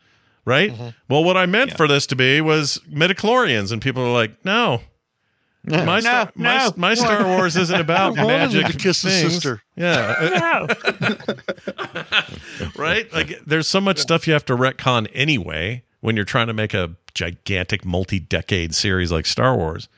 right? 0.44 0.72
Well, 1.08 1.24
what 1.24 1.36
I 1.36 1.46
meant 1.46 1.76
for 1.76 1.88
this 1.88 2.06
to 2.08 2.16
be 2.16 2.40
was 2.40 2.78
midichlorians, 2.90 3.72
and 3.72 3.82
people 3.82 4.02
are 4.04 4.12
like, 4.12 4.44
no. 4.44 4.80
Though. 5.64 5.84
My, 5.84 5.96
no, 5.96 6.00
Star, 6.00 6.32
my, 6.34 6.56
no. 6.58 6.72
my 6.76 6.94
Star 6.94 7.24
Wars 7.24 7.56
isn't 7.56 7.80
about 7.80 8.18
I 8.18 8.24
wanted 8.24 8.52
magic 8.52 8.66
to 8.66 8.78
kiss 8.78 9.02
his 9.02 9.20
sister. 9.20 9.62
Yeah, 9.76 10.66
right? 12.76 13.12
Like 13.12 13.38
there's 13.46 13.68
so 13.68 13.80
much 13.80 13.98
stuff 13.98 14.26
you 14.26 14.32
have 14.32 14.44
to 14.46 14.56
retcon 14.56 15.08
anyway 15.12 15.82
when 16.00 16.16
you're 16.16 16.24
trying 16.24 16.48
to 16.48 16.54
make 16.54 16.74
a 16.74 16.96
gigantic 17.14 17.84
multi-decade 17.84 18.74
series 18.74 19.12
like 19.12 19.26
Star 19.26 19.56
Wars. 19.56 19.88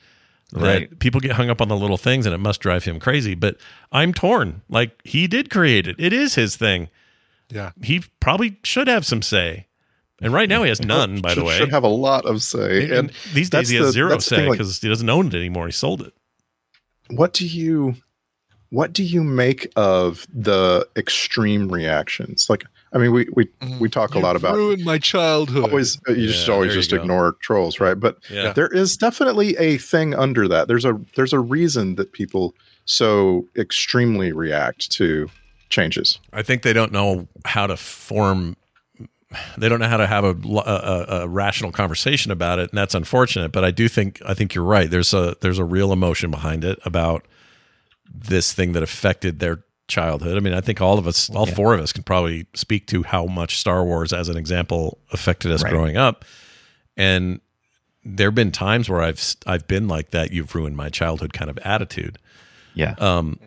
That 0.53 0.61
Right. 0.63 0.99
people 1.01 1.21
get 1.21 1.33
hung 1.33 1.51
up 1.51 1.61
on 1.61 1.69
the 1.69 1.77
little 1.77 1.97
things 1.97 2.25
and 2.25 2.35
it 2.35 2.39
must 2.39 2.61
drive 2.61 2.85
him 2.85 3.01
crazy. 3.01 3.35
But 3.35 3.57
I'm 3.91 4.15
torn. 4.15 4.63
Like 4.69 4.93
he 5.05 5.27
did 5.27 5.51
create 5.51 5.89
it. 5.89 5.97
It 5.99 6.13
is 6.13 6.37
his 6.37 6.57
thing. 6.57 6.89
Yeah. 7.49 7.73
He 7.83 8.03
probably 8.21 8.59
should 8.63 8.87
have 8.89 9.05
some 9.05 9.23
say. 9.23 9.66
And 10.23 10.33
right 10.33 10.49
now 10.49 10.63
he 10.63 10.69
has 10.71 10.81
none, 10.85 11.21
by 11.21 11.35
the 11.35 11.45
way. 11.45 11.59
should 11.59 11.71
have 11.71 11.85
a 11.85 11.89
lot 11.89 12.25
of 12.25 12.43
say. 12.43 12.85
and 12.85 12.93
And 12.93 13.13
these 13.35 13.51
days 13.51 13.69
he 13.69 13.77
has 13.77 13.87
the- 13.87 13.93
zero 13.93 14.19
say 14.19 14.37
thing, 14.37 14.49
like- 14.49 14.59
because 14.59 14.81
he 14.81 14.89
doesn't 14.89 15.09
own 15.11 15.27
it 15.29 15.35
anymore. 15.35 15.67
He 15.67 15.73
sold 15.73 16.01
it. 16.03 16.13
what 17.11 17.33
do 17.33 17.47
you 17.47 17.95
what 18.71 18.93
do 18.93 19.05
you 19.05 19.23
make 19.23 19.71
of 19.77 20.27
the 20.35 20.85
extreme 20.97 21.69
reactions 21.69 22.49
like 22.51 22.65
i 22.93 22.99
mean 22.99 23.13
we 23.13 23.29
we, 23.33 23.49
we 23.79 23.89
talk 23.89 24.17
a 24.17 24.19
lot 24.19 24.35
about 24.35 24.57
ruined 24.57 24.85
my 24.85 24.99
childhood. 24.99 25.63
always 25.71 26.01
uh, 26.09 26.13
you 26.13 26.27
just 26.27 26.49
always 26.49 26.75
you 26.75 26.81
just 26.81 26.91
go. 26.91 26.97
ignore 26.97 27.37
trolls 27.41 27.79
right 27.79 28.01
but 28.01 28.17
Yeah. 28.29 28.53
there 28.53 28.67
is 28.67 28.97
definitely 28.97 29.57
a 29.59 29.79
thing 29.79 30.15
under 30.17 30.49
that 30.49 30.67
there's 30.67 30.85
a 30.85 30.99
there's 31.15 31.33
a 31.33 31.39
reason 31.39 31.95
that 31.95 32.11
people 32.11 32.57
so 32.87 33.47
extremely 33.57 34.33
react 34.33 34.91
to 34.93 35.29
changes 35.71 36.19
I 36.33 36.43
think 36.43 36.63
they 36.63 36.73
don't 36.73 36.91
know 36.93 37.29
how 37.45 37.69
to 37.69 37.77
form. 37.77 38.57
They 39.59 39.69
don't 39.69 39.81
know 39.81 39.89
how 39.89 39.97
to 39.97 40.07
have 40.07 40.25
a, 40.25 40.37
a, 40.49 41.07
a 41.23 41.29
rational 41.29 41.73
conversation 41.73 42.31
about 42.31 42.59
it, 42.61 42.71
and 42.71 42.79
that's 42.79 42.95
unfortunate. 42.95 43.51
But 43.51 43.65
I 43.65 43.71
do 43.73 43.89
think 43.89 44.23
I 44.25 44.35
think 44.35 44.55
you're 44.55 44.65
right. 44.65 44.89
There's 44.89 45.13
a 45.13 45.37
there's 45.41 45.59
a 45.59 45.65
real 45.65 45.93
emotion 45.93 46.31
behind 46.31 46.65
it 46.65 46.79
about 46.85 47.27
this 48.13 48.53
thing 48.53 48.73
that 48.73 48.85
affected 48.85 49.41
their 49.41 49.65
childhood. 49.89 50.37
I 50.37 50.41
mean, 50.41 50.55
I 50.55 50.61
think 50.61 50.81
all 50.81 50.97
of 50.99 51.07
us, 51.09 51.29
all 51.31 51.47
four 51.47 51.75
of 51.75 51.81
us, 51.81 51.93
can 51.93 52.05
probably 52.05 52.47
speak 52.55 52.87
to 52.89 53.03
how 53.03 53.27
much 53.27 53.59
Star 53.59 53.85
Wars, 53.85 54.13
as 54.13 54.29
an 54.29 54.37
example, 54.37 54.99
affected 55.13 55.51
us 55.51 55.63
Right. 55.65 55.73
growing 55.73 55.97
up. 55.97 56.25
And 56.97 57.41
there 58.05 58.29
have 58.29 58.35
been 58.37 58.53
times 58.53 58.89
where 58.89 59.03
I've 59.03 59.35
I've 59.45 59.67
been 59.67 59.89
like 59.89 60.11
that. 60.11 60.33
You've 60.33 60.55
ruined 60.55 60.77
my 60.77 60.89
childhood 60.89 61.33
kind 61.33 61.51
of 61.51 61.59
attitude. 61.59 62.19
Yeah. 62.75 62.95
Um, 62.99 63.41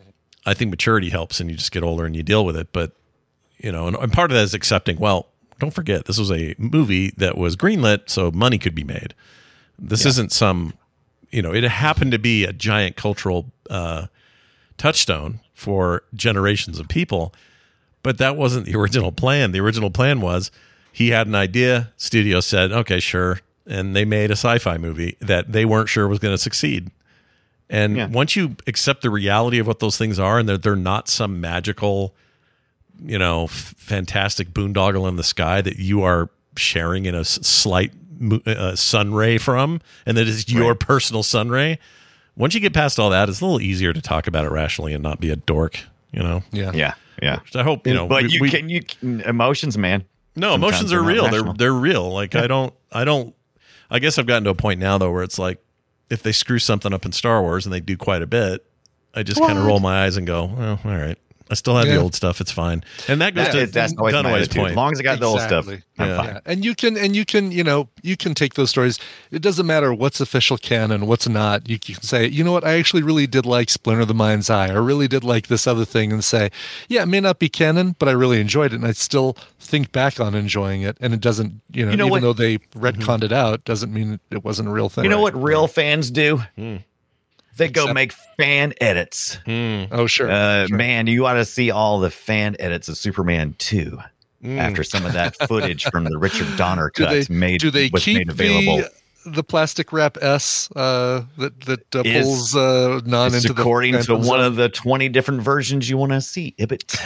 I 0.45 0.53
think 0.53 0.71
maturity 0.71 1.09
helps, 1.09 1.39
and 1.39 1.49
you 1.49 1.55
just 1.55 1.71
get 1.71 1.83
older 1.83 2.05
and 2.05 2.17
you 2.17 2.23
deal 2.23 2.43
with 2.45 2.57
it. 2.57 2.73
But 2.73 2.91
you 3.59 3.71
know, 3.71 3.87
and, 3.87 3.95
and 3.95 4.11
part 4.11 4.29
of 4.31 4.35
that 4.35 4.43
is 4.43 4.53
accepting. 4.53 4.97
Well, 4.99 5.27
don't 5.59 5.73
forget, 5.73 6.05
this 6.05 6.17
was 6.17 6.31
a 6.31 6.55
movie 6.57 7.11
that 7.17 7.37
was 7.37 7.55
greenlit, 7.55 8.09
so 8.09 8.31
money 8.31 8.57
could 8.57 8.73
be 8.75 8.83
made. 8.83 9.13
This 9.77 10.05
isn't 10.05 10.31
some, 10.31 10.73
you 11.31 11.41
know, 11.41 11.53
it 11.53 11.63
happened 11.63 12.11
to 12.11 12.19
be 12.19 12.43
a 12.45 12.51
giant 12.53 12.95
cultural 12.95 13.51
uh, 13.69 14.07
touchstone 14.77 15.39
for 15.53 16.03
generations 16.15 16.79
of 16.79 16.87
people, 16.87 17.33
but 18.03 18.17
that 18.17 18.35
wasn't 18.37 18.65
the 18.65 18.75
original 18.79 19.11
plan. 19.11 19.51
The 19.51 19.59
original 19.59 19.89
plan 19.91 20.21
was 20.21 20.51
he 20.91 21.09
had 21.09 21.27
an 21.27 21.35
idea, 21.35 21.91
studio 21.97 22.39
said, 22.39 22.71
okay, 22.71 22.99
sure, 22.99 23.39
and 23.67 23.95
they 23.95 24.05
made 24.05 24.31
a 24.31 24.33
sci-fi 24.35 24.77
movie 24.77 25.15
that 25.19 25.51
they 25.51 25.65
weren't 25.65 25.89
sure 25.89 26.07
was 26.07 26.19
going 26.19 26.33
to 26.33 26.37
succeed. 26.41 26.89
And 27.69 27.97
Yeah. 27.97 28.07
once 28.07 28.35
you 28.35 28.55
accept 28.65 29.03
the 29.03 29.09
reality 29.11 29.59
of 29.59 29.67
what 29.67 29.79
those 29.79 29.97
things 29.97 30.17
are, 30.17 30.39
and 30.39 30.49
they're 30.49 30.57
they're 30.57 30.75
not 30.75 31.07
some 31.07 31.39
magical, 31.39 32.15
you 33.03 33.17
know, 33.17 33.45
f- 33.45 33.73
fantastic 33.77 34.49
boondoggle 34.51 35.07
in 35.07 35.15
the 35.15 35.23
sky 35.23 35.61
that 35.61 35.77
you 35.77 36.03
are 36.03 36.29
sharing 36.55 37.05
in 37.05 37.15
a 37.15 37.21
s- 37.21 37.39
slight 37.45 37.91
mo- 38.19 38.41
uh, 38.45 38.75
sun 38.75 39.13
ray 39.13 39.37
from, 39.37 39.81
and 40.05 40.17
that 40.17 40.27
is 40.27 40.49
your 40.51 40.75
personal 40.75 41.23
sun 41.23 41.49
ray. 41.49 41.79
Once 42.35 42.53
you 42.53 42.59
get 42.59 42.73
past 42.73 42.99
all 42.99 43.09
that, 43.09 43.27
it's 43.29 43.41
a 43.41 43.45
little 43.45 43.61
easier 43.61 43.91
to 43.93 44.01
talk 44.01 44.27
about 44.27 44.45
it 44.45 44.51
rationally 44.51 44.93
and 44.93 45.03
not 45.03 45.19
be 45.19 45.29
a 45.29 45.35
dork. 45.35 45.79
You 46.11 46.23
know, 46.23 46.43
yeah. 46.51 46.71
yeah. 46.73 46.93
Yeah. 47.21 47.39
Which 47.41 47.55
I 47.55 47.63
hope 47.63 47.85
you 47.85 47.93
know. 47.93 48.07
but 48.07 48.23
we- 48.23 48.29
you 48.31 48.39
we- 48.41 48.49
can 48.49 48.69
you 48.69 48.81
can, 48.81 49.21
emotions, 49.21 49.77
man. 49.77 50.05
no, 50.35 50.51
Sometimes 50.53 50.63
emotions 50.63 50.89
they're 50.91 50.99
are 50.99 51.03
not 51.03 51.11
real. 51.11 51.29
They're 51.43 51.53
they're 51.53 51.73
real. 51.73 52.09
Like 52.13 52.33
I 52.35 52.47
don't 52.47 52.73
I 52.91 53.03
don't 53.03 53.35
I 53.91 53.99
guess 53.99 54.17
I've 54.17 54.25
gotten 54.27 54.45
to 54.45 54.51
a 54.51 54.55
point 54.55 54.79
now 54.79 54.97
though 54.97 55.11
where 55.11 55.23
it's 55.23 55.37
like 55.39 55.57
if 56.09 56.23
they 56.23 56.31
screw 56.31 56.59
something 56.59 56.93
up 56.93 57.05
in 57.05 57.11
Star 57.11 57.41
Wars 57.41 57.65
and 57.65 57.73
they 57.73 57.79
do 57.81 57.95
quite 57.97 58.21
a 58.21 58.27
bit, 58.27 58.65
I 59.13 59.21
just 59.23 59.39
kind 59.41 59.57
of 59.59 59.65
roll 59.65 59.79
my 59.79 60.05
eyes 60.05 60.17
and 60.17 60.25
go, 60.25 60.45
well, 60.45 60.79
all 60.83 60.91
right. 60.91 61.17
I 61.49 61.55
still 61.55 61.75
have 61.75 61.87
the 61.87 61.95
old 61.97 62.13
stuff. 62.13 62.39
It's 62.41 62.51
fine. 62.51 62.83
And 63.07 63.21
that 63.21 63.33
goes 63.33 63.45
That 63.47 63.51
to 63.53 63.59
is, 63.61 63.71
that's 63.71 63.93
always 63.97 64.13
Dunaway's 64.13 64.47
point. 64.49 64.71
As 64.71 64.75
long 64.75 64.91
as 64.91 64.99
I 64.99 65.03
got 65.03 65.19
the 65.19 65.25
old 65.25 65.39
stuff, 65.41 65.67
Exactly. 65.67 65.83
I'm 65.97 66.07
Yeah. 66.09 66.17
fine. 66.17 66.25
Yeah, 66.27 66.39
and 66.45 66.63
you 66.65 66.75
can 66.75 66.95
and 66.97 67.15
you 67.15 67.25
can 67.25 67.51
you 67.51 67.63
know 67.63 67.89
you 68.03 68.15
can 68.15 68.33
take 68.35 68.53
those 68.53 68.69
stories. 68.69 68.99
It 69.31 69.41
doesn't 69.41 69.65
matter 69.65 69.93
what's 69.93 70.21
official 70.21 70.57
canon, 70.57 71.07
what's 71.07 71.27
not. 71.27 71.67
You 71.67 71.79
can 71.79 72.01
say, 72.01 72.27
you 72.27 72.43
know 72.43 72.51
what, 72.51 72.63
I 72.63 72.77
actually 72.77 73.01
really 73.03 73.25
did 73.27 73.45
like 73.45 73.69
Splinter 73.69 74.01
of 74.03 74.07
the 74.07 74.13
Mind's 74.13 74.49
Eye. 74.49 74.67
I 74.69 74.73
really 74.73 75.07
did 75.07 75.23
like 75.23 75.47
this 75.47 75.65
other 75.67 75.85
thing, 75.85 76.11
and 76.11 76.23
say, 76.23 76.51
yeah, 76.87 77.01
it 77.03 77.07
may 77.07 77.19
not 77.19 77.39
be 77.39 77.49
canon, 77.49 77.95
but 77.99 78.07
I 78.07 78.11
really 78.11 78.39
enjoyed 78.39 78.71
it, 78.71 78.75
and 78.75 78.85
I 78.85 78.91
still 78.91 79.35
think 79.59 79.91
back 79.91 80.19
on 80.19 80.35
enjoying 80.35 80.83
it. 80.83 80.97
And 81.01 81.13
it 81.13 81.19
doesn't, 81.19 81.61
you 81.71 81.83
know, 81.85 81.91
You 81.91 81.97
know 81.97 82.05
even 82.05 82.11
what- 82.11 82.21
though 82.21 82.33
they 82.33 82.59
retconned 82.77 83.23
it 83.23 83.31
out, 83.33 83.65
doesn't 83.65 83.91
mean 83.93 84.19
it 84.31 84.43
wasn't 84.43 84.69
a 84.69 84.71
real 84.71 84.89
thing. 84.89 85.03
You 85.03 85.09
know 85.09 85.19
what 85.21 85.35
real 85.41 85.67
fans 85.67 86.11
do? 86.11 86.43
Hmm. 86.55 86.77
They 87.59 87.69
go 87.69 87.93
make 87.93 88.11
fan 88.37 88.73
edits. 88.81 89.35
Hmm. 89.45 89.83
Oh, 89.91 90.07
sure. 90.07 90.29
Uh, 90.29 90.65
Sure. 90.67 90.77
Man, 90.77 91.05
you 91.07 91.25
ought 91.27 91.33
to 91.33 91.45
see 91.45 91.69
all 91.71 91.99
the 91.99 92.09
fan 92.11 92.55
edits 92.59 92.89
of 92.89 92.97
Superman 92.97 93.55
2 93.59 93.97
after 94.45 94.83
some 94.83 95.05
of 95.05 95.13
that 95.13 95.35
footage 95.47 95.83
from 95.91 96.05
the 96.05 96.17
Richard 96.17 96.47
Donner 96.57 96.91
do 96.95 97.05
they 97.05 97.17
cuts 97.19 97.29
made 97.29 97.59
do 97.59 97.69
they 97.69 97.89
was 97.91 98.03
keep 98.03 98.17
made 98.19 98.29
available. 98.29 98.77
the 98.77 98.91
the 99.25 99.43
plastic 99.43 99.91
wrap 99.91 100.17
S 100.21 100.69
uh, 100.75 101.23
that 101.37 101.59
that 101.61 101.95
uh, 101.95 102.01
Is- 102.05 102.25
pulls 102.25 102.55
uh, 102.55 103.01
non 103.05 103.27
It's 103.27 103.43
into 103.43 103.53
the 103.53 103.61
according 103.61 103.99
to 104.03 104.15
one 104.15 104.39
of 104.41 104.55
the 104.55 104.69
20 104.69 105.09
different 105.09 105.41
versions 105.41 105.89
you 105.89 105.97
want 105.97 106.11
to 106.13 106.21
see. 106.21 106.55
Ibit. 106.57 106.97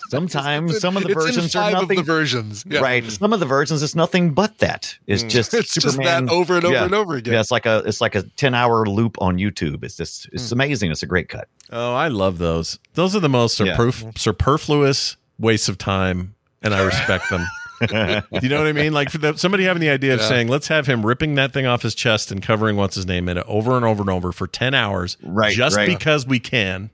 Sometimes 0.10 0.78
some 0.80 0.96
of 0.96 1.02
the 1.04 1.10
It's 1.10 1.18
in 1.18 1.26
versions 1.26 1.54
are 1.56 1.62
five 1.62 1.72
nothing. 1.74 1.98
of 1.98 2.06
the 2.06 2.12
versions. 2.12 2.64
Yeah. 2.68 2.80
Right. 2.80 3.04
Some 3.10 3.32
of 3.32 3.40
the 3.40 3.46
versions 3.46 3.82
it's 3.82 3.94
nothing 3.94 4.32
but 4.34 4.58
that. 4.58 4.96
It's 5.06 5.22
just 5.22 5.54
It's 5.54 5.74
just 5.74 5.90
Superman. 5.92 6.26
that 6.26 6.32
over 6.32 6.56
and 6.56 6.64
over 6.64 6.74
yeah. 6.74 6.84
and 6.84 6.94
over 6.94 7.14
again. 7.16 7.34
Yeah, 7.34 7.40
it's 7.40 7.50
like 7.50 7.66
a 7.66 7.82
it's 7.86 8.00
like 8.00 8.14
a 8.14 8.22
10 8.22 8.54
hour 8.54 8.84
loop 8.86 9.16
on 9.20 9.36
YouTube. 9.36 9.84
It's 9.84 9.96
just 9.96 10.28
it's 10.32 10.48
Hmm. 10.50 10.54
amazing. 10.54 10.90
It's 10.90 11.02
a 11.02 11.06
great 11.06 11.28
cut. 11.28 11.48
Oh, 11.70 11.94
I 11.94 12.08
love 12.08 12.38
those. 12.38 12.78
Those 12.94 13.14
are 13.16 13.20
the 13.20 13.28
most 13.28 13.58
Yeah. 13.60 13.76
superf- 13.76 14.18
superfluous 14.18 15.16
wastes 15.38 15.68
of 15.68 15.78
time, 15.78 16.34
and 16.62 16.74
I 16.74 16.82
respect 16.84 17.30
them. 17.30 17.46
you 18.42 18.48
know 18.48 18.58
what 18.58 18.66
I 18.66 18.72
mean? 18.72 18.92
Like 18.92 19.10
for 19.10 19.18
the, 19.18 19.36
somebody 19.36 19.64
having 19.64 19.80
the 19.80 19.90
idea 19.90 20.14
of 20.14 20.20
Yeah. 20.20 20.28
saying, 20.28 20.48
let's 20.48 20.68
have 20.68 20.86
him 20.86 21.04
ripping 21.04 21.34
that 21.36 21.52
thing 21.52 21.66
off 21.66 21.82
his 21.82 21.94
chest 21.94 22.30
and 22.30 22.42
covering 22.42 22.76
what's 22.76 22.94
his 22.94 23.06
name 23.06 23.28
in 23.28 23.38
it 23.38 23.44
over 23.48 23.76
and 23.76 23.84
over 23.84 24.00
and 24.02 24.10
over 24.10 24.32
for 24.32 24.46
10 24.46 24.74
hours, 24.74 25.16
Right, 25.22 25.54
just 25.54 25.76
right. 25.76 25.86
because 25.88 26.26
we 26.26 26.38
can. 26.40 26.90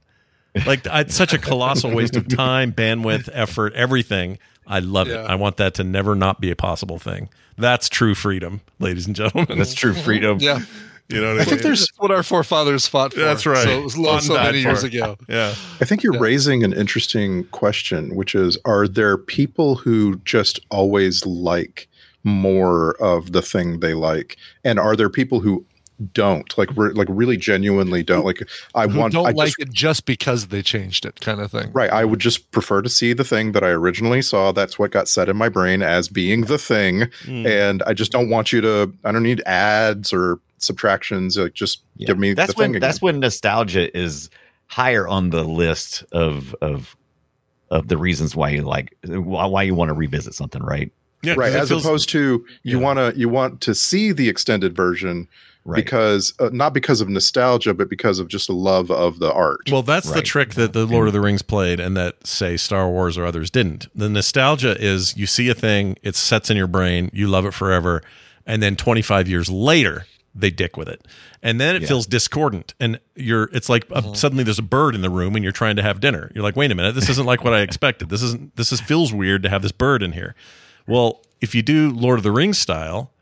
Like, 0.67 0.81
it's 0.87 1.15
such 1.15 1.33
a 1.33 1.39
colossal 1.39 1.91
waste 1.95 2.17
of 2.17 2.27
time, 2.29 2.73
bandwidth, 2.73 3.29
effort, 3.33 3.75
everything. 3.75 4.39
I 4.67 4.81
love 4.81 5.09
Yeah. 5.09 5.25
it. 5.25 5.31
I 5.31 5.35
want 5.37 5.57
that 5.59 5.75
to 5.75 5.85
never 5.85 6.15
not 6.15 6.41
be 6.41 6.51
a 6.51 6.57
possible 6.57 6.99
thing. 6.99 7.29
That's 7.57 7.89
true 7.89 8.15
freedom, 8.15 8.61
ladies 8.79 9.07
and 9.07 9.15
gentlemen. 9.17 9.59
That's 9.59 9.75
true 9.75 9.95
freedom. 9.95 10.39
Yeah. 10.41 10.61
You 11.09 11.21
know 11.21 11.29
what 11.33 11.39
I, 11.39 11.43
I 11.43 11.45
think 11.45 11.59
mean? 11.59 11.63
there's 11.63 11.89
what 11.99 12.11
our 12.11 12.23
forefathers 12.23 12.87
fought 12.87 13.13
for. 13.15 13.21
That's 13.21 13.47
right. 13.47 13.65
So, 13.65 13.71
it 13.71 13.83
was 13.85 13.97
lo- 13.97 14.19
so 14.21 14.35
many 14.35 14.59
years 14.61 14.81
for. 14.83 14.87
ago. 14.89 15.17
yeah. 15.29 15.55
I 15.81 15.85
think 15.85 16.03
you're 16.03 16.15
Yeah. 16.15 16.21
raising 16.21 16.65
an 16.65 16.73
interesting 16.73 17.45
question, 17.47 18.15
which 18.15 18.35
is 18.35 18.59
are 18.65 18.87
there 18.87 19.17
people 19.17 19.75
who 19.77 20.17
just 20.25 20.61
always 20.71 21.25
like 21.27 21.89
more 22.25 22.93
of 23.03 23.33
the 23.33 23.43
thing 23.43 23.81
they 23.81 23.95
like? 23.95 24.37
And 24.65 24.79
are 24.79 24.95
there 24.97 25.09
people 25.11 25.41
who 25.41 25.65
don't 26.13 26.57
like 26.57 26.69
re- 26.77 26.93
like 26.93 27.09
really 27.11 27.37
genuinely 27.37 28.05
don't 28.05 28.25
like 28.25 28.41
I 28.77 28.87
Who 28.87 29.01
want 29.01 29.13
don't 29.15 29.27
I 29.27 29.31
like 29.31 29.49
just, 29.49 29.59
it 29.59 29.73
just 29.73 30.07
because 30.07 30.47
they 30.47 30.63
changed 30.63 31.05
it, 31.05 31.21
kind 31.21 31.41
of 31.41 31.51
thing. 31.51 31.73
right 31.73 31.91
I 31.91 32.05
would 32.05 32.21
just 32.21 32.49
prefer 32.53 32.83
to 32.83 32.89
see 32.89 33.13
the 33.15 33.25
thing 33.25 33.51
that 33.51 33.65
I 33.65 33.71
originally 33.71 34.23
saw 34.23 34.53
that's 34.53 34.79
what 34.79 34.93
got 34.93 35.09
set 35.09 35.29
in 35.29 35.37
my 35.37 35.49
brain 35.49 35.83
as 35.83 36.09
being 36.09 36.43
the 36.43 36.57
thing 36.57 37.07
Mm. 37.25 37.47
and 37.49 37.83
I 37.85 37.95
just 37.95 38.13
don't 38.13 38.31
want 38.31 38.53
you 38.53 38.61
to 38.61 38.93
I 39.05 39.11
don't 39.11 39.25
need 39.25 39.41
ads 39.45 40.13
or 40.13 40.39
subtractions 40.63 41.37
like 41.37 41.55
just 41.55 41.83
Yeah. 41.97 42.07
give 42.09 42.19
me 42.19 42.35
that's 42.35 42.55
the 42.55 42.59
when 42.59 42.73
thing 42.73 42.81
that's 42.81 42.99
again. 42.99 43.07
when 43.07 43.21
nostalgia 43.21 43.97
is 43.97 44.31
higher 44.67 45.07
on 45.09 45.31
the 45.31 45.45
list 45.45 46.05
of 46.13 46.55
of 46.61 46.97
of 47.71 47.89
the 47.89 47.99
reasons 47.99 48.35
why 48.35 48.51
you 48.51 48.63
like 48.63 48.95
why, 49.07 49.47
why 49.47 49.63
you 49.63 49.75
want 49.75 49.89
to 49.91 49.95
revisit 49.95 50.35
something, 50.35 50.63
right? 50.63 50.91
Yeah, 51.23 51.35
'cause 51.35 51.39
right 51.39 51.53
as 51.53 51.69
feels- 51.69 51.85
opposed 51.85 52.09
to 52.11 52.45
you 52.63 52.79
Yeah. 52.79 52.83
want 52.85 52.99
to 52.99 53.13
you 53.19 53.29
want 53.29 53.61
to 53.63 53.75
see 53.75 54.13
the 54.13 54.29
extended 54.29 54.75
version 54.77 55.29
Right. 55.65 55.85
because 55.85 56.33
uh, 56.39 56.49
not 56.51 56.73
because 56.73 57.03
of 57.03 57.11
nostalgia 57.11 57.75
but 57.75 57.91
because 57.91 58.21
of 58.21 58.29
just 58.29 58.49
a 58.49 58.55
love 58.55 58.91
of 58.91 59.19
the 59.19 59.31
art 59.31 59.61
Well, 59.71 59.83
that's 59.83 60.11
the 60.11 60.23
trick 60.23 60.55
that 60.55 60.73
the 60.73 60.87
Lord 60.87 61.09
of 61.09 61.13
the 61.13 61.21
Rings 61.21 61.43
played 61.43 61.79
and 61.79 61.95
that, 61.95 62.27
say, 62.27 62.57
Star 62.57 62.89
Wars 62.89 63.19
or 63.19 63.27
others 63.27 63.51
didn't. 63.51 63.87
The 63.95 64.09
nostalgia 64.09 64.77
is 64.83 65.15
you 65.15 65.27
see 65.27 65.51
a 65.51 65.55
thing, 65.55 65.99
it 66.03 66.17
sets 66.17 66.49
in 66.49 66.57
your 66.57 66.69
brain, 66.69 67.11
you 67.13 67.27
love 67.29 67.45
it 67.45 67.53
forever, 67.53 68.03
and 68.47 68.63
then 68.63 68.77
25 68.77 69.29
years 69.29 69.51
later, 69.51 70.07
they 70.39 70.51
dick 70.51 70.77
with 70.77 70.89
it. 70.89 71.07
And 71.43 71.61
then 71.61 71.77
it 71.77 71.87
feels 71.87 72.07
discordant. 72.07 72.75
And 72.79 73.01
you're, 73.15 73.51
it's 73.53 73.69
like 73.69 73.87
uh, 73.91 74.15
suddenly 74.15 74.45
there's 74.45 74.59
a 74.59 74.63
bird 74.63 74.95
in 74.95 75.03
the 75.03 75.11
room 75.11 75.35
and 75.35 75.43
you're 75.43 75.53
trying 75.53 75.77
to 75.77 75.83
have 75.83 76.01
dinner. 76.01 76.31
You're 76.35 76.45
like, 76.45 76.57
wait 76.57 76.71
a 76.71 76.75
minute, 76.75 76.95
this 76.95 77.09
isn't 77.09 77.27
like 77.27 77.45
what 77.45 77.55
I 77.55 77.61
expected. 77.61 78.09
This 78.09 78.23
isn't, 78.23 78.57
this 78.57 78.73
is, 78.73 78.81
feels 78.81 79.13
weird 79.13 79.43
to 79.43 79.49
have 79.49 79.63
this 79.63 79.73
bird 79.73 80.03
in 80.03 80.13
here. 80.13 80.35
Well, 80.87 81.23
if 81.41 81.55
you 81.55 81.63
do 81.63 81.91
Lord 81.91 82.19
of 82.19 82.23
the 82.23 82.31
Rings 82.33 82.59
style, 82.59 83.13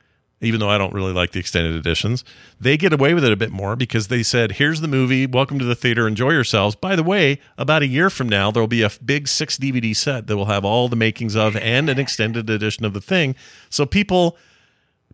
even 0.43 0.61
though 0.61 0.69
I 0.69 0.77
don't 0.77 0.93
really 0.93 1.15
like 1.15 1.33
the 1.33 1.41
extended 1.41 1.75
editions, 1.75 2.23
they 2.61 2.77
get 2.77 2.93
away 2.93 3.15
with 3.15 3.25
it 3.25 3.33
a 3.33 3.37
bit 3.37 3.51
more 3.51 3.75
because 3.75 4.09
they 4.09 4.23
said, 4.23 4.53
here's 4.53 4.83
the 4.83 4.89
movie, 4.89 5.27
welcome 5.27 5.59
to 5.59 5.65
the 5.65 5.75
theater, 5.75 6.07
enjoy 6.07 6.33
yourselves. 6.33 6.77
By 6.77 6.95
the 6.95 7.03
way, 7.03 7.41
about 7.57 7.83
a 7.83 7.87
year 7.87 8.11
from 8.11 8.29
now, 8.29 8.51
there'll 8.51 8.69
be 8.69 8.83
a 8.83 8.91
big 9.03 9.29
six 9.29 9.57
DVD 9.57 9.97
set 9.97 10.27
that 10.27 10.37
will 10.37 10.45
have 10.47 10.65
all 10.65 10.89
the 10.89 10.97
makings 10.97 11.35
of 11.35 11.57
and 11.57 11.89
an 11.89 11.99
extended 11.99 12.51
edition 12.51 12.85
of 12.85 12.93
the 12.93 13.01
thing. 13.01 13.35
So 13.71 13.87
people 13.87 14.37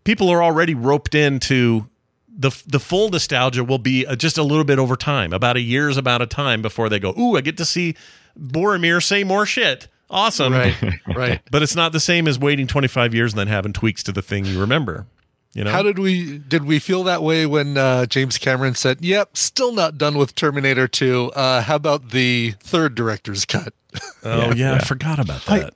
people 0.03 0.29
are 0.29 0.43
already 0.43 0.75
roped 0.75 1.15
into 1.15 1.87
the 2.35 2.51
the 2.65 2.79
full 2.79 3.09
nostalgia 3.09 3.63
will 3.63 3.77
be 3.77 4.05
uh, 4.05 4.15
just 4.15 4.37
a 4.37 4.43
little 4.43 4.63
bit 4.63 4.79
over 4.79 4.95
time, 4.95 5.33
about 5.33 5.55
a 5.55 5.61
year's 5.61 5.97
amount 5.97 6.23
of 6.23 6.29
time 6.29 6.61
before 6.61 6.89
they 6.89 6.99
go, 6.99 7.13
ooh, 7.17 7.37
I 7.37 7.41
get 7.41 7.57
to 7.57 7.65
see 7.65 7.95
Boromir 8.39 9.03
say 9.03 9.23
more 9.23 9.45
shit. 9.45 9.87
Awesome. 10.09 10.53
Right, 10.53 10.75
right. 11.15 11.41
But 11.49 11.63
it's 11.63 11.75
not 11.75 11.91
the 11.91 11.99
same 11.99 12.27
as 12.27 12.37
waiting 12.37 12.67
25 12.67 13.13
years 13.13 13.33
and 13.33 13.39
then 13.39 13.47
having 13.47 13.73
tweaks 13.73 14.03
to 14.03 14.11
the 14.11 14.21
thing 14.21 14.45
you 14.45 14.59
remember. 14.59 15.07
You 15.53 15.63
know? 15.63 15.71
How 15.71 15.83
did 15.83 15.99
we 15.99 16.39
did 16.39 16.65
we 16.65 16.79
feel 16.79 17.03
that 17.03 17.21
way 17.21 17.45
when 17.45 17.77
uh, 17.77 18.07
James 18.07 18.39
Cameron 18.39 18.73
said, 18.73 19.01
"Yep, 19.01 19.37
still 19.37 19.71
not 19.71 19.99
done 19.99 20.17
with 20.17 20.33
Terminator 20.33 20.87
2. 20.87 21.31
Uh, 21.35 21.61
how 21.61 21.75
about 21.75 22.09
the 22.09 22.55
third 22.59 22.95
director's 22.95 23.45
cut?" 23.45 23.73
oh 24.23 24.53
yeah, 24.53 24.73
I 24.73 24.79
forgot 24.79 25.19
about 25.19 25.45
that. 25.45 25.73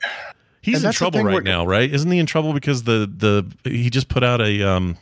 He's 0.62 0.84
in 0.84 0.92
trouble 0.92 1.24
right 1.24 1.36
where- 1.36 1.42
now, 1.44 1.66
right? 1.66 1.92
Isn't 1.92 2.12
he 2.12 2.18
in 2.18 2.26
trouble 2.26 2.54
because 2.54 2.84
the 2.84 3.10
the 3.64 3.70
he 3.70 3.92
just 3.92 4.10
put 4.10 4.24
out 4.24 4.42
a 4.42 4.68
um 4.68 4.98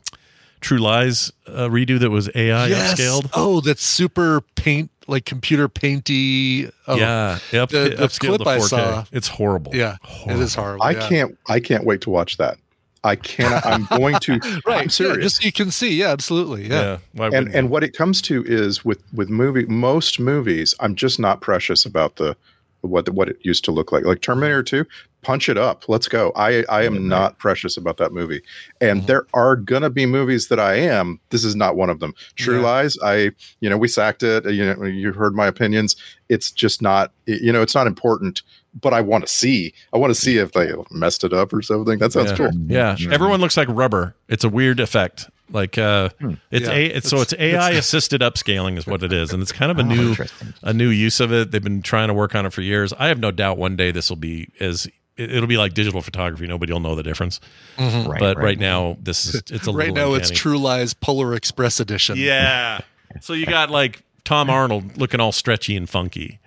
True 0.65 0.79
Lies 0.79 1.31
uh, 1.47 1.67
redo 1.69 1.99
that 1.99 2.09
was 2.09 2.27
AI 2.33 2.69
upscaled? 2.71 3.29
Oh, 3.35 3.61
that's 3.61 3.83
super 3.83 4.41
paint, 4.55 4.89
like 5.07 5.23
computer 5.25 5.69
painty. 5.69 6.71
Oh, 6.87 6.95
yeah, 6.95 7.37
yep, 7.51 7.69
the- 7.69 7.89
the 7.89 7.95
upscaled 8.07 8.37
clip 8.37 8.47
I 8.47 8.57
4K. 8.57 8.61
saw- 8.69 9.05
It's 9.11 9.27
horrible. 9.27 9.75
yeah, 9.75 9.97
Horrible. 10.01 10.41
it 10.41 10.43
is 10.43 10.55
horrible. 10.55 10.83
i 10.83 10.91
yeah. 10.91 11.07
can't 11.09 11.37
i 11.47 11.59
can't 11.59 11.83
wait 11.85 12.01
to 12.01 12.09
watch 12.09 12.37
that 12.37 12.57
i 13.03 13.15
cannot 13.15 13.63
i'm 13.63 13.85
going 13.97 14.15
to 14.21 14.33
Right, 14.65 14.77
i'm 14.79 14.83
yeah, 14.85 14.87
serious 14.87 15.23
just 15.23 15.41
so 15.43 15.45
you 15.45 15.51
can 15.51 15.69
see. 15.69 15.93
Yeah, 15.93 16.07
absolutely. 16.09 16.67
Yeah. 16.67 16.97
Yeah, 17.13 17.29
and 17.31 17.53
and 17.53 17.69
what 17.69 17.83
it 17.83 17.95
comes 17.95 18.19
to 18.23 18.43
is 18.47 18.83
with 18.83 19.03
with 19.13 19.29
movie 19.29 19.65
most 19.67 20.19
movies 20.19 20.73
i'm 20.79 20.95
just 20.95 21.19
not 21.19 21.41
precious 21.41 21.85
about 21.85 22.15
the 22.15 22.35
what 22.81 23.07
what 23.09 23.29
it 23.29 23.37
used 23.41 23.63
to 23.65 23.71
look 23.71 23.91
like 23.91 24.03
like 24.03 24.21
terminator 24.21 24.63
2 24.63 24.83
punch 25.25 25.49
it 25.49 25.57
up. 25.57 25.89
Let's 25.89 26.07
go. 26.07 26.31
I 26.35 26.63
i 26.69 26.83
am 26.83 27.07
not 27.07 27.39
precious 27.39 27.77
about 27.77 27.97
that 27.97 28.11
movie. 28.13 28.41
And 28.79 28.99
Mm-hmm. 28.99 29.07
there 29.07 29.25
are 29.33 29.55
gonna 29.55 29.89
be 29.89 30.05
movies 30.05 30.47
that 30.49 30.59
i 30.59 30.75
am. 30.75 31.19
This 31.31 31.43
is 31.43 31.55
not 31.55 31.75
one 31.75 31.89
of 31.89 31.99
them. 31.99 32.13
True 32.35 32.57
Yeah. 32.57 32.63
lies 32.65 32.97
i 33.03 33.31
you 33.59 33.69
know 33.69 33.77
we 33.77 33.87
sacked 33.87 34.21
it. 34.21 34.45
You 34.45 34.63
know 34.73 34.83
you 34.85 35.11
heard 35.13 35.33
my 35.35 35.47
opinions. 35.47 35.95
It's 36.29 36.51
just 36.51 36.81
not 36.81 37.11
you 37.25 37.51
know 37.51 37.61
it's 37.63 37.75
not 37.75 37.87
important 37.87 38.43
but 38.81 38.93
i 38.93 38.99
want 39.01 39.25
to 39.25 39.31
see. 39.33 39.73
I 39.93 39.97
want 39.97 40.13
to 40.13 40.19
see 40.19 40.37
if 40.37 40.51
they 40.51 40.71
messed 40.91 41.23
it 41.23 41.33
up 41.33 41.53
or 41.53 41.61
something. 41.63 41.97
That 41.97 42.11
sounds 42.11 42.31
yeah. 42.31 42.37
cool. 42.37 42.51
Yeah, 42.67 42.95
everyone 43.09 43.39
looks 43.41 43.55
like 43.57 43.67
rubber. 43.69 44.15
It's 44.27 44.43
a 44.43 44.49
weird 44.49 44.79
effect. 44.79 45.29
Like 45.49 45.77
uh, 45.77 46.09
it's 46.51 46.67
Yeah, 46.67 46.73
a 46.73 46.85
it's, 46.87 47.09
so 47.09 47.17
it's- 47.21 47.31
it's 47.33 47.41
AI 47.41 47.69
assisted 47.71 48.21
upscaling 48.21 48.77
is 48.77 48.85
what 48.87 49.01
it 49.03 49.13
is, 49.13 49.31
and 49.31 49.41
it's 49.43 49.51
kind 49.53 49.71
of 49.71 49.77
a 49.79 49.81
Oh, 49.89 49.95
new 49.95 50.15
a 50.63 50.73
new 50.73 50.89
use 50.89 51.19
of 51.21 51.31
it. 51.31 51.51
They've 51.51 51.63
been 51.63 51.83
trying 51.83 52.07
to 52.09 52.13
work 52.15 52.35
on 52.35 52.45
it 52.45 52.51
for 52.51 52.61
years. 52.61 52.91
I 52.99 53.07
have 53.07 53.19
no 53.19 53.31
doubt 53.31 53.57
one 53.57 53.75
day 53.77 53.91
this 53.91 54.09
will 54.09 54.17
be 54.17 54.49
as 54.59 54.87
it- 55.17 55.31
it'll 55.31 55.47
be 55.47 55.57
like 55.57 55.73
digital 55.73 56.01
photography. 56.01 56.47
Nobody 56.47 56.73
will 56.73 56.79
know 56.79 56.95
the 56.95 57.03
difference. 57.03 57.39
Mm-hmm. 57.77 58.09
Right, 58.09 58.19
but 58.19 58.37
right. 58.37 58.59
now, 58.59 58.97
this 59.01 59.25
is 59.25 59.35
it's 59.49 59.67
a 59.67 59.71
right 59.71 59.93
little 59.93 60.11
now 60.11 60.13
it's. 60.15 60.31
True 60.31 60.57
Lies 60.57 60.93
Polar 60.93 61.33
Express 61.33 61.79
edition. 61.79 62.17
Yeah. 62.17 62.79
So 63.21 63.33
you 63.33 63.45
got 63.45 63.69
like 63.69 64.03
Tom 64.23 64.49
Arnold 64.49 64.97
looking 64.97 65.19
all 65.19 65.31
stretchy 65.31 65.77
and 65.77 65.89
funky. 65.89 66.39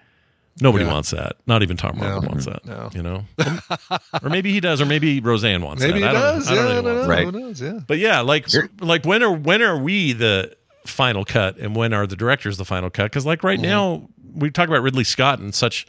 Nobody 0.61 0.85
Yeah. 0.85 0.93
wants 0.93 1.11
that. 1.11 1.37
Not 1.47 1.63
even 1.63 1.77
Tom 1.77 2.01
Arnold 2.01 2.27
wants 2.27 2.47
that. 2.47 2.65
No. 2.67 2.91
You 2.93 3.03
know, 3.03 3.25
or 4.23 4.29
maybe 4.29 4.53
he 4.53 4.61
does, 4.61 4.81
or 4.81 4.87
maybe 4.87 5.21
Roseanne 5.21 5.63
wants 5.63 5.83
maybe 5.83 6.01
that. 6.01 6.15
it 6.15 6.19
I 6.19 6.21
don't, 6.21 6.39
does. 6.39 6.49
I 6.49 6.55
don't 6.55 6.67
yeah, 6.67 6.73
know. 6.73 6.73
I 6.73 6.75
who 6.75 6.83
don't 6.83 7.03
know. 7.03 7.09
Right. 7.09 7.25
Who 7.25 7.33
knows? 7.33 7.61
Yeah. 7.61 7.81
But 7.87 7.99
yeah, 7.99 8.21
like 8.21 8.49
like 8.81 9.05
when 9.05 9.23
are 9.23 9.33
when 9.33 9.63
are 9.63 9.79
we 9.79 10.13
the 10.13 10.57
final 10.85 11.25
cut, 11.25 11.59
and 11.59 11.77
when 11.77 11.93
are 11.93 12.07
the 12.07 12.17
directors 12.17 12.57
the 12.57 12.65
final 12.65 12.91
cut? 12.91 13.05
Because 13.05 13.25
like 13.25 13.45
right 13.45 13.59
mm-hmm. 13.59 13.69
now, 13.69 14.09
we 14.35 14.51
talk 14.51 14.69
about 14.69 14.83
Ridley 14.83 15.05
Scott 15.05 15.39
in 15.39 15.53
such 15.53 15.87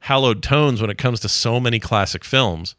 hallowed 0.00 0.42
tones 0.42 0.80
when 0.80 0.90
it 0.90 0.98
comes 0.98 1.20
to 1.20 1.28
so 1.28 1.60
many 1.60 1.78
classic 1.78 2.24
films, 2.24 2.74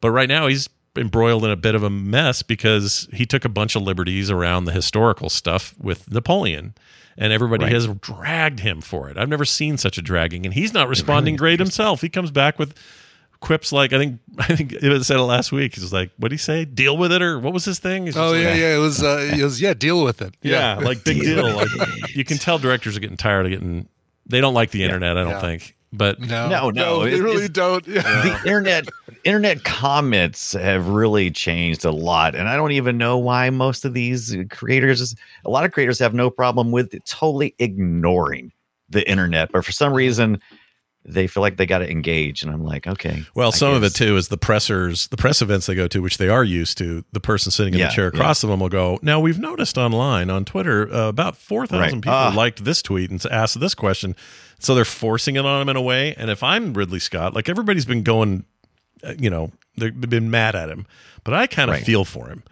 but 0.00 0.10
right 0.10 0.28
now 0.28 0.46
he's 0.46 0.68
embroiled 0.96 1.44
in 1.44 1.50
a 1.50 1.56
bit 1.56 1.74
of 1.74 1.82
a 1.82 1.90
mess 1.90 2.42
because 2.42 3.08
he 3.12 3.26
took 3.26 3.44
a 3.44 3.48
bunch 3.50 3.76
of 3.76 3.82
liberties 3.82 4.30
around 4.30 4.64
the 4.64 4.72
historical 4.72 5.28
stuff 5.28 5.74
with 5.78 6.10
Napoleon. 6.10 6.74
And 7.18 7.32
everybody 7.32 7.64
Right. 7.64 7.72
has 7.72 7.86
dragged 7.86 8.60
him 8.60 8.82
for 8.82 9.08
it. 9.08 9.16
I've 9.16 9.30
never 9.30 9.46
seen 9.46 9.78
such 9.78 9.96
a 9.96 10.02
dragging, 10.02 10.44
and 10.44 10.52
he's 10.52 10.74
not 10.74 10.86
responding 10.86 11.36
great 11.42 11.58
himself. 11.58 12.02
He 12.02 12.10
comes 12.10 12.30
back 12.30 12.58
with 12.58 12.74
quips 13.40 13.72
like 13.72 13.94
I 13.94 13.98
think 13.98 14.20
I 14.38 14.54
think 14.54 14.72
it 14.74 14.86
was 14.90 15.06
said 15.06 15.16
it 15.16 15.22
last 15.22 15.50
week. 15.50 15.74
He's 15.74 15.82
was 15.82 15.94
like, 15.94 16.10
"What 16.18 16.28
did 16.28 16.34
he 16.34 16.38
say? 16.38 16.66
Deal 16.66 16.94
with 16.98 17.12
it, 17.12 17.22
or 17.22 17.38
what 17.38 17.54
was 17.54 17.64
his 17.64 17.78
thing?" 17.78 18.04
He's 18.04 18.18
Oh 18.18 18.34
yeah, 18.34 18.50
like, 18.50 18.58
yeah. 18.58 18.74
It 18.76 18.80
was. 18.80 19.02
Uh, 19.02 19.30
it 19.32 19.42
was. 19.42 19.62
Yeah. 19.62 19.72
Deal 19.72 20.04
with 20.04 20.20
it. 20.20 20.34
yeah, 20.42 20.74
like 20.74 21.04
big 21.04 21.20
deal. 21.22 21.56
Like 21.56 21.70
you 22.14 22.22
can 22.24 22.36
tell 22.36 22.58
directors 22.58 22.98
are 22.98 23.00
getting 23.00 23.16
tired 23.16 23.46
of 23.46 23.50
getting. 23.52 23.88
They 24.26 24.42
don't 24.42 24.52
like 24.54 24.70
the 24.72 24.82
internet. 24.84 25.16
I 25.16 25.22
don't 25.22 25.30
Yeah. 25.32 25.40
think, 25.40 25.74
but 25.96 26.20
No. 26.20 26.48
No, 26.48 26.70
no, 26.70 27.00
They 27.00 27.08
it's- 27.08 27.20
really 27.22 27.48
don't. 27.48 27.86
Yeah. 27.86 28.02
the 28.02 28.40
internet 28.46 28.88
internet 29.24 29.64
comments 29.64 30.52
have 30.52 30.86
really 30.88 31.30
changed 31.32 31.84
a 31.84 31.90
lot 31.90 32.36
and 32.36 32.48
i 32.48 32.54
don't 32.56 32.70
even 32.70 32.96
know 32.96 33.18
why 33.18 33.50
most 33.50 33.84
of 33.84 33.92
these 33.92 34.36
creators 34.50 35.16
a 35.44 35.50
lot 35.50 35.64
of 35.64 35.72
creators 35.72 35.98
have 35.98 36.14
no 36.14 36.30
problem 36.30 36.70
with 36.70 36.94
totally 37.06 37.52
ignoring 37.58 38.52
the 38.88 39.08
internet 39.10 39.50
but 39.50 39.64
for 39.64 39.72
some 39.72 39.92
reason 39.92 40.40
they 41.04 41.26
feel 41.26 41.40
like 41.40 41.56
they 41.56 41.66
got 41.66 41.78
to 41.78 41.90
engage 41.90 42.42
and 42.44 42.52
i'm 42.52 42.64
like 42.64 42.86
okay 42.86 43.24
Well, 43.34 43.48
I 43.48 43.50
some 43.50 43.74
of 43.74 43.82
it 43.82 43.94
too 43.96 44.16
is 44.16 44.28
the 44.28 44.36
pressers, 44.36 45.08
the 45.08 45.16
press 45.16 45.40
events 45.42 45.66
they 45.66 45.74
go 45.74 45.88
to, 45.88 46.00
which 46.02 46.18
they 46.18 46.28
are 46.28 46.42
used 46.44 46.78
to. 46.78 47.04
The 47.12 47.20
person 47.20 47.50
sitting 47.52 47.74
in 47.74 47.80
Yeah, 47.80 47.88
the 47.88 47.92
chair 47.94 48.04
yeah. 48.12 48.20
across 48.20 48.40
from 48.40 48.50
them 48.50 48.60
will 48.60 48.68
go. 48.68 48.98
Now 49.02 49.18
we've 49.20 49.38
noticed 49.38 49.76
online 49.78 50.30
on 50.30 50.44
Twitter 50.44 50.92
uh, 50.92 51.08
about 51.08 51.36
four 51.36 51.66
thousand 51.66 51.80
Right. 51.80 51.94
people 51.94 52.12
Ah. 52.12 52.32
liked 52.34 52.64
this 52.64 52.82
tweet 52.82 53.10
and 53.10 53.24
asked 53.30 53.58
this 53.60 53.74
question, 53.74 54.14
so 54.58 54.74
they're 54.74 54.84
forcing 54.84 55.36
it 55.36 55.44
on 55.44 55.62
him 55.62 55.68
in 55.68 55.76
a 55.76 55.82
way. 55.82 56.14
And 56.16 56.30
if 56.30 56.42
I'm 56.42 56.72
Ridley 56.74 56.98
Scott, 56.98 57.34
like 57.34 57.48
everybody's 57.48 57.84
been 57.84 58.02
going, 58.02 58.44
uh, 59.04 59.14
you 59.18 59.30
know, 59.30 59.50
they've 59.76 59.98
been 59.98 60.30
mad 60.30 60.54
at 60.54 60.68
him, 60.70 60.86
but 61.24 61.34
I 61.34 61.46
kind 61.46 61.70
of 61.70 61.76
Right. 61.76 61.84
feel 61.84 62.04
for 62.04 62.28
him. 62.28 62.42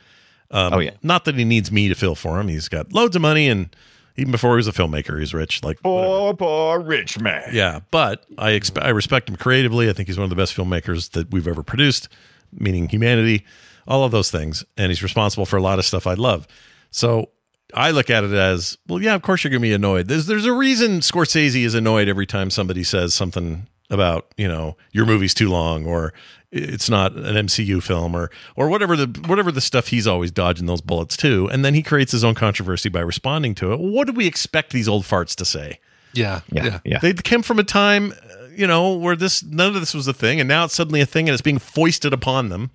Um, 0.50 0.74
Oh, 0.74 0.78
yeah. 0.78 0.90
Not 1.02 1.24
that 1.24 1.34
he 1.36 1.44
needs 1.44 1.72
me 1.72 1.88
to 1.88 1.94
feel 1.94 2.14
for 2.14 2.38
him. 2.40 2.48
He's 2.48 2.68
got 2.68 2.92
loads 2.92 3.16
of 3.16 3.22
money, 3.22 3.48
and 3.48 3.74
even 4.16 4.30
before 4.30 4.52
he 4.52 4.56
was 4.56 4.68
a 4.68 4.72
filmmaker, 4.72 5.18
he's 5.18 5.34
rich. 5.34 5.64
Like 5.64 5.78
whatever. 5.80 6.06
poor 6.06 6.34
poor 6.34 6.80
rich 6.80 7.18
man 7.18 7.48
Yeah, 7.52 7.80
but 7.90 8.24
I 8.38 8.50
expect 8.50 8.86
I 8.86 8.90
respect 8.90 9.28
him 9.28 9.36
creatively. 9.36 9.88
I 9.88 9.92
think 9.92 10.08
he's 10.08 10.18
one 10.18 10.24
of 10.24 10.30
the 10.30 10.36
best 10.36 10.54
filmmakers 10.56 11.10
that 11.12 11.32
we've 11.32 11.48
ever 11.48 11.62
produced, 11.64 12.08
meaning 12.52 12.88
humanity, 12.88 13.44
all 13.88 14.04
of 14.04 14.12
those 14.12 14.30
things, 14.30 14.64
and 14.76 14.90
he's 14.90 15.02
responsible 15.02 15.46
for 15.46 15.56
a 15.56 15.62
lot 15.62 15.78
of 15.80 15.84
stuff 15.84 16.06
I 16.06 16.14
love. 16.14 16.46
So 16.92 17.30
I 17.74 17.90
look 17.90 18.08
at 18.08 18.24
it 18.24 18.32
as, 18.32 18.78
well, 18.86 19.02
yeah, 19.02 19.14
of 19.14 19.22
course 19.22 19.42
you're 19.44 19.50
going 19.50 19.62
to 19.62 19.68
be 19.68 19.74
annoyed. 19.74 20.08
There's 20.08 20.26
there's 20.26 20.46
a 20.46 20.52
reason 20.52 21.00
Scorsese 21.00 21.64
is 21.64 21.74
annoyed 21.74 22.08
every 22.08 22.26
time 22.26 22.50
somebody 22.50 22.84
says 22.84 23.14
something 23.14 23.66
about, 23.90 24.32
you 24.36 24.48
know, 24.48 24.76
your 24.92 25.06
movie's 25.06 25.34
too 25.34 25.50
long 25.50 25.86
or 25.86 26.14
it's 26.50 26.88
not 26.88 27.12
an 27.16 27.46
MCU 27.46 27.82
film 27.82 28.14
or 28.14 28.30
or 28.56 28.68
whatever 28.68 28.96
the 28.96 29.06
whatever 29.26 29.50
the 29.50 29.60
stuff 29.60 29.88
he's 29.88 30.06
always 30.06 30.30
dodging 30.30 30.66
those 30.66 30.80
bullets 30.80 31.16
too. 31.16 31.48
And 31.52 31.64
then 31.64 31.74
he 31.74 31.82
creates 31.82 32.12
his 32.12 32.22
own 32.22 32.34
controversy 32.34 32.88
by 32.88 33.00
responding 33.00 33.54
to 33.56 33.72
it. 33.72 33.80
What 33.80 34.06
do 34.06 34.12
we 34.12 34.26
expect 34.26 34.72
these 34.72 34.88
old 34.88 35.04
farts 35.04 35.34
to 35.36 35.44
say? 35.44 35.80
Yeah. 36.12 36.40
yeah 36.52 36.64
Yeah. 36.64 36.80
yeah, 36.84 36.98
They 37.00 37.12
came 37.12 37.42
from 37.42 37.58
a 37.58 37.64
time, 37.64 38.14
you 38.54 38.66
know, 38.68 38.94
where 38.94 39.16
this 39.16 39.42
none 39.42 39.74
of 39.74 39.80
this 39.80 39.94
was 39.94 40.06
a 40.06 40.14
thing, 40.14 40.40
and 40.40 40.48
now 40.48 40.64
it's 40.64 40.74
suddenly 40.74 41.00
a 41.00 41.06
thing, 41.06 41.28
and 41.28 41.34
it's 41.34 41.42
being 41.42 41.58
foisted 41.58 42.12
upon 42.12 42.50
them. 42.50 42.70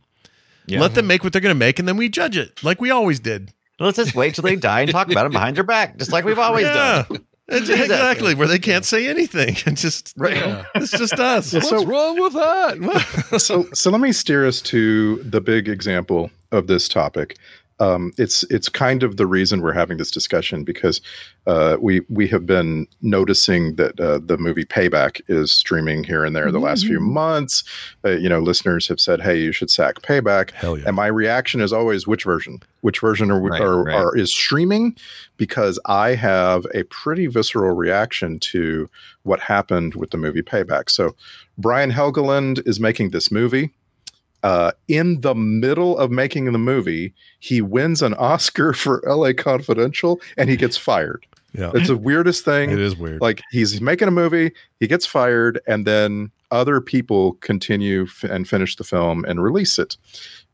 Yeah. 0.66 0.82
Let 0.82 0.94
them 0.94 1.08
make 1.08 1.24
what 1.24 1.34
they're 1.34 1.42
going 1.42 1.56
to 1.56 1.60
make, 1.60 1.80
and 1.80 1.88
then 1.88 1.98
we 1.98 2.10
judge 2.10 2.38
it 2.38 2.64
like 2.64 2.80
we 2.80 2.92
always 2.92 3.20
did. 3.20 3.54
Let's 3.80 3.98
just 3.98 4.16
wait 4.16 4.36
till 4.36 4.44
they 4.44 4.56
die 4.56 4.82
and 4.82 4.92
talk 4.92 5.12
about 5.12 5.24
them 5.24 5.32
behind 5.32 5.56
their 5.58 5.64
back, 5.64 5.98
just 5.98 6.12
like 6.12 6.26
we've 6.26 6.40
always 6.40 6.66
yeah. 6.66 7.06
done. 7.10 7.26
It's- 7.48 7.70
exactly 7.70 8.36
where 8.36 8.48
they 8.48 8.60
can't 8.60 8.86
say 8.86 9.08
anything 9.08 9.56
and 9.66 9.76
just 9.76 10.14
Right. 10.18 10.36
you 10.36 10.42
know, 10.42 10.64
it's 10.76 10.92
just 10.92 11.14
us 11.14 11.52
Yeah, 11.52 11.60
What's 11.60 11.70
so- 11.70 11.86
wrong 11.86 12.20
with 12.22 12.34
that? 12.34 13.40
so 13.42 13.68
so 13.74 13.90
let 13.90 14.02
me 14.02 14.12
steer 14.12 14.46
us 14.46 14.62
to 14.64 15.16
the 15.24 15.42
big 15.42 15.68
example 15.68 16.30
of 16.52 16.68
this 16.68 16.88
topic. 16.88 17.38
Um, 17.80 18.12
it's 18.18 18.44
it's 18.44 18.70
kind 18.70 19.04
of 19.04 19.18
the 19.18 19.26
reason 19.26 19.62
we're 19.62 19.74
having 19.74 19.98
this 19.98 20.12
discussion 20.12 20.64
because 20.64 21.02
uh, 21.48 21.78
we 21.80 22.02
we 22.10 22.28
have 22.28 22.46
been 22.46 22.88
noticing 23.02 23.76
that 23.76 24.00
uh, 24.00 24.20
the 24.24 24.38
movie 24.38 24.66
Payback 24.66 25.22
is 25.28 25.52
streaming 25.52 26.04
here 26.04 26.26
and 26.26 26.36
there 26.36 26.52
the 26.52 26.60
last 26.60 26.86
few 26.86 27.00
months. 27.00 27.64
Uh, 28.04 28.12
you 28.12 28.28
know, 28.28 28.40
listeners 28.40 28.88
have 28.88 29.00
said, 29.00 29.22
"Hey, 29.22 29.40
you 29.40 29.52
should 29.52 29.70
sack 29.72 30.02
Payback." 30.02 30.52
yeah 30.78 30.84
And 30.86 30.96
my 30.96 31.08
reaction 31.08 31.62
is 31.62 31.72
always, 31.74 32.06
which 32.06 32.24
version? 32.24 32.62
Which 32.82 33.00
version 33.00 33.32
are, 33.32 33.40
Right, 33.42 33.62
are, 33.62 33.84
right. 33.84 33.96
are 33.96 34.18
is 34.18 34.32
streaming? 34.34 34.96
Because 35.38 35.80
I 35.86 36.16
have 36.16 36.66
a 36.74 36.84
pretty 36.84 37.28
visceral 37.28 37.76
reaction 37.76 38.40
to 38.40 38.90
what 39.24 39.40
happened 39.40 39.96
with 39.96 40.12
the 40.12 40.18
movie 40.18 40.42
Payback. 40.42 40.90
So, 40.90 41.16
Brian 41.58 41.92
Helgeland 41.92 42.66
is 42.68 42.80
making 42.80 43.12
this 43.12 43.32
movie. 43.32 43.74
Uh, 44.44 44.72
in 44.88 45.20
the 45.22 45.36
middle 45.36 45.98
of 45.98 46.12
making 46.12 46.46
the 46.46 46.58
movie, 46.58 47.14
he 47.40 47.62
wins 47.62 48.02
an 48.02 48.14
Oscar 48.16 48.72
for 48.84 49.08
L.A. 49.08 49.34
Confidential, 49.34 50.20
and 50.38 50.50
he 50.50 50.56
gets 50.56 50.78
fired. 50.78 51.26
yeah 51.54 51.72
It's 51.74 51.88
the 51.88 51.98
weirdest 51.98 52.46
thing 52.46 52.70
it 52.70 52.80
is 52.80 52.96
weird 52.96 53.22
like 53.22 53.42
he's 53.52 53.82
making 53.82 54.08
a 54.08 54.12
movie 54.12 54.52
he 54.80 54.86
gets 54.88 55.06
fired 55.06 55.60
and 55.68 55.86
then 55.88 56.30
other 56.52 56.80
people 56.80 57.34
continue 57.42 58.04
f- 58.04 58.24
and 58.24 58.48
finish 58.48 58.76
the 58.76 58.84
film 58.84 59.26
and 59.26 59.42
release 59.42 59.80
it 59.80 59.98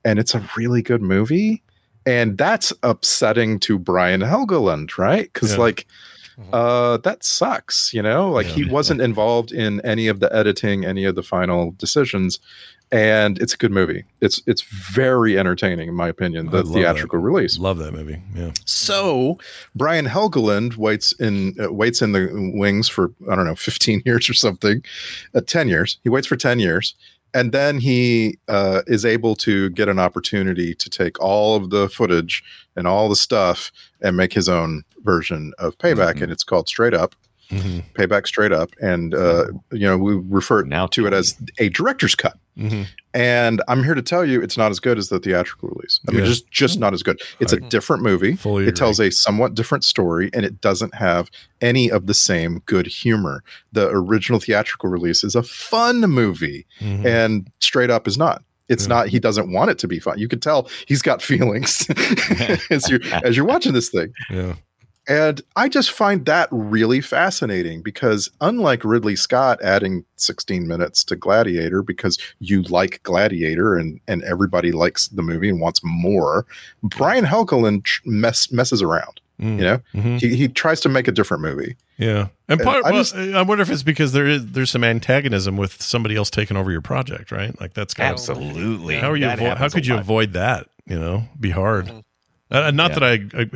and 0.06 0.20
it's 0.20 0.34
a 0.34 0.42
really 0.56 0.82
good 0.82 1.02
movie 1.02 1.62
and 2.06 2.38
that's 2.38 2.72
upsetting 2.84 3.60
to 3.60 3.78
brian 3.78 4.22
helgeland 4.22 4.98
right 4.98 5.30
because 5.34 5.52
Yeah. 5.56 5.60
like 5.68 5.86
Mhm. 6.40 6.50
uh 6.54 6.98
that 6.98 7.24
sucks 7.26 7.94
you 7.94 8.02
know 8.02 8.30
like 8.32 8.46
he 8.48 8.64
wasn't 8.66 9.02
involved 9.02 9.52
in 9.54 9.80
any 9.86 10.08
of 10.08 10.20
the 10.22 10.34
editing 10.34 10.86
any 10.86 11.04
of 11.06 11.16
the 11.16 11.24
final 11.24 11.72
decisions 11.78 12.40
and 12.96 13.38
it's 13.42 13.54
a 13.54 13.58
good 13.58 13.72
movie 13.72 14.04
it's 14.22 14.42
it's 14.48 14.62
very 14.62 15.38
entertaining 15.38 15.88
in 15.90 15.94
my 15.96 16.08
opinion 16.08 16.46
the 16.48 16.58
love 16.58 16.68
that. 16.68 16.74
theatrical 16.74 17.20
release 17.20 17.60
love 17.60 17.78
that 17.78 17.92
movie 17.94 18.22
yeah 18.36 18.52
so 18.66 19.38
Brian 19.76 20.06
Helgeland 20.06 20.78
waits 20.78 21.12
in 21.14 21.56
uh, 21.62 21.72
waits 21.74 22.02
in 22.02 22.14
the 22.14 22.52
wings 22.56 22.88
for 22.88 23.12
I 23.30 23.36
don't 23.36 23.46
know 23.46 23.56
15 23.56 24.02
years 24.06 24.30
or 24.30 24.34
something, 24.34 24.84
uh, 25.34 25.42
10 25.46 25.68
years. 25.68 25.98
He 26.04 26.10
waits 26.10 26.28
for 26.28 26.36
10 26.38 26.60
years, 26.60 26.96
and 27.34 27.52
then 27.52 27.80
he 27.80 28.38
uh, 28.48 28.82
is 28.88 29.04
able 29.06 29.36
to 29.38 29.70
get 29.72 29.90
an 29.90 30.00
opportunity 30.00 30.74
to 30.76 30.90
take 30.90 31.20
all 31.20 31.56
of 31.58 31.70
the 31.72 31.90
footage 31.90 32.44
and 32.78 32.88
all 32.88 33.10
the 33.10 33.16
stuff 33.16 33.72
and 34.02 34.16
make 34.16 34.32
his 34.34 34.48
own 34.48 34.84
version 35.04 35.54
of 35.60 35.78
Payback, 35.78 36.16
Mhm. 36.16 36.24
and 36.24 36.32
it's 36.32 36.44
called 36.44 36.68
Straight 36.70 36.94
Up. 36.94 37.16
Hmm 37.50 37.80
Payback 37.94 38.28
Straight 38.28 38.52
Up, 38.52 38.72
and 38.82 39.14
uh, 39.14 39.46
you 39.72 39.80
know 39.88 39.98
we 39.98 40.16
refer 40.16 40.64
Now 40.64 40.88
to 40.88 41.06
it 41.08 41.14
as 41.14 41.36
a 41.60 41.70
director's 41.70 42.16
cut. 42.16 42.38
hmm 42.58 42.84
And 43.14 43.62
I'm 43.68 43.84
here 43.84 43.96
to 43.96 44.02
tell 44.02 44.26
you, 44.26 44.42
it's 44.42 44.58
not 44.58 44.72
as 44.72 44.80
good 44.80 44.98
as 44.98 45.10
the 45.10 45.20
theatrical 45.20 45.70
release. 45.70 46.00
I 46.08 46.12
mean, 46.12 46.26
just 46.26 46.50
just 46.52 46.80
not 46.80 46.94
as 46.94 47.02
good. 47.04 47.20
It's 47.40 47.54
a 47.54 47.64
I- 47.64 47.70
different 47.70 48.04
movie. 48.04 48.38
It 48.44 48.76
tells 48.76 49.00
a 49.00 49.10
somewhat 49.12 49.54
different 49.56 49.84
story, 49.84 50.30
and 50.34 50.46
it 50.46 50.60
doesn't 50.62 50.96
have 50.96 51.30
any 51.62 51.90
of 51.90 52.08
the 52.08 52.14
same 52.14 52.62
good 52.66 52.88
humor. 52.88 53.44
The 53.72 53.90
original 53.90 54.40
theatrical 54.40 54.90
release 54.90 55.24
is 55.24 55.36
a 55.36 55.44
fun 55.44 56.02
movie, 56.02 56.66
Mhm. 56.82 57.06
and 57.06 57.52
Straight 57.60 57.90
Up 57.90 58.08
is 58.08 58.18
not. 58.18 58.44
It's 58.68 58.84
Yeah. 58.86 58.96
not. 58.96 59.10
He 59.10 59.20
doesn't 59.20 59.52
want 59.52 59.70
it 59.70 59.78
to 59.80 59.88
be 59.88 60.00
fun. 60.00 60.18
You 60.18 60.28
could 60.28 60.42
tell 60.42 60.68
he's 60.88 61.04
got 61.04 61.22
feelings 61.32 61.88
as 62.72 62.90
you 62.90 63.00
as 63.24 63.38
you're 63.38 63.46
watching 63.46 63.74
this 63.74 63.90
thing. 63.90 64.12
yeah 64.32 64.56
And 65.08 65.42
I 65.56 65.70
just 65.70 65.92
find 65.92 66.26
that 66.26 66.48
really 66.52 67.00
fascinating 67.02 67.82
because, 67.84 68.30
unlike 68.42 68.84
Ridley 68.84 69.16
Scott 69.16 69.62
adding 69.64 70.04
16 70.16 70.68
minutes 70.68 71.04
to 71.06 71.16
Gladiator 71.16 71.84
because 71.84 72.18
you 72.40 72.64
like 72.64 73.02
Gladiator 73.04 73.76
and, 73.78 74.00
and 74.08 74.24
everybody 74.24 74.72
likes 74.72 75.08
the 75.10 75.22
movie 75.22 75.50
and 75.50 75.62
wants 75.62 75.80
more, 75.84 76.46
Brian 76.82 77.26
Helgeland 77.26 77.86
mess, 78.06 78.52
messes 78.52 78.82
around. 78.82 79.22
Mm. 79.40 79.58
You 79.58 79.64
know, 79.66 79.80
Mhm. 79.94 80.20
he, 80.22 80.36
he 80.38 80.48
tries 80.48 80.80
to 80.80 80.88
make 80.90 81.10
a 81.10 81.12
different 81.12 81.44
movie. 81.44 81.76
Yeah, 81.98 82.28
and 82.48 82.60
And 82.60 82.62
part. 82.62 82.86
I 82.86 82.92
well, 82.92 83.02
just- 83.04 83.16
I 83.16 83.42
wonder 83.42 83.62
if 83.64 83.70
it's 83.70 83.84
because 83.84 84.14
there 84.14 84.26
is 84.26 84.46
there's 84.46 84.72
some 84.72 84.84
antagonism 84.86 85.58
with 85.58 85.82
somebody 85.82 86.16
else 86.16 86.30
taking 86.30 86.56
over 86.56 86.72
your 86.72 86.80
project, 86.80 87.34
right? 87.34 87.54
Like 87.60 87.74
that's 87.74 87.94
kind 87.94 88.08
of 88.08 88.14
Absolutely. 88.14 88.96
how 88.96 89.12
are 89.12 89.18
you? 89.18 89.26
Avo- 89.28 89.58
how 89.58 89.68
could 89.68 89.86
you 89.86 89.98
avoid 89.98 90.32
that? 90.34 90.68
You 90.88 90.98
know, 90.98 91.24
be 91.38 91.50
hard. 91.50 91.88
Mhm. 91.88 92.04
Uh, 92.52 92.72
not 92.72 92.92
Yeah. 92.92 93.00
that 93.00 93.04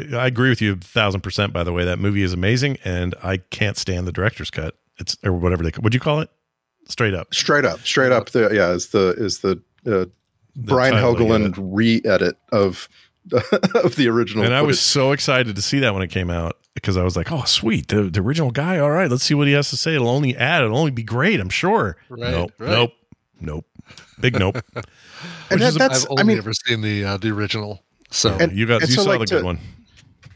I, 0.10 0.16
I 0.18 0.24
I 0.24 0.28
agree 0.28 0.50
with 0.50 0.62
you 0.62 0.74
a 0.74 0.76
thousand 0.78 1.22
percent. 1.22 1.54
By 1.54 1.64
the 1.64 1.72
way, 1.74 1.86
that 1.86 2.00
movie 2.00 2.24
is 2.24 2.34
amazing, 2.34 2.78
and 2.84 3.14
I 3.24 3.38
can't 3.38 3.78
stand 3.78 4.08
the 4.08 4.12
director's 4.12 4.50
cut. 4.50 4.76
It's 4.98 5.16
or 5.24 5.34
whatever 5.34 5.64
they 5.64 5.72
would 5.82 5.94
you 5.94 6.00
call 6.00 6.20
it? 6.22 6.30
Straight 6.88 7.14
up. 7.14 7.34
Straight 7.34 7.66
up, 7.66 7.82
straight 7.82 8.12
up. 8.12 8.32
The 8.32 8.50
yeah, 8.52 8.72
is 8.72 8.88
the 8.88 9.10
is 9.18 9.40
the 9.40 9.62
uh, 9.86 10.06
Brian 10.56 10.94
title, 10.94 11.16
I 11.16 11.18
get 11.20 11.28
Helgeland 11.28 11.54
re-edit 11.58 12.36
of 12.52 12.90
of 13.76 13.96
the 13.96 14.08
original. 14.10 14.44
And 14.44 14.54
I 14.56 14.64
was 14.64 14.80
so 14.80 15.12
excited 15.12 15.56
to 15.56 15.62
see 15.62 15.80
that 15.80 15.94
when 15.94 16.02
it 16.02 16.10
came 16.10 16.32
out 16.32 16.58
because 16.74 16.98
I 16.98 17.04
was 17.04 17.16
like, 17.16 17.32
"Oh, 17.32 17.44
sweet, 17.46 17.90
the, 17.90 18.04
the 18.04 18.22
original 18.22 18.50
guy. 18.50 18.80
All 18.80 18.90
right, 18.90 19.10
let's 19.10 19.24
see 19.24 19.36
what 19.36 19.46
he 19.48 19.54
has 19.54 19.70
to 19.70 19.78
say. 19.78 19.94
It'll 19.94 20.10
only 20.10 20.36
add. 20.36 20.64
It'll 20.64 20.78
only 20.78 20.92
be 20.92 21.04
great. 21.04 21.40
I'm 21.40 21.50
sure." 21.50 21.96
Right, 22.10 22.32
nope, 22.32 22.54
right. 22.58 22.70
nope, 22.72 22.92
nope. 23.40 23.66
Big 24.20 24.38
nope. 24.40 24.56
and 24.76 24.86
which 25.50 25.60
that, 25.60 25.62
is 25.62 25.76
a- 25.76 25.80
that's 25.80 26.04
I've 26.06 26.12
only 26.12 26.22
I 26.22 26.24
mean 26.26 26.38
ever 26.40 26.54
seen 26.54 26.82
the 26.82 27.06
uh, 27.06 27.18
the 27.18 27.30
original. 27.30 27.84
So 28.12 28.36
And- 28.40 28.52
you 28.58 28.66
guys, 28.66 28.82
you 28.82 28.96
so, 28.96 29.04
saw 29.04 29.10
like, 29.12 29.20
the 29.22 29.26
good 29.28 29.44
one. 29.44 29.60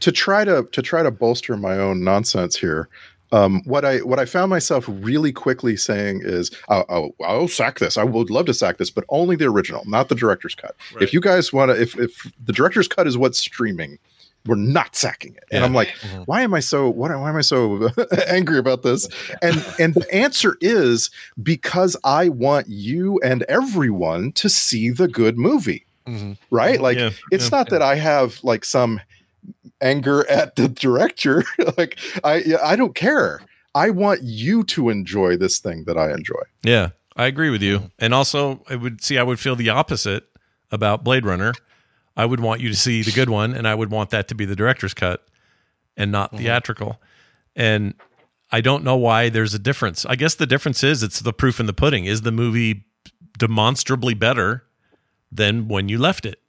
to 0.00 0.12
try 0.12 0.44
to 0.44 0.64
to 0.72 0.82
try 0.82 1.02
to 1.02 1.10
bolster 1.10 1.56
my 1.56 1.78
own 1.78 2.02
nonsense 2.04 2.56
here 2.56 2.88
um, 3.32 3.62
what 3.64 3.84
i 3.84 3.98
what 3.98 4.18
i 4.20 4.24
found 4.26 4.50
myself 4.50 4.84
really 4.88 5.32
quickly 5.32 5.76
saying 5.76 6.20
is 6.22 6.50
I'll, 6.68 6.84
I'll, 6.88 7.10
I'll 7.24 7.48
sack 7.48 7.78
this 7.78 7.96
i 7.96 8.04
would 8.04 8.28
love 8.30 8.46
to 8.46 8.54
sack 8.54 8.76
this 8.78 8.90
but 8.90 9.04
only 9.08 9.34
the 9.34 9.46
original 9.46 9.82
not 9.86 10.08
the 10.08 10.14
director's 10.14 10.54
cut 10.54 10.76
Right. 10.92 11.02
if 11.02 11.12
you 11.12 11.20
guys 11.20 11.52
want 11.52 11.70
to 11.70 11.80
if, 11.80 11.98
if 11.98 12.30
the 12.44 12.52
director's 12.52 12.86
cut 12.86 13.06
is 13.06 13.16
what's 13.18 13.38
streaming 13.38 13.98
we're 14.46 14.56
not 14.56 14.94
sacking 14.94 15.34
it 15.36 15.44
and 15.50 15.60
Yeah. 15.60 15.64
i'm 15.64 15.72
like 15.74 15.88
Mhm. 15.88 16.26
why 16.26 16.42
am 16.42 16.52
i 16.54 16.60
so 16.60 16.88
what 16.90 17.10
why 17.12 17.30
am 17.30 17.36
i 17.36 17.40
so 17.40 17.88
angry 18.28 18.58
about 18.58 18.82
this 18.82 19.08
and 19.42 19.64
and 19.80 19.94
the 19.94 20.06
answer 20.14 20.56
is 20.60 21.10
because 21.42 21.96
i 22.04 22.28
want 22.28 22.68
you 22.68 23.18
and 23.24 23.42
everyone 23.44 24.32
to 24.32 24.48
see 24.50 24.90
the 24.90 25.08
good 25.08 25.38
movie 25.38 25.86
Mhm. 26.08 26.36
right 26.50 26.80
like 26.80 26.98
Yeah, 26.98 27.10
it's 27.30 27.44
yeah. 27.50 27.56
not 27.58 27.70
that 27.70 27.80
I 27.82 27.94
have 27.96 28.38
like 28.42 28.64
some 28.64 29.00
anger 29.80 30.28
at 30.30 30.56
the 30.56 30.68
director. 30.68 31.44
like 31.78 31.98
I 32.22 32.42
I 32.62 32.76
don't 32.76 32.94
care. 32.94 33.40
I 33.74 33.90
want 33.90 34.22
you 34.22 34.62
to 34.64 34.88
enjoy 34.90 35.36
this 35.36 35.58
thing 35.58 35.84
that 35.86 35.96
I 35.98 36.12
enjoy. 36.12 36.42
Yeah, 36.62 36.90
I 37.16 37.26
agree 37.26 37.50
with 37.50 37.60
Mm-hmm. 37.62 37.84
you. 37.84 37.90
And 37.98 38.14
also, 38.14 38.62
I 38.68 38.76
would 38.76 39.02
see, 39.02 39.18
I 39.18 39.22
would 39.24 39.40
feel 39.40 39.56
the 39.56 39.70
opposite 39.70 40.24
about 40.70 41.02
Blade 41.04 41.24
Runner. 41.26 41.52
I 42.16 42.24
would 42.24 42.38
want 42.38 42.60
you 42.60 42.68
to 42.68 42.76
see 42.76 43.02
the 43.02 43.10
good 43.10 43.28
one, 43.28 43.52
and 43.54 43.66
I 43.66 43.74
would 43.74 43.90
want 43.90 44.10
that 44.10 44.28
to 44.28 44.34
be 44.36 44.44
the 44.44 44.54
director's 44.54 44.94
cut 44.94 45.26
and 45.96 46.12
not 46.12 46.30
Mm-hmm. 46.32 46.44
theatrical. 46.44 47.00
And 47.56 47.94
I 48.52 48.60
don't 48.60 48.84
know 48.84 48.94
why 48.96 49.28
there's 49.30 49.54
a 49.54 49.58
difference. 49.58 50.06
I 50.06 50.14
guess 50.14 50.36
the 50.36 50.46
difference 50.46 50.84
is 50.84 51.02
it's 51.02 51.18
the 51.20 51.32
proof 51.32 51.58
in 51.58 51.66
the 51.66 51.72
pudding. 51.72 52.04
Is 52.04 52.22
the 52.22 52.30
movie 52.32 52.84
demonstrably 53.38 54.14
better 54.14 54.62
than 55.34 55.68
when 55.68 55.88
you 55.88 55.98
left 55.98 56.24
it? 56.24 56.40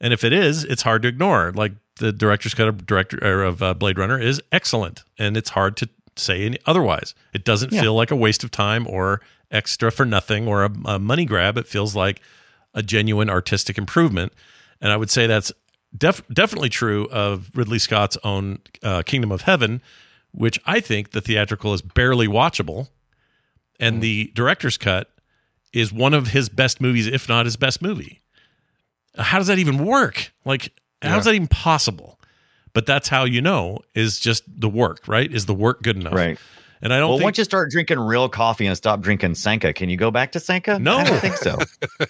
And 0.00 0.12
if 0.12 0.24
it 0.24 0.32
is, 0.32 0.64
it's 0.64 0.82
hard 0.82 1.02
to 1.02 1.08
ignore. 1.08 1.52
Like 1.54 1.72
the 1.98 2.12
director's 2.12 2.52
cut 2.54 2.68
of 2.68 2.84
director 2.86 3.18
or 3.22 3.42
of 3.44 3.62
uh, 3.62 3.72
Blade 3.74 3.98
Runner 3.98 4.18
is 4.20 4.42
excellent, 4.52 5.04
and 5.18 5.36
it's 5.36 5.50
hard 5.50 5.76
to 5.78 5.88
say 6.16 6.44
any 6.44 6.58
otherwise. 6.66 7.14
It 7.32 7.44
doesn't 7.44 7.72
Yeah. 7.72 7.80
feel 7.82 7.94
like 7.94 8.10
a 8.10 8.16
waste 8.16 8.44
of 8.44 8.50
time 8.50 8.86
or 8.88 9.20
extra 9.50 9.90
for 9.92 10.04
nothing 10.04 10.46
or 10.48 10.64
a, 10.64 10.70
a 10.86 10.98
money 10.98 11.24
grab. 11.24 11.56
It 11.56 11.66
feels 11.66 11.94
like 11.94 12.20
a 12.74 12.82
genuine 12.82 13.30
artistic 13.30 13.78
improvement, 13.78 14.32
and 14.80 14.92
I 14.92 14.96
would 14.98 15.10
say 15.10 15.26
that's 15.26 15.50
def- 15.96 16.26
definitely 16.30 16.68
true 16.68 17.06
of 17.10 17.50
Ridley 17.54 17.78
Scott's 17.78 18.18
own 18.24 18.58
uh, 18.82 19.02
Kingdom 19.02 19.32
of 19.32 19.42
Heaven, 19.42 19.80
which 20.32 20.58
I 20.66 20.80
think 20.80 21.12
the 21.12 21.22
theatrical 21.22 21.72
is 21.72 21.80
barely 21.80 22.26
watchable, 22.28 22.88
and 23.80 24.02
the 24.02 24.30
director's 24.34 24.76
cut 24.76 25.10
is 25.72 25.92
one 25.92 26.14
of 26.14 26.28
his 26.28 26.48
best 26.48 26.80
movies, 26.80 27.06
if 27.06 27.28
not 27.28 27.44
his 27.46 27.56
best 27.56 27.82
movie. 27.82 28.22
How 29.16 29.38
does 29.38 29.46
that 29.46 29.58
even 29.58 29.84
work? 29.84 30.32
Like, 30.44 30.72
how's 31.02 31.24
that 31.24 31.34
even 31.34 31.48
possible? 31.48 32.18
But 32.72 32.84
that's 32.86 33.08
how 33.08 33.24
you 33.24 33.40
know 33.40 33.78
is 33.94 34.18
just 34.20 34.42
the 34.46 34.68
work, 34.68 35.08
right? 35.08 35.32
Is 35.32 35.46
the 35.46 35.54
work 35.54 35.82
good 35.82 35.96
enough? 35.96 36.12
Right. 36.12 36.38
And 36.82 36.92
I 36.92 36.98
don't 36.98 37.08
Well, 37.08 37.18
think 37.18 37.24
once 37.24 37.38
you 37.38 37.44
start 37.44 37.70
drinking 37.70 37.98
real 37.98 38.28
coffee 38.28 38.66
and 38.66 38.76
stop 38.76 39.00
drinking 39.00 39.34
Sanka, 39.36 39.72
can 39.72 39.88
you 39.88 39.96
go 39.96 40.10
back 40.10 40.32
to 40.32 40.40
Sanka? 40.40 40.78
No. 40.78 40.98
I 40.98 41.04
don't 41.04 41.20
think 41.20 41.36
so. 41.36 41.56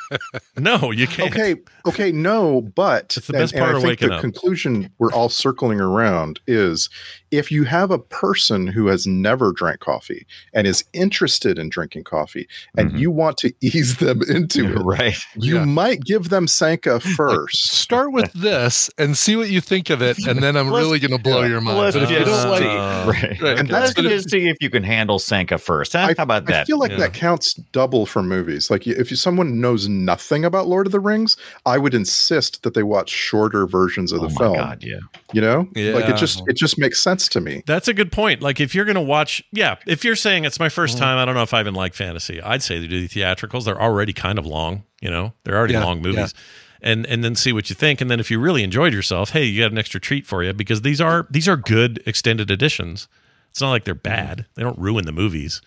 no, 0.57 0.91
you 0.91 1.07
can't. 1.07 1.31
Okay, 1.31 1.55
okay, 1.87 2.11
no, 2.11 2.63
but 2.63 3.15
It's 3.17 3.29
the 3.29 3.33
best 3.33 3.55
part 3.55 3.75
I 3.75 3.77
of 3.77 3.83
think 3.83 3.89
waking 3.91 4.09
the 4.09 4.17
up. 4.17 4.21
conclusion 4.21 4.91
we're 4.99 5.13
all 5.13 5.29
circling 5.29 5.81
around 5.81 6.41
is 6.49 6.91
if 7.37 7.51
you 7.53 7.65
have 7.65 7.91
a 7.91 7.99
person 7.99 8.67
who 8.67 8.87
has 8.89 9.07
never 9.07 9.53
drank 9.53 9.81
coffee 9.81 10.27
and 10.53 10.67
is 10.67 10.85
interested 10.93 11.59
in 11.59 11.69
drinking 11.69 12.05
coffee 12.05 12.49
and 12.77 12.93
Mhm. 12.93 12.99
you 12.99 13.11
want 13.11 13.37
to 13.39 13.53
ease 13.61 13.97
them 13.99 14.23
into 14.29 14.65
it, 14.73 14.79
right. 14.83 15.17
you 15.37 15.57
Yeah. 15.57 15.65
might 15.65 16.01
give 16.05 16.29
them 16.31 16.47
Sanka 16.49 17.01
first. 17.17 17.71
Start 17.73 18.13
with 18.13 18.33
this 18.33 18.91
and 18.99 19.17
see 19.17 19.37
what 19.37 19.49
you 19.51 19.61
think 19.61 19.91
of 19.91 20.03
it, 20.03 20.19
and 20.27 20.43
then 20.43 20.57
I'm 20.57 20.71
Let's- 20.71 20.85
really 20.85 20.99
going 20.99 21.11
to 21.17 21.23
blow 21.23 21.43
yeah, 21.43 21.49
your 21.49 21.61
mind. 21.61 21.79
Let's 21.79 21.97
But 21.97 22.03
if 22.05 22.11
you 22.11 22.25
don't 22.25 22.51
like, 22.51 22.63
see. 22.63 22.69
Uh, 22.69 23.07
right. 23.07 23.41
Right. 23.43 23.59
And 23.59 23.69
Let's 23.71 23.89
that's 23.89 23.95
gonna- 23.95 24.09
just 24.11 24.31
see 24.31 24.49
if 24.49 24.57
you 24.61 24.71
can 24.71 24.83
handle 24.83 25.19
Sanka 25.19 25.59
first. 25.59 25.93
Huh? 25.93 26.13
How 26.17 26.23
about 26.23 26.47
that? 26.47 26.63
I 26.63 26.65
feel 26.65 26.79
like 26.79 26.93
Yeah. 26.93 26.99
that 26.99 27.13
counts 27.15 27.55
double 27.73 28.07
for 28.07 28.23
movies. 28.23 28.71
Like 28.71 28.87
if 28.87 29.11
you, 29.11 29.17
someone 29.17 29.61
knows 29.61 29.89
nothing 29.89 30.45
about 30.45 30.67
Lord 30.69 30.87
of 30.87 30.93
the 30.93 31.01
Rings, 31.01 31.37
I 31.65 31.79
would 31.79 31.95
insist 31.95 32.63
that 32.63 32.75
they 32.75 32.83
watch 32.83 33.11
shorter 33.11 33.67
versions 33.67 34.13
of 34.13 34.21
the 34.21 34.29
film. 34.31 34.37
oh 34.41 34.53
the 34.53 34.59
my 34.59 34.59
film. 34.59 34.69
god, 34.69 34.85
yeah. 34.85 34.99
You 35.37 35.43
know, 35.43 35.69
like 35.75 36.09
it 36.09 36.17
just 36.17 36.43
it 36.49 36.57
just 36.57 36.79
makes 36.79 36.99
sense 37.01 37.29
to 37.29 37.41
me. 37.41 37.63
That's 37.67 37.89
a 37.89 37.93
good 37.95 38.11
point. 38.11 38.41
Like 38.41 38.59
if 38.59 38.75
you're 38.75 38.87
going 38.87 38.95
to 38.95 39.01
watch, 39.03 39.43
yeah, 39.53 39.77
if 39.87 40.03
you're 40.05 40.17
saying 40.17 40.45
it's 40.47 40.59
my 40.59 40.67
Mm-hmm. 40.69 40.75
first 40.75 40.97
time, 40.99 41.19
I 41.19 41.25
don't 41.27 41.35
know 41.35 41.43
if 41.43 41.53
I 41.53 41.61
even 41.61 41.75
like 41.75 41.93
fantasy. 41.95 42.41
I'd 42.41 42.63
say 42.63 42.81
to 42.81 42.89
do 42.89 43.01
the 43.07 43.09
theatricals. 43.09 43.65
They're 43.67 43.81
already 43.81 44.13
kind 44.15 44.39
of 44.39 44.47
long, 44.47 44.85
you 45.03 45.11
know. 45.11 45.35
They're 45.45 45.57
already 45.59 45.75
Yeah, 45.75 45.85
long 45.85 46.01
movies. 46.01 46.33
And 46.81 47.05
and 47.07 47.23
then 47.23 47.35
see 47.35 47.53
what 47.53 47.69
you 47.71 47.75
think 47.77 48.01
and 48.01 48.11
then 48.11 48.21
if 48.21 48.31
you 48.31 48.39
really 48.39 48.63
enjoyed 48.63 48.93
yourself, 48.95 49.31
hey, 49.31 49.45
you 49.45 49.63
got 49.63 49.73
an 49.73 49.79
extra 49.79 50.01
treat 50.01 50.27
for 50.27 50.43
you 50.43 50.53
because 50.53 50.83
these 50.83 51.01
are 51.01 51.27
these 51.31 51.49
are 51.49 51.57
good 51.57 52.03
extended 52.07 52.51
editions. 52.51 53.09
It's 53.51 53.61
not 53.61 53.71
like 53.71 53.85
they're 53.85 53.95
bad. 53.95 54.47
They 54.55 54.63
don't 54.63 54.79
ruin 54.79 55.05
the 55.07 55.13
movies. 55.13 55.61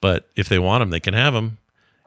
But 0.00 0.28
if 0.36 0.48
they 0.48 0.58
want 0.58 0.82
them, 0.82 0.90
they 0.90 1.00
can 1.00 1.14
have 1.14 1.32
them. 1.34 1.58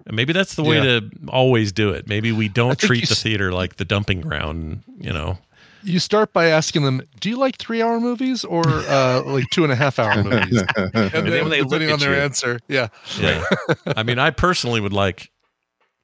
And 0.06 0.16
maybe 0.16 0.32
that's 0.34 0.56
the 0.56 0.64
way 0.64 0.78
Yeah. 0.78 1.00
to 1.02 1.10
always 1.30 1.72
do 1.72 1.90
it. 1.90 2.08
Maybe 2.08 2.32
we 2.32 2.48
don't 2.48 2.78
treat 2.80 3.10
the 3.10 3.16
theater 3.16 3.52
like 3.52 3.78
the 3.78 3.86
dumping 3.86 4.22
ground, 4.22 4.84
you 5.00 5.12
know. 5.12 5.40
You 5.84 6.00
start 6.00 6.34
by 6.34 6.46
asking 6.48 6.84
them, 6.84 7.02
"Do 7.20 7.30
you 7.30 7.38
like 7.38 7.58
three-hour 7.58 8.00
movies 8.00 8.44
or 8.44 8.64
uh, 8.68 9.22
like 9.26 9.46
two 9.52 9.64
and 9.64 9.72
a 9.72 9.76
half 9.76 10.00
hour 10.00 10.24
movies?" 10.24 10.64
And 10.78 10.92
then 10.94 11.12
then, 11.12 11.24
when 11.44 11.50
they 11.50 11.62
look 11.62 11.70
depending 11.80 11.92
on 11.92 12.00
their 12.00 12.16
you- 12.16 12.22
answer, 12.22 12.60
yeah, 12.68 12.88
Yeah. 13.20 13.44
I 13.88 14.04
mean, 14.04 14.20
I 14.20 14.30
personally 14.32 14.82
would 14.82 14.94
like, 14.94 15.32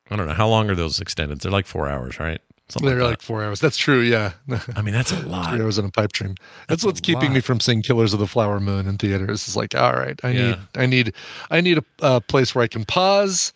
I 0.09 0.15
don't 0.15 0.27
know, 0.27 0.33
how 0.33 0.47
long 0.47 0.69
are 0.69 0.75
those 0.75 0.99
extended? 0.99 1.39
They're 1.41 1.51
like 1.51 1.65
four 1.67 1.87
hours, 1.89 2.19
right? 2.19 2.39
Something 2.69 2.89
they're 2.89 3.01
like 3.03 3.09
like 3.11 3.21
four 3.21 3.43
hours. 3.43 3.59
That's 3.59 3.75
true. 3.77 3.99
Yeah. 3.99 4.33
I 4.75 4.81
mean, 4.81 4.93
that's 4.93 5.11
a 5.11 5.19
lot. 5.27 5.49
three 5.51 5.61
hours 5.61 5.77
in 5.77 5.85
a 5.85 5.91
pipe 5.91 6.13
dream. 6.13 6.35
That's, 6.69 6.83
a 6.83 6.87
what's 6.87 7.01
keeping 7.01 7.29
lot. 7.29 7.33
me 7.33 7.39
from 7.41 7.59
seeing 7.59 7.81
Killers 7.81 8.13
of 8.13 8.19
the 8.19 8.27
Flower 8.27 8.59
Moon 8.61 8.87
in 8.87 8.97
theaters. 8.97 9.45
It's 9.47 9.55
like, 9.57 9.75
all 9.75 9.93
right, 9.93 10.17
I 10.23 10.29
Yeah. 10.29 10.47
need, 10.47 10.57
I 10.75 10.85
need, 10.85 11.13
I 11.51 11.61
need 11.61 11.77
a, 11.79 11.83
a 12.01 12.21
place 12.21 12.55
where 12.55 12.63
I 12.63 12.67
can 12.67 12.85
pause, 12.85 13.51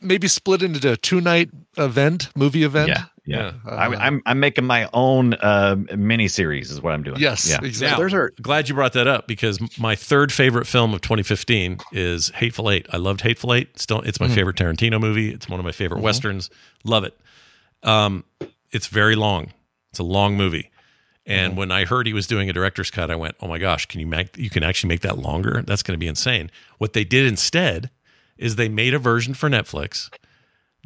maybe 0.00 0.26
split 0.26 0.62
into 0.62 0.92
a 0.92 0.96
two 0.96 1.20
night 1.20 1.50
event, 1.78 2.28
movie 2.34 2.64
event. 2.64 2.88
Yeah, 2.88 3.04
yeah. 3.30 3.52
Uh, 3.66 3.70
I, 3.70 4.06
I'm 4.06 4.22
I'm 4.26 4.40
making 4.40 4.64
my 4.64 4.88
own 4.92 5.34
uh, 5.34 5.76
mini 5.96 6.28
series. 6.28 6.70
Is 6.70 6.80
what 6.80 6.92
I'm 6.92 7.02
doing. 7.02 7.20
Yes, 7.20 7.48
Yeah. 7.48 7.58
exactly. 7.62 7.90
Now, 7.92 7.98
There's 7.98 8.14
our- 8.14 8.32
glad 8.42 8.68
you 8.68 8.74
brought 8.74 8.92
that 8.94 9.06
up 9.06 9.26
because 9.26 9.58
my 9.78 9.94
third 9.94 10.32
favorite 10.32 10.66
film 10.66 10.92
of 10.94 11.00
2015 11.00 11.78
is 11.92 12.28
Hateful 12.36 12.70
Eight. 12.70 12.86
I 12.92 12.96
loved 12.96 13.20
Hateful 13.22 13.54
Eight. 13.54 13.78
Still, 13.78 14.00
it's 14.02 14.18
my 14.20 14.26
Mm-hmm. 14.26 14.34
favorite 14.34 14.56
Tarantino 14.56 15.00
movie. 15.00 15.30
It's 15.32 15.48
one 15.48 15.58
of 15.60 15.64
my 15.64 15.72
favorite 15.72 16.00
westerns. 16.02 16.50
Love 16.84 17.04
it. 17.04 17.18
Um, 17.82 18.24
it's 18.72 18.86
very 18.86 19.16
long. 19.16 19.52
It's 19.90 19.98
a 19.98 20.04
long 20.04 20.36
movie. 20.36 20.70
Mm-hmm. 21.26 21.32
And 21.32 21.56
when 21.56 21.70
I 21.70 21.84
heard 21.84 22.06
he 22.06 22.12
was 22.12 22.26
doing 22.26 22.48
a 22.48 22.52
director's 22.52 22.90
cut, 22.90 23.10
I 23.10 23.16
went, 23.16 23.36
"Oh 23.40 23.48
my 23.48 23.58
gosh, 23.58 23.86
can 23.86 24.00
you 24.00 24.06
make 24.06 24.36
you 24.36 24.50
can 24.50 24.62
actually 24.62 24.88
make 24.88 25.00
that 25.02 25.18
longer? 25.18 25.62
That's 25.66 25.82
going 25.82 25.94
to 25.94 25.98
be 25.98 26.06
insane." 26.08 26.50
What 26.78 26.92
they 26.92 27.04
did 27.04 27.26
instead 27.26 27.90
is 28.38 28.56
they 28.56 28.68
made 28.68 28.94
a 28.94 28.98
version 28.98 29.34
for 29.34 29.50
Netflix 29.50 30.08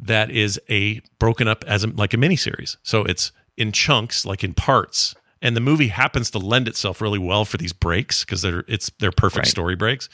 that 0.01 0.29
is 0.31 0.59
a 0.69 1.01
broken 1.19 1.47
up 1.47 1.63
as 1.65 1.83
a, 1.83 1.87
like 1.87 2.13
a 2.13 2.17
miniseries. 2.17 2.77
So 2.83 3.03
it's 3.03 3.31
in 3.57 3.71
chunks, 3.71 4.25
like 4.25 4.43
in 4.43 4.53
parts, 4.53 5.15
and 5.41 5.55
the 5.55 5.61
movie 5.61 5.87
happens 5.89 6.29
to 6.31 6.37
lend 6.39 6.67
itself 6.67 6.99
really 7.01 7.19
well 7.19 7.45
for 7.45 7.57
these 7.57 7.73
breaks 7.73 8.23
because 8.25 8.41
they're 8.41 8.63
it's 8.67 8.91
they're 8.99 9.11
perfect 9.11 9.45
Right. 9.45 9.51
story 9.51 9.75
breaks, 9.75 10.09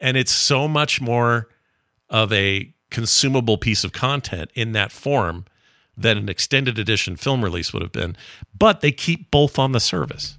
and 0.00 0.16
it's 0.16 0.32
so 0.32 0.68
much 0.68 1.00
more 1.00 1.48
of 2.10 2.32
a 2.32 2.72
consumable 2.90 3.56
piece 3.56 3.84
of 3.84 3.92
content 3.92 4.50
in 4.54 4.72
that 4.72 4.92
form 4.92 5.46
than 5.96 6.18
an 6.18 6.28
extended 6.28 6.78
edition 6.78 7.16
film 7.16 7.42
release 7.42 7.72
would 7.72 7.82
have 7.82 7.92
been. 7.92 8.16
But 8.56 8.80
they 8.82 8.92
keep 8.92 9.30
both 9.30 9.58
on 9.58 9.72
the 9.72 9.80
service. 9.80 10.36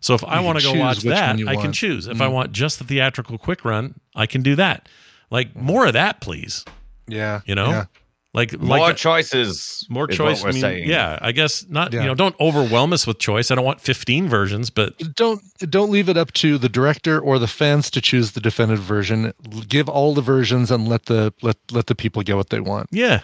So 0.00 0.14
if 0.14 0.22
I 0.24 0.38
want 0.40 0.58
to 0.60 0.64
go 0.64 0.74
watch 0.78 1.00
that, 1.00 1.40
I 1.48 1.56
can 1.56 1.72
choose. 1.72 2.06
If 2.06 2.20
I 2.20 2.28
want 2.28 2.52
just 2.52 2.78
the 2.78 2.84
theatrical 2.84 3.36
quick 3.38 3.64
run, 3.64 3.94
I 4.14 4.26
can 4.26 4.42
do 4.42 4.54
that. 4.54 4.88
Like 5.30 5.56
more 5.56 5.86
of 5.86 5.92
that, 5.94 6.20
please. 6.20 6.64
yeah, 7.08 7.40
You 7.46 7.54
know, 7.56 7.70
yeah. 7.70 7.84
Like 8.34 8.58
More 8.60 8.78
like 8.78 8.96
choices. 8.96 9.86
more 9.88 10.06
is 10.08 10.16
choice. 10.16 10.42
We're 10.42 10.50
I 10.50 10.52
mean, 10.52 10.60
saying. 10.60 10.88
yeah, 10.88 11.18
I 11.22 11.32
guess 11.32 11.64
not. 11.68 11.92
Yeah. 11.92 12.00
You 12.02 12.06
know, 12.08 12.14
don't 12.14 12.38
overwhelm 12.38 12.92
us 12.92 13.06
with 13.06 13.18
choice. 13.18 13.50
I 13.50 13.54
don't 13.54 13.64
want 13.64 13.80
15 13.80 14.28
versions, 14.28 14.68
but 14.70 14.96
don't 15.14 15.40
don't 15.60 15.90
leave 15.90 16.08
it 16.10 16.16
up 16.18 16.32
to 16.34 16.58
the 16.58 16.68
director 16.68 17.18
or 17.18 17.38
the 17.38 17.46
fans 17.46 17.90
to 17.92 18.00
choose 18.02 18.32
the 18.32 18.40
definitive 18.40 18.84
version. 18.84 19.32
Give 19.66 19.88
all 19.88 20.14
the 20.14 20.20
versions 20.22 20.70
and 20.70 20.86
let 20.88 21.06
the 21.06 21.32
let 21.42 21.56
let 21.72 21.86
the 21.86 21.94
people 21.94 22.22
get 22.22 22.36
what 22.36 22.50
they 22.50 22.60
want. 22.60 22.88
yeah, 22.92 23.22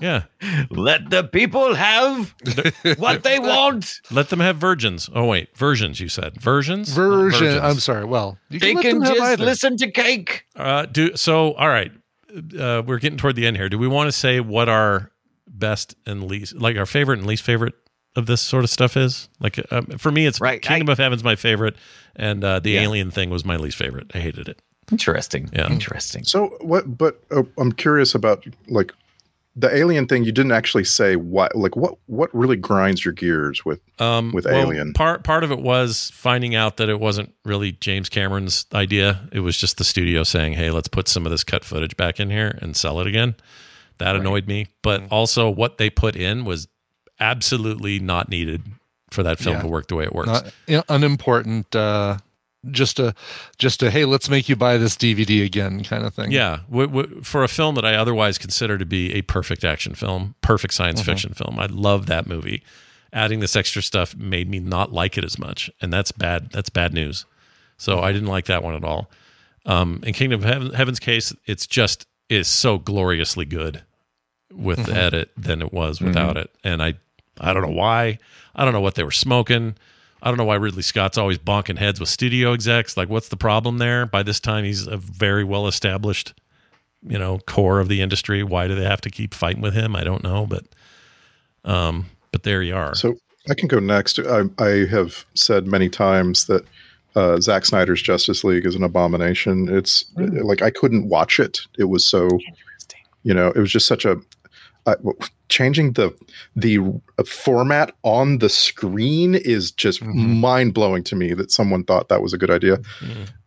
yeah. 0.00 0.22
Let 0.70 1.10
the 1.10 1.22
people 1.22 1.74
have 1.74 2.34
what 2.98 3.22
they 3.22 3.38
want. 3.38 4.00
Let 4.10 4.30
them 4.30 4.40
have 4.40 4.56
virgins. 4.56 5.08
Oh 5.14 5.26
wait, 5.26 5.54
versions. 5.56 6.00
You 6.00 6.08
said 6.08 6.40
versions. 6.40 6.88
Not 6.96 7.04
Version. 7.04 7.40
virgins. 7.46 7.60
I'm 7.62 7.78
sorry. 7.80 8.04
Well, 8.06 8.38
you 8.48 8.58
They 8.58 8.74
let 8.74 8.82
can 8.82 9.04
just 9.04 9.20
either. 9.20 9.44
listen 9.44 9.76
to 9.76 9.90
cake. 9.90 10.44
Uh, 10.56 10.86
do 10.86 11.14
so. 11.16 11.52
All 11.54 11.68
right, 11.68 11.92
uh, 12.58 12.82
we're 12.86 12.98
getting 12.98 13.18
toward 13.18 13.36
the 13.36 13.46
end 13.46 13.56
here. 13.56 13.68
Do 13.68 13.78
we 13.78 13.88
want 13.88 14.08
to 14.08 14.12
say 14.12 14.40
what 14.40 14.68
our 14.68 15.10
best 15.48 15.94
and 16.06 16.24
least, 16.24 16.54
like 16.56 16.76
our 16.76 16.86
favorite 16.86 17.18
and 17.18 17.26
least 17.26 17.42
favorite 17.42 17.74
of 18.14 18.26
this 18.26 18.40
sort 18.40 18.64
of 18.64 18.70
stuff 18.70 18.96
is? 18.96 19.28
Like 19.40 19.60
um, 19.72 19.86
for 19.98 20.10
me, 20.10 20.26
it's 20.26 20.40
Right, 20.40 20.60
Kingdom 20.62 20.88
I- 20.88 20.92
of 20.92 20.98
Heaven's 20.98 21.24
my 21.24 21.36
favorite, 21.36 21.76
and 22.14 22.42
uh, 22.44 22.60
the 22.60 22.70
Yeah. 22.72 22.82
Alien 22.82 23.10
thing 23.10 23.30
was 23.30 23.44
my 23.44 23.56
least 23.56 23.76
favorite. 23.76 24.10
I 24.14 24.18
hated 24.18 24.48
it. 24.48 24.60
Interesting. 24.92 25.50
Yeah. 25.52 25.70
Interesting. 25.70 26.24
So 26.24 26.56
what? 26.60 26.96
But 26.96 27.20
uh, 27.30 27.42
I'm 27.58 27.72
curious 27.72 28.14
about 28.14 28.44
like 28.68 28.92
the 29.58 29.74
alien 29.74 30.06
thing. 30.06 30.22
You 30.24 30.32
didn't 30.32 30.52
actually 30.52 30.84
say 30.84 31.16
what. 31.16 31.56
Like 31.56 31.74
what? 31.76 31.94
What 32.06 32.34
really 32.34 32.56
grinds 32.56 33.04
your 33.04 33.12
gears 33.14 33.64
with? 33.64 33.80
Um, 33.98 34.32
With 34.32 34.44
well, 34.44 34.54
Alien. 34.70 34.92
part 34.92 35.24
part 35.24 35.42
of 35.44 35.50
it 35.50 35.60
was 35.60 36.10
finding 36.14 36.54
out 36.54 36.76
that 36.76 36.88
it 36.88 37.00
wasn't 37.00 37.32
really 37.44 37.72
James 37.72 38.08
Cameron's 38.08 38.66
idea. 38.74 39.26
It 39.32 39.40
was 39.40 39.56
just 39.56 39.78
the 39.78 39.84
studio 39.84 40.22
saying, 40.24 40.52
"Hey, 40.52 40.70
let's 40.70 40.88
put 40.88 41.08
some 41.08 41.24
of 41.26 41.30
this 41.32 41.42
cut 41.44 41.64
footage 41.64 41.96
back 41.96 42.20
in 42.20 42.30
here 42.30 42.58
and 42.60 42.76
sell 42.76 43.00
it 43.00 43.06
again." 43.06 43.34
That 43.98 44.14
annoyed 44.14 44.46
me, 44.46 44.66
but 44.82 45.00
Mm-hmm. 45.00 45.14
also 45.14 45.48
what 45.48 45.78
they 45.78 45.88
put 45.88 46.16
in 46.16 46.44
was 46.44 46.68
absolutely 47.18 47.98
not 47.98 48.28
needed 48.28 48.62
for 49.10 49.22
that 49.22 49.38
film 49.38 49.56
Yeah. 49.56 49.62
to 49.62 49.68
work 49.68 49.88
the 49.88 49.94
way 49.94 50.04
it 50.04 50.14
works. 50.14 50.28
Not, 50.28 50.52
yeah, 50.66 50.82
unimportant. 50.90 51.74
Uh, 51.74 52.18
just 52.70 52.98
a 52.98 53.14
just 53.58 53.82
a 53.82 53.90
hey, 53.90 54.04
let's 54.04 54.28
make 54.28 54.48
you 54.48 54.56
buy 54.56 54.76
this 54.76 54.96
DVD 54.96 55.44
again 55.44 55.82
kind 55.84 56.04
of 56.04 56.14
thing. 56.14 56.30
Yeah, 56.32 56.60
w- 56.70 56.86
w- 56.88 57.22
for 57.22 57.42
a 57.44 57.48
film 57.48 57.74
that 57.76 57.84
I 57.84 57.94
otherwise 57.94 58.38
consider 58.38 58.78
to 58.78 58.84
be 58.86 59.12
a 59.14 59.22
perfect 59.22 59.64
action 59.64 59.94
film, 59.94 60.34
perfect 60.40 60.74
science 60.74 61.00
Mm-hmm. 61.00 61.10
fiction 61.10 61.34
film, 61.34 61.58
I 61.58 61.66
love 61.66 62.06
that 62.06 62.26
movie. 62.26 62.62
Adding 63.12 63.40
this 63.40 63.56
extra 63.56 63.82
stuff 63.82 64.14
made 64.16 64.48
me 64.50 64.58
not 64.58 64.92
like 64.92 65.16
it 65.16 65.24
as 65.24 65.38
much, 65.38 65.70
and 65.80 65.92
that's 65.92 66.12
bad. 66.12 66.50
That's 66.50 66.68
bad 66.70 66.92
news. 66.92 67.24
So 67.78 67.96
Mm-hmm. 67.96 68.04
I 68.04 68.12
didn't 68.12 68.28
like 68.28 68.46
that 68.46 68.62
one 68.62 68.74
at 68.74 68.84
all. 68.84 69.10
Um, 69.64 70.00
in 70.06 70.12
Kingdom 70.14 70.40
of 70.42 70.44
Heaven, 70.48 70.72
Heaven's 70.72 71.00
case, 71.00 71.34
it's 71.46 71.66
just 71.66 72.06
is 72.28 72.48
so 72.48 72.78
gloriously 72.78 73.44
good 73.44 73.82
with 74.52 74.78
Mm-hmm. 74.78 74.90
the 74.92 74.96
edit 74.98 75.30
than 75.36 75.62
it 75.62 75.72
was 75.72 76.00
without 76.00 76.36
it, 76.36 76.50
and 76.64 76.82
I 76.82 76.94
I 77.40 77.52
don't 77.52 77.62
know 77.62 77.76
why. 77.76 78.18
I 78.54 78.64
don't 78.64 78.72
know 78.72 78.80
what 78.80 78.94
they 78.94 79.04
were 79.04 79.10
smoking. 79.10 79.76
I 80.26 80.28
don't 80.28 80.38
know 80.38 80.44
why 80.44 80.56
Ridley 80.56 80.82
Scott's 80.82 81.18
always 81.18 81.38
bonking 81.38 81.78
heads 81.78 82.00
with 82.00 82.08
studio 82.08 82.52
execs. 82.52 82.96
Like, 82.96 83.08
what's 83.08 83.28
the 83.28 83.36
problem 83.36 83.78
there? 83.78 84.06
By 84.06 84.24
this 84.24 84.40
time, 84.40 84.64
he's 84.64 84.88
a 84.88 84.96
very 84.96 85.44
well 85.44 85.68
established, 85.68 86.34
you 87.06 87.16
know, 87.16 87.38
core 87.46 87.78
of 87.78 87.86
the 87.86 88.02
industry. 88.02 88.42
Why 88.42 88.66
do 88.66 88.74
they 88.74 88.82
have 88.82 89.00
to 89.02 89.10
keep 89.10 89.34
fighting 89.34 89.62
with 89.62 89.72
him? 89.72 89.94
I 89.94 90.02
don't 90.02 90.24
know, 90.24 90.44
but, 90.44 90.64
um, 91.64 92.06
but 92.32 92.42
there 92.42 92.60
you 92.60 92.74
are. 92.74 92.92
So 92.96 93.14
I 93.48 93.54
can 93.54 93.68
go 93.68 93.78
next. 93.78 94.18
I, 94.18 94.42
I 94.58 94.86
have 94.86 95.24
said 95.34 95.68
many 95.68 95.88
times 95.88 96.46
that 96.46 96.64
uh, 97.14 97.40
Zack 97.40 97.64
Snyder's 97.64 98.02
Justice 98.02 98.42
League 98.42 98.66
is 98.66 98.74
an 98.74 98.82
abomination. 98.82 99.68
It's 99.68 100.06
like 100.16 100.60
I 100.60 100.70
couldn't 100.70 101.08
watch 101.08 101.38
it. 101.38 101.60
It 101.78 101.84
was 101.84 102.04
so, 102.04 102.28
you 103.22 103.32
know, 103.32 103.52
it 103.52 103.58
was 103.58 103.70
just 103.70 103.86
such 103.86 104.04
a 104.04 104.16
uh, 104.86 104.94
changing 105.48 105.92
the 105.92 106.14
the 106.54 106.78
format 107.24 107.94
on 108.02 108.38
the 108.38 108.48
screen 108.48 109.34
is 109.34 109.70
just 109.70 110.02
mind 110.02 110.74
blowing 110.74 111.02
to 111.04 111.16
me 111.16 111.34
that 111.34 111.50
someone 111.50 111.84
thought 111.84 112.08
that 112.08 112.22
was 112.22 112.32
a 112.32 112.38
good 112.38 112.50
idea. 112.50 112.78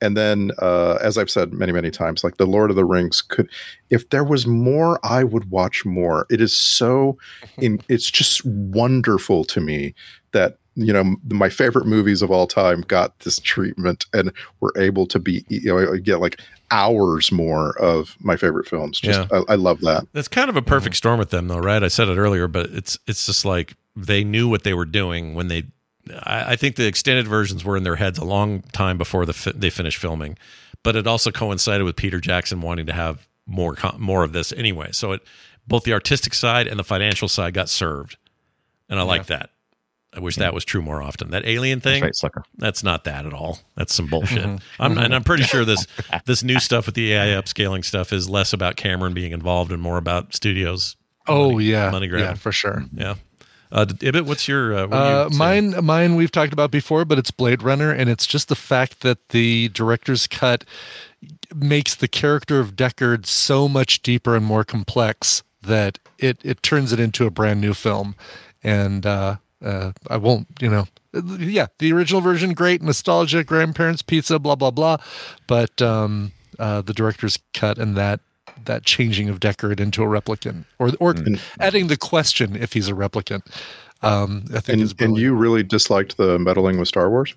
And 0.01 0.15
then, 0.15 0.51
uh, 0.59 0.97
as 1.01 1.17
I've 1.17 1.29
said 1.29 1.53
many 1.53 1.71
many 1.71 1.91
times, 1.91 2.23
like 2.23 2.37
the 2.37 2.47
Lord 2.47 2.69
of 2.69 2.75
the 2.75 2.85
Rings 2.85 3.21
could, 3.21 3.49
if 3.89 4.09
there 4.09 4.23
was 4.23 4.47
more, 4.47 4.99
I 5.03 5.23
would 5.23 5.49
watch 5.49 5.85
more. 5.85 6.25
It 6.29 6.41
is 6.41 6.55
so, 6.55 7.17
in 7.57 7.81
it's 7.89 8.09
just 8.11 8.45
wonderful 8.45 9.43
to 9.45 9.61
me 9.61 9.93
that 10.31 10.57
you 10.79 10.93
know 10.93 11.15
my 11.29 11.49
favorite 11.49 11.85
movies 11.85 12.21
of 12.21 12.31
all 12.31 12.47
time 12.47 12.81
got 12.81 13.17
this 13.19 13.39
treatment 13.39 14.05
and 14.13 14.31
were 14.59 14.73
able 14.77 15.05
to 15.07 15.19
be 15.19 15.43
you 15.49 15.73
know 15.73 15.97
get 15.97 16.19
like 16.19 16.39
hours 16.71 17.31
more 17.31 17.77
of 17.79 18.15
my 18.19 18.37
favorite 18.37 18.67
films. 18.67 18.99
Just 18.99 19.31
I, 19.31 19.41
I 19.49 19.55
love 19.55 19.81
that. 19.81 20.07
That's 20.13 20.27
kind 20.27 20.49
of 20.49 20.55
a 20.55 20.61
perfect 20.61 20.93
mm-hmm. 20.93 20.97
storm 20.97 21.19
with 21.19 21.29
them, 21.31 21.47
though, 21.47 21.59
right? 21.59 21.83
I 21.83 21.87
said 21.87 22.07
it 22.09 22.17
earlier, 22.17 22.47
but 22.47 22.67
it's 22.67 22.97
it's 23.07 23.25
just 23.25 23.45
like 23.45 23.73
they 23.95 24.23
knew 24.23 24.47
what 24.47 24.63
they 24.63 24.73
were 24.73 24.85
doing 24.85 25.35
when 25.35 25.47
they 25.47 25.63
I, 26.23 26.53
I 26.53 26.55
think 26.55 26.75
the 26.75 26.87
extended 26.87 27.27
versions 27.27 27.63
were 27.63 27.77
in 27.77 27.83
their 27.83 27.95
heads 27.95 28.17
a 28.17 28.25
long 28.25 28.61
time 28.71 28.97
before 28.97 29.25
the 29.25 29.33
fi- 29.33 29.53
they 29.53 29.69
finished 29.69 29.97
filming, 29.97 30.37
but 30.83 30.95
it 30.95 31.07
also 31.07 31.31
coincided 31.31 31.83
with 31.83 31.95
Peter 31.95 32.19
Jackson 32.19 32.61
wanting 32.61 32.85
to 32.85 32.93
have 32.93 33.27
more 33.45 33.75
more 33.97 34.23
of 34.23 34.33
this 34.33 34.51
anyway. 34.53 34.89
So 34.91 35.13
it 35.13 35.21
both 35.67 35.83
the 35.83 35.93
artistic 35.93 36.33
side 36.33 36.67
and 36.67 36.79
the 36.79 36.83
financial 36.83 37.27
side 37.27 37.53
got 37.53 37.69
served, 37.69 38.17
and 38.89 38.99
I 38.99 39.03
like 39.03 39.27
that. 39.27 39.51
I 40.15 40.19
wish 40.19 40.37
that 40.37 40.53
was 40.53 40.65
true 40.65 40.81
more 40.81 41.01
often. 41.03 41.29
That 41.31 41.45
alien 41.45 41.81
thing, 41.81 42.01
That's 42.01 42.03
right, 42.03 42.15
sucker. 42.15 42.43
that's 42.57 42.83
not 42.83 43.03
that 43.03 43.25
at 43.27 43.33
all. 43.33 43.59
That's 43.75 43.93
some 43.93 44.07
bullshit. 44.07 44.43
I'm, 44.79 44.97
and 44.97 45.13
I'm 45.13 45.23
pretty 45.23 45.43
sure 45.43 45.65
this 45.65 45.85
this 46.25 46.43
new 46.43 46.59
stuff 46.59 46.87
with 46.87 46.95
the 46.95 47.13
AI 47.13 47.27
upscaling 47.39 47.85
stuff 47.85 48.11
is 48.11 48.27
less 48.27 48.51
about 48.51 48.75
Cameron 48.75 49.13
being 49.13 49.31
involved 49.33 49.71
and 49.71 49.81
more 49.81 49.97
about 49.97 50.33
studios. 50.33 50.95
Oh 51.27 51.51
money- 51.51 51.65
yeah, 51.65 51.91
money 51.91 52.07
yeah, 52.07 52.33
for 52.33 52.51
sure. 52.51 52.85
Yeah. 52.93 53.15
Uh, 53.71 53.85
Ibbott, 54.01 54.25
what's 54.25 54.47
your 54.47 54.73
uh, 54.73 54.87
what 54.87 54.89
do 54.89 54.95
you 54.97 55.03
Uh, 55.03 55.29
mine, 55.31 55.85
mine, 55.85 56.15
we've 56.15 56.31
talked 56.31 56.53
about 56.53 56.71
before, 56.71 57.05
but 57.05 57.19
it's 57.19 57.29
Blade 57.29 57.61
Runner, 57.61 57.91
and 57.91 58.09
it's 58.09 58.25
just 58.25 58.49
the 58.49 58.55
fact 58.55 59.01
that 59.01 59.29
the 59.29 59.69
director's 59.69 60.25
cut 60.25 60.65
makes 61.53 61.93
the 61.93 62.07
character 62.07 62.59
of 62.59 62.75
Deckard 62.75 63.27
so 63.27 63.67
much 63.69 64.01
deeper 64.01 64.35
and 64.35 64.43
more 64.43 64.63
complex 64.63 65.43
that 65.61 65.99
it 66.17 66.39
it 66.43 66.63
turns 66.63 66.91
it 66.91 66.99
into 66.99 67.27
a 67.27 67.29
brand 67.29 67.61
new 67.61 67.75
film. 67.75 68.15
And 68.63 69.05
uh, 69.05 69.35
uh, 69.63 69.91
I 70.07 70.17
won't, 70.17 70.47
you 70.59 70.69
know, 70.69 70.87
yeah, 71.39 71.67
the 71.79 71.91
original 71.91 72.21
version, 72.21 72.53
great, 72.53 72.81
nostalgia, 72.81 73.43
grandparents, 73.43 74.01
pizza, 74.01 74.39
blah 74.39 74.55
blah 74.55 74.71
blah, 74.71 74.97
but 75.47 75.81
um, 75.81 76.31
uh, 76.59 76.81
the 76.81 76.93
director's 76.93 77.39
cut 77.53 77.77
and 77.77 77.95
that 77.97 78.19
that 78.65 78.83
changing 78.83 79.29
of 79.29 79.39
Deckard 79.39 79.79
into 79.79 80.03
a 80.03 80.07
replicant, 80.07 80.65
or 80.77 80.91
or 80.99 81.15
adding 81.59 81.87
the 81.87 81.97
question 81.97 82.55
if 82.55 82.73
he's 82.73 82.87
a 82.87 82.93
replicant. 82.93 83.41
Um, 84.01 84.45
I 84.53 84.59
think 84.59 84.69
And, 84.69 84.81
is 84.81 84.95
and 84.99 85.17
you 85.17 85.33
really 85.33 85.63
disliked 85.63 86.17
the 86.17 86.39
meddling 86.39 86.79
with 86.79 86.87
Star 86.87 87.09
Wars? 87.09 87.35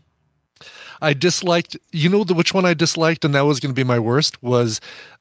I 1.00 1.14
disliked. 1.14 1.76
You 1.90 2.08
know 2.08 2.24
the 2.24 2.34
which 2.34 2.54
one 2.54 2.64
I 2.64 2.74
disliked, 2.74 3.24
and 3.24 3.34
that 3.34 3.42
was 3.42 3.58
going 3.58 3.74
to 3.74 3.78
be 3.78 3.84
my 3.84 3.98
worst 3.98 4.42
was, 4.42 4.80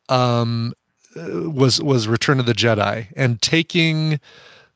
um, 0.10 0.74
uh, 1.16 1.49
was 1.49 1.82
was 1.82 2.08
Return 2.08 2.39
of 2.39 2.45
the 2.45 2.54
Jedi, 2.54 3.08
and 3.16 3.41
taking 3.41 4.20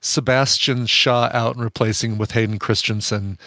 Sebastian 0.05 0.85
Shaw 0.85 1.29
out 1.33 1.55
and 1.55 1.63
replacing 1.63 2.13
him 2.13 2.17
with 2.17 2.31
Hayden 2.31 2.59
Christensen. 2.59 3.37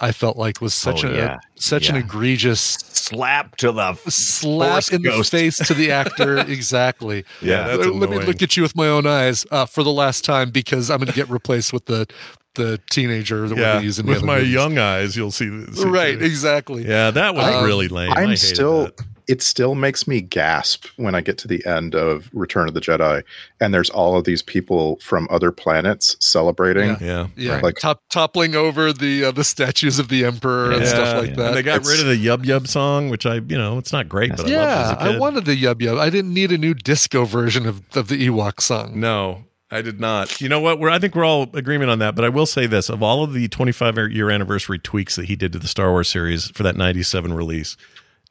I 0.00 0.12
felt 0.12 0.36
like 0.36 0.60
was 0.60 0.74
such 0.74 1.04
Oh, 1.04 1.08
a 1.08 1.14
yeah. 1.16 1.38
such 1.56 1.88
an 1.88 1.96
egregious 1.96 2.60
Slap 2.92 3.56
to 3.56 3.72
the 3.72 3.94
slap 4.08 4.84
in 4.92 5.02
ghost. 5.02 5.32
the 5.32 5.38
face 5.38 5.56
to 5.66 5.74
the 5.74 5.90
actor. 6.02 6.38
exactly. 6.38 7.24
Yeah, 7.42 7.66
that's 7.68 7.84
let, 7.86 7.94
let 7.94 8.10
me 8.10 8.18
look 8.20 8.40
at 8.42 8.56
you 8.56 8.62
with 8.62 8.76
my 8.76 8.86
own 8.86 9.06
eyes 9.08 9.44
uh, 9.50 9.66
for 9.66 9.82
the 9.82 9.90
last 9.90 10.24
time 10.24 10.50
because 10.50 10.88
I'm 10.90 10.98
going 10.98 11.08
to 11.08 11.12
get 11.14 11.28
replaced 11.28 11.72
with 11.72 11.86
the 11.86 12.06
the 12.54 12.80
teenager 12.90 13.48
that 13.48 13.54
we're 13.56 13.60
yeah, 13.60 13.68
going 13.72 13.80
to 13.80 13.86
use 13.86 13.98
in 14.00 14.06
the 14.06 14.12
with 14.12 14.22
my 14.24 14.36
movies. 14.38 14.52
young 14.52 14.78
eyes, 14.78 15.16
you'll 15.16 15.30
see. 15.30 15.46
see 15.72 15.84
right. 15.84 16.16
through. 16.18 16.26
Exactly. 16.26 16.86
Yeah, 16.86 17.10
that 17.12 17.34
was 17.34 17.44
Um, 17.54 17.64
really 17.64 17.86
lame. 17.88 18.10
I 18.12 18.22
I'm 18.22 18.28
hated 18.30 18.38
still. 18.54 18.84
that. 18.86 19.00
It 19.28 19.42
still 19.42 19.74
makes 19.74 20.08
me 20.08 20.20
gasp 20.22 20.86
when 20.96 21.14
I 21.14 21.20
get 21.20 21.36
to 21.38 21.48
the 21.48 21.64
end 21.66 21.94
of 21.94 22.30
Return 22.32 22.66
of 22.66 22.72
the 22.74 22.80
Jedi, 22.80 23.22
and 23.60 23.74
there's 23.74 23.90
all 23.90 24.16
of 24.16 24.24
these 24.24 24.42
people 24.42 24.96
from 25.02 25.28
other 25.30 25.52
planets 25.52 26.16
celebrating. 26.18 26.90
Yeah. 26.92 26.96
Yeah. 27.00 27.26
Yeah, 27.36 27.60
Like- 27.60 27.76
top, 27.76 28.00
toppling 28.08 28.54
over 28.54 28.92
the 28.92 29.24
uh, 29.26 29.30
the 29.32 29.44
statues 29.44 29.98
of 29.98 30.08
the 30.08 30.24
emperor 30.24 30.72
and 30.72 30.86
stuff 30.86 31.18
like 31.18 31.30
yeah. 31.30 31.36
that. 31.36 31.46
And 31.48 31.56
they 31.56 31.62
got 31.62 31.82
It's- 31.82 31.88
rid 31.90 32.00
of 32.00 32.06
the 32.06 32.26
Yub 32.26 32.44
Yub 32.44 32.66
song, 32.66 33.10
which 33.10 33.26
I, 33.26 33.34
you 33.34 33.58
know, 33.58 33.76
it's 33.78 33.92
not 33.92 34.08
great, 34.08 34.30
but 34.36 34.46
I 34.46 34.48
yeah, 34.48 34.58
loved 34.88 35.02
it 35.02 35.04
as 35.06 35.12
a 35.12 35.16
I 35.16 35.18
wanted 35.18 35.44
the 35.44 35.62
yub 35.62 35.74
yub. 35.74 35.98
I 35.98 36.08
didn't 36.10 36.32
need 36.32 36.50
a 36.50 36.58
new 36.58 36.72
disco 36.74 37.24
version 37.24 37.66
of, 37.66 37.82
of 37.96 38.08
the 38.08 38.26
Ewok 38.28 38.60
song. 38.62 38.98
No, 38.98 39.44
I 39.70 39.82
did 39.82 40.00
not. 40.00 40.40
You 40.40 40.48
know 40.48 40.60
what? 40.60 40.78
We're 40.80 40.88
I 40.88 40.98
think 40.98 41.14
we're 41.14 41.24
all 41.26 41.50
agreement 41.52 41.90
on 41.90 41.98
that. 41.98 42.14
But 42.14 42.24
I 42.24 42.30
will 42.30 42.46
say 42.46 42.66
this: 42.66 42.88
of 42.88 43.02
all 43.02 43.22
of 43.22 43.34
the 43.34 43.48
25 43.48 44.10
year 44.10 44.30
anniversary 44.30 44.78
tweaks 44.78 45.16
that 45.16 45.26
he 45.26 45.36
did 45.36 45.52
to 45.52 45.58
the 45.58 45.68
Star 45.68 45.90
Wars 45.90 46.08
series 46.08 46.48
for 46.52 46.62
that 46.62 46.76
97 46.76 47.34
release, 47.34 47.76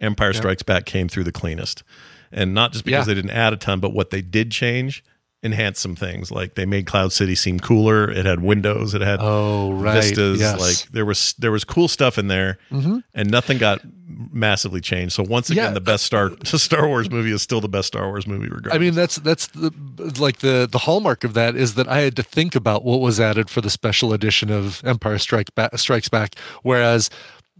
Empire 0.01 0.33
Strikes 0.33 0.63
Back 0.63 0.85
came 0.85 1.07
through 1.09 1.23
the 1.23 1.31
cleanest, 1.31 1.83
and 2.31 2.53
not 2.53 2.71
just 2.73 2.85
because 2.85 3.07
Yeah. 3.07 3.13
they 3.13 3.21
didn't 3.21 3.31
add 3.35 3.53
a 3.53 3.57
ton, 3.57 3.79
but 3.79 3.93
what 3.93 4.09
they 4.11 4.21
did 4.21 4.51
change 4.51 5.03
enhanced 5.43 5.79
some 5.81 5.95
things. 5.95 6.31
Like 6.31 6.55
they 6.55 6.65
made 6.65 6.87
Cloud 6.87 7.13
City 7.13 7.35
seem 7.35 7.59
cooler. 7.59 8.09
It 8.09 8.25
had 8.25 8.41
windows. 8.41 8.95
It 8.95 9.01
had 9.01 9.19
Oh, 9.21 9.71
right. 9.71 10.03
vistas. 10.03 10.39
yes. 10.39 10.59
Like 10.59 10.91
there 10.91 11.05
was 11.05 11.35
there 11.37 11.51
was 11.51 11.63
cool 11.63 11.87
stuff 11.87 12.17
in 12.17 12.27
there, 12.27 12.57
Mhm. 12.71 13.03
and 13.13 13.29
nothing 13.29 13.59
got 13.59 13.81
massively 14.09 14.81
changed. 14.81 15.13
So 15.13 15.21
once 15.23 15.49
again, 15.51 15.65
Yeah. 15.65 15.71
the 15.73 15.79
best 15.81 16.05
Star 16.05 16.31
Star 16.43 16.87
Wars 16.87 17.11
movie 17.11 17.31
is 17.31 17.43
still 17.43 17.61
the 17.61 17.69
best 17.69 17.87
Star 17.89 18.07
Wars 18.07 18.25
movie, 18.25 18.47
regardless. 18.47 18.73
I 18.73 18.77
mean, 18.79 18.95
that's 18.95 19.17
that's 19.17 19.45
the 19.47 19.71
like 20.19 20.39
the 20.39 20.67
the 20.69 20.79
hallmark 20.79 21.23
of 21.23 21.35
that 21.35 21.55
is 21.55 21.75
that 21.75 21.87
I 21.87 21.99
had 22.01 22.15
to 22.15 22.23
think 22.23 22.55
about 22.55 22.83
what 22.83 22.99
was 22.99 23.19
added 23.19 23.47
for 23.49 23.61
the 23.61 23.69
special 23.69 24.13
edition 24.13 24.49
of 24.49 24.81
Empire 24.83 25.19
Strike 25.19 25.53
Back, 25.53 25.77
Strikes 25.77 26.09
Back, 26.09 26.33
whereas 26.63 27.11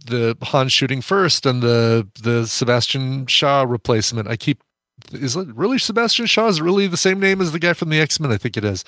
the 0.06 0.36
Han 0.42 0.68
shooting 0.68 1.00
first 1.00 1.44
and 1.46 1.62
the 1.62 2.06
the 2.22 2.46
Sebastian 2.46 3.26
Shaw 3.26 3.64
replacement, 3.68 4.28
I 4.28 4.36
keep. 4.36 4.62
Is 5.12 5.36
it 5.36 5.46
really 5.54 5.78
Sebastian 5.78 6.26
Shaw? 6.26 6.48
Is 6.48 6.58
it 6.58 6.62
really 6.62 6.86
the 6.88 6.96
same 6.96 7.20
name 7.20 7.40
as 7.40 7.52
the 7.52 7.58
guy 7.58 7.72
from 7.72 7.88
the 7.90 8.00
X 8.00 8.18
Men? 8.18 8.32
I 8.32 8.36
think 8.36 8.56
it 8.56 8.64
is. 8.64 8.84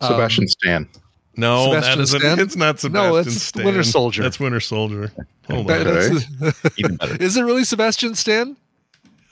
Um, 0.00 0.12
Sebastian 0.12 0.48
Stan. 0.48 0.88
No, 1.36 1.66
Sebastian 1.66 1.98
that 1.98 2.02
isn't. 2.02 2.20
Stan? 2.20 2.38
It's 2.40 2.56
not 2.56 2.80
Sebastian 2.80 3.10
No, 3.10 3.16
it's 3.16 3.42
Stan. 3.42 3.64
Winter 3.64 3.82
Soldier. 3.82 4.22
That's 4.22 4.40
Winter 4.40 4.60
Soldier. 4.60 5.12
Hold 5.50 5.66
that- 5.68 5.86
on. 5.86 5.92
Okay. 5.96 6.70
Even 6.76 6.96
better. 6.96 7.22
is 7.22 7.36
it 7.36 7.42
really 7.42 7.64
Sebastian 7.64 8.14
Stan? 8.14 8.56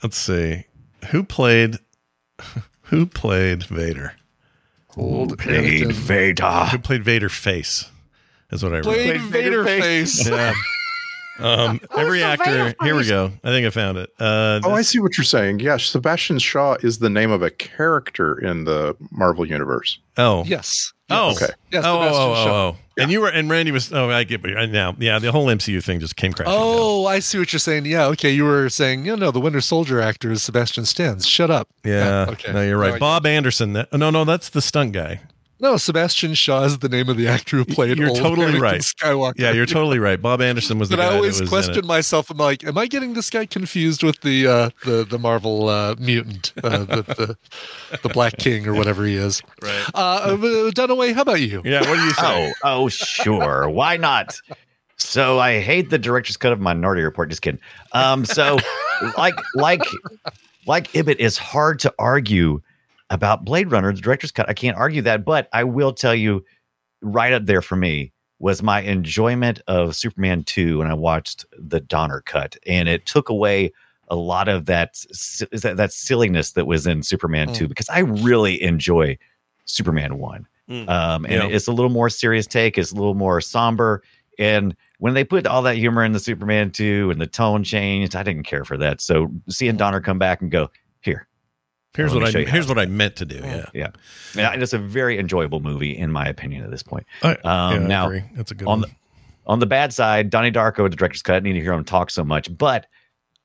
Let's 0.03 0.17
see. 0.17 0.65
Who 1.09 1.23
played? 1.23 1.77
Who 2.83 3.05
played 3.05 3.63
Vader? 3.63 4.13
Old 4.95 5.37
Played 5.37 5.91
Vader. 5.93 6.65
Who 6.71 6.79
played 6.79 7.03
Vader 7.03 7.29
face? 7.29 7.89
Is 8.51 8.63
what 8.63 8.73
I 8.73 8.81
Played 8.81 9.21
read. 9.21 9.31
Vader 9.31 9.63
face. 9.65 10.27
Yeah. 10.27 10.53
Um, 11.39 11.79
every 11.95 12.23
actor. 12.23 12.73
Here 12.81 12.95
we 12.95 13.07
go. 13.07 13.31
I 13.43 13.49
think 13.49 13.65
I 13.67 13.69
found 13.69 13.97
it. 13.97 14.09
Uh, 14.19 14.59
Oh, 14.63 14.71
I 14.71 14.81
see 14.81 14.99
what 14.99 15.17
you're 15.17 15.25
saying. 15.25 15.59
Yeah, 15.59 15.77
Sebastian 15.77 16.39
Shaw 16.39 16.77
is 16.81 16.99
the 16.99 17.09
name 17.09 17.31
of 17.31 17.41
a 17.41 17.49
character 17.49 18.37
in 18.39 18.63
the 18.65 18.95
Marvel 19.11 19.45
universe. 19.45 19.99
Oh. 20.17 20.43
Yes. 20.45 20.93
Oh. 21.09 21.31
Okay. 21.31 21.47
Yes, 21.71 21.83
oh, 21.85 21.99
oh, 21.99 22.03
Sebastian 22.03 22.21
oh, 22.21 22.31
oh, 22.31 22.45
Shaw. 22.45 22.69
oh. 22.69 22.77
And 22.99 23.11
you 23.11 23.21
were, 23.21 23.29
and 23.29 23.49
Randy 23.49 23.71
was. 23.71 23.93
Oh, 23.93 24.09
I 24.09 24.23
get. 24.23 24.41
But 24.41 24.51
now, 24.71 24.95
yeah, 24.97 25.19
the 25.19 25.31
whole 25.31 25.45
MCU 25.45 25.83
thing 25.83 25.99
just 25.99 26.15
came 26.15 26.33
crashing. 26.33 26.51
down. 26.51 26.59
Oh, 26.59 27.05
I 27.05 27.19
see 27.19 27.37
what 27.37 27.53
you're 27.53 27.59
saying. 27.59 27.85
Yeah, 27.85 28.07
okay. 28.07 28.31
You 28.31 28.43
were 28.43 28.69
saying, 28.69 29.05
you 29.05 29.15
know, 29.15 29.29
the 29.29 29.39
Winter 29.39 29.61
Soldier 29.61 30.01
actor 30.01 30.31
is 30.31 30.41
Sebastian 30.41 30.85
Stans. 30.85 31.27
Shut 31.27 31.51
up. 31.51 31.69
Yeah. 31.83 32.25
okay. 32.29 32.51
No, 32.51 32.63
you're 32.63 32.77
right. 32.79 32.93
No, 32.93 32.99
Bob 32.99 33.27
Anderson. 33.27 33.73
That, 33.73 33.93
no, 33.93 34.09
no, 34.09 34.25
that's 34.25 34.49
the 34.49 34.61
stunt 34.61 34.93
guy. 34.93 35.21
No, 35.59 35.77
Sebastian 35.77 36.35
Shaw 36.35 36.63
is 36.63 36.79
the 36.79 36.89
name 36.89 37.09
of 37.09 37.17
the 37.17 37.27
actor 37.27 37.57
who 37.57 37.65
played. 37.65 37.97
You're 37.97 38.09
old 38.09 38.17
totally 38.17 38.53
Anakin 38.53 38.61
right. 38.61 38.81
Skywalker. 38.81 39.33
Yeah, 39.37 39.51
you're 39.51 39.65
totally 39.65 39.97
right. 39.97 40.21
Bob 40.21 40.39
Anderson 40.47 40.77
was 40.77 40.89
the 40.89 40.97
But 40.97 41.03
guy 41.03 41.13
I 41.13 41.15
always 41.15 41.39
that 41.39 41.49
question 41.49 41.85
myself. 41.87 42.29
I'm 42.29 42.37
like, 42.37 42.63
am 42.63 42.77
I 42.77 42.85
getting 42.85 43.13
this 43.13 43.29
guy 43.29 43.45
confused 43.47 44.03
with 44.03 44.21
the 44.21 44.47
uh, 44.47 44.69
the 44.85 45.03
the 45.03 45.17
Marvel 45.17 45.67
uh, 45.69 45.95
mutant, 45.97 46.53
uh, 46.63 46.79
the, 46.79 47.37
the 47.89 47.97
the 48.03 48.09
Black 48.09 48.37
King 48.37 48.67
or 48.67 48.73
whatever 48.73 49.05
he 49.05 49.15
is? 49.15 49.41
Right. 49.59 49.85
Uh, 49.95 49.97
uh, 49.97 50.37
Dunaway, 50.71 51.13
how 51.13 51.23
about 51.23 51.41
you? 51.41 51.61
Yeah. 51.65 51.79
What 51.79 51.95
do 51.95 52.03
you 52.03 52.11
say? 52.11 52.53
Oh, 52.63 52.83
oh, 52.83 52.87
sure. 52.89 53.67
Why 53.67 53.97
not? 53.97 54.39
So 54.97 55.39
I 55.39 55.59
hate 55.59 55.89
the 55.89 55.97
director's 55.97 56.37
cut 56.37 56.53
of 56.53 56.59
Minority 56.59 57.01
Report. 57.01 57.29
Just 57.29 57.41
kidding. 57.41 57.59
Um, 57.93 58.23
so 58.23 58.59
like 59.17 59.33
like 59.55 59.81
like 60.67 60.93
Ibbott 60.95 61.19
is 61.19 61.37
hard 61.37 61.79
to 61.79 61.93
argue 61.97 62.61
about 63.09 63.45
Blade 63.45 63.71
Runner, 63.71 63.93
the 63.93 64.01
director's 64.01 64.31
cut. 64.31 64.49
I 64.49 64.53
can't 64.53 64.77
argue 64.77 65.01
that, 65.03 65.23
but 65.25 65.47
I 65.53 65.63
will 65.63 65.93
tell 65.93 66.15
you, 66.15 66.43
right 67.01 67.31
up 67.33 67.45
there 67.45 67.61
for 67.61 67.75
me 67.75 68.11
was 68.39 68.61
my 68.63 68.81
enjoyment 68.81 69.61
of 69.67 69.95
Superman 69.95 70.43
2 70.43 70.79
when 70.79 70.87
I 70.87 70.93
watched 70.93 71.45
the 71.57 71.79
Donner 71.79 72.21
cut. 72.21 72.55
And 72.65 72.89
it 72.89 73.05
took 73.05 73.29
away 73.29 73.71
a 74.09 74.15
lot 74.15 74.47
of 74.47 74.65
that 74.65 74.95
that, 75.51 75.73
that 75.77 75.91
silliness 75.93 76.51
that 76.51 76.65
was 76.65 76.87
in 76.87 77.03
Superman 77.03 77.53
2 77.53 77.67
because 77.67 77.89
I 77.89 77.99
really 77.99 78.61
enjoy 78.61 79.17
Superman 79.65 80.17
1. 80.17 80.47
Mm. 80.69 80.89
Um, 80.89 81.25
and 81.25 81.33
Yeah. 81.33 81.47
it's 81.47 81.67
a 81.67 81.71
little 81.71 81.91
more 81.91 82.09
serious 82.09 82.47
take, 82.47 82.77
it's 82.77 82.91
a 82.91 82.95
little 82.95 83.15
more 83.15 83.41
somber. 83.41 84.03
And 84.39 84.75
when 84.99 85.13
they 85.13 85.23
put 85.23 85.47
all 85.47 85.61
that 85.63 85.77
humor 85.77 86.03
in 86.03 86.11
the 86.11 86.19
Superman 86.19 86.71
2 86.71 87.09
and 87.11 87.19
the 87.21 87.27
tone 87.27 87.63
changed, 87.63 88.15
I 88.15 88.23
didn't 88.23 88.43
care 88.43 88.63
for 88.65 88.77
that. 88.77 89.01
So 89.01 89.31
seeing 89.49 89.77
Donner 89.77 90.01
come 90.01 90.19
back 90.19 90.41
and 90.41 90.51
go, 90.51 90.69
here, 91.01 91.27
Here's 91.95 92.13
what 92.13 92.35
I 92.35 92.43
here's 92.43 92.67
what 92.67 92.77
I 92.77 92.85
meant 92.85 93.15
to 93.17 93.25
do. 93.25 93.37
Yeah. 93.43 93.65
yeah. 93.73 93.87
Yeah, 94.35 94.51
and 94.51 94.61
it's 94.61 94.73
a 94.73 94.77
very 94.77 95.17
enjoyable 95.17 95.61
movie, 95.61 95.97
in 95.97 96.11
my 96.11 96.27
opinion, 96.27 96.63
at 96.63 96.69
this 96.69 96.83
point. 96.83 97.07
I, 97.23 97.31
Um, 97.31 97.37
yeah, 97.43 97.53
I 97.53 97.77
now, 97.79 98.05
agree. 98.07 98.23
that's 98.35 98.51
a 98.51 98.55
good 98.55 98.67
on 98.67 98.81
one. 98.81 98.89
the 98.89 98.95
on 99.47 99.59
the 99.59 99.65
bad 99.65 99.93
side, 99.93 100.29
Donnie 100.29 100.51
Darko, 100.51 100.89
the 100.89 100.95
director's 100.95 101.21
cut, 101.23 101.37
I 101.37 101.39
need 101.39 101.53
to 101.53 101.61
hear 101.61 101.73
him 101.73 101.83
talk 101.85 102.11
so 102.11 102.23
much. 102.23 102.55
But 102.55 102.85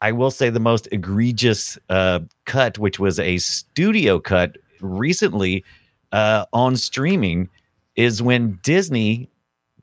I 0.01 0.13
will 0.13 0.31
say 0.33 0.51
the 0.51 0.59
most 0.61 0.89
egregious 0.93 1.79
uh, 1.89 2.21
cut, 2.45 2.77
which 2.79 2.99
was 2.99 3.19
a 3.21 3.39
studio 3.39 4.19
cut 4.19 4.59
recently 4.81 5.65
uh, 6.11 6.45
on 6.53 6.77
streaming, 6.77 7.49
is 7.95 8.21
when 8.21 8.59
Disney 8.63 9.31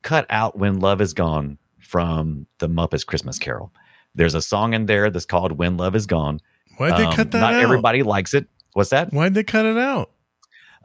cut 0.04 0.26
out 0.30 0.60
"When 0.60 0.80
Love 0.80 1.02
Is 1.02 1.14
Gone" 1.14 1.58
from 1.80 2.46
the 2.60 2.68
Muppets 2.70 3.06
Christmas 3.06 3.40
Carol. 3.40 3.72
There's 4.14 4.36
a 4.36 4.42
song 4.42 4.74
in 4.74 4.86
there 4.86 5.10
that's 5.10 5.26
called 5.26 5.54
"When 5.54 5.78
Love 5.78 5.96
Is 5.96 6.06
Gone." 6.06 6.40
Why'd 6.80 6.98
they 6.98 7.06
Um, 7.06 7.14
cut 7.14 7.32
that 7.32 7.40
Not 7.42 7.54
out? 7.54 7.62
everybody 7.62 8.02
likes 8.04 8.34
it. 8.34 8.48
What's 8.74 8.90
that? 8.92 9.12
Why'd 9.14 9.34
they 9.34 9.44
cut 9.44 9.66
it 9.66 9.78
out? 9.78 10.12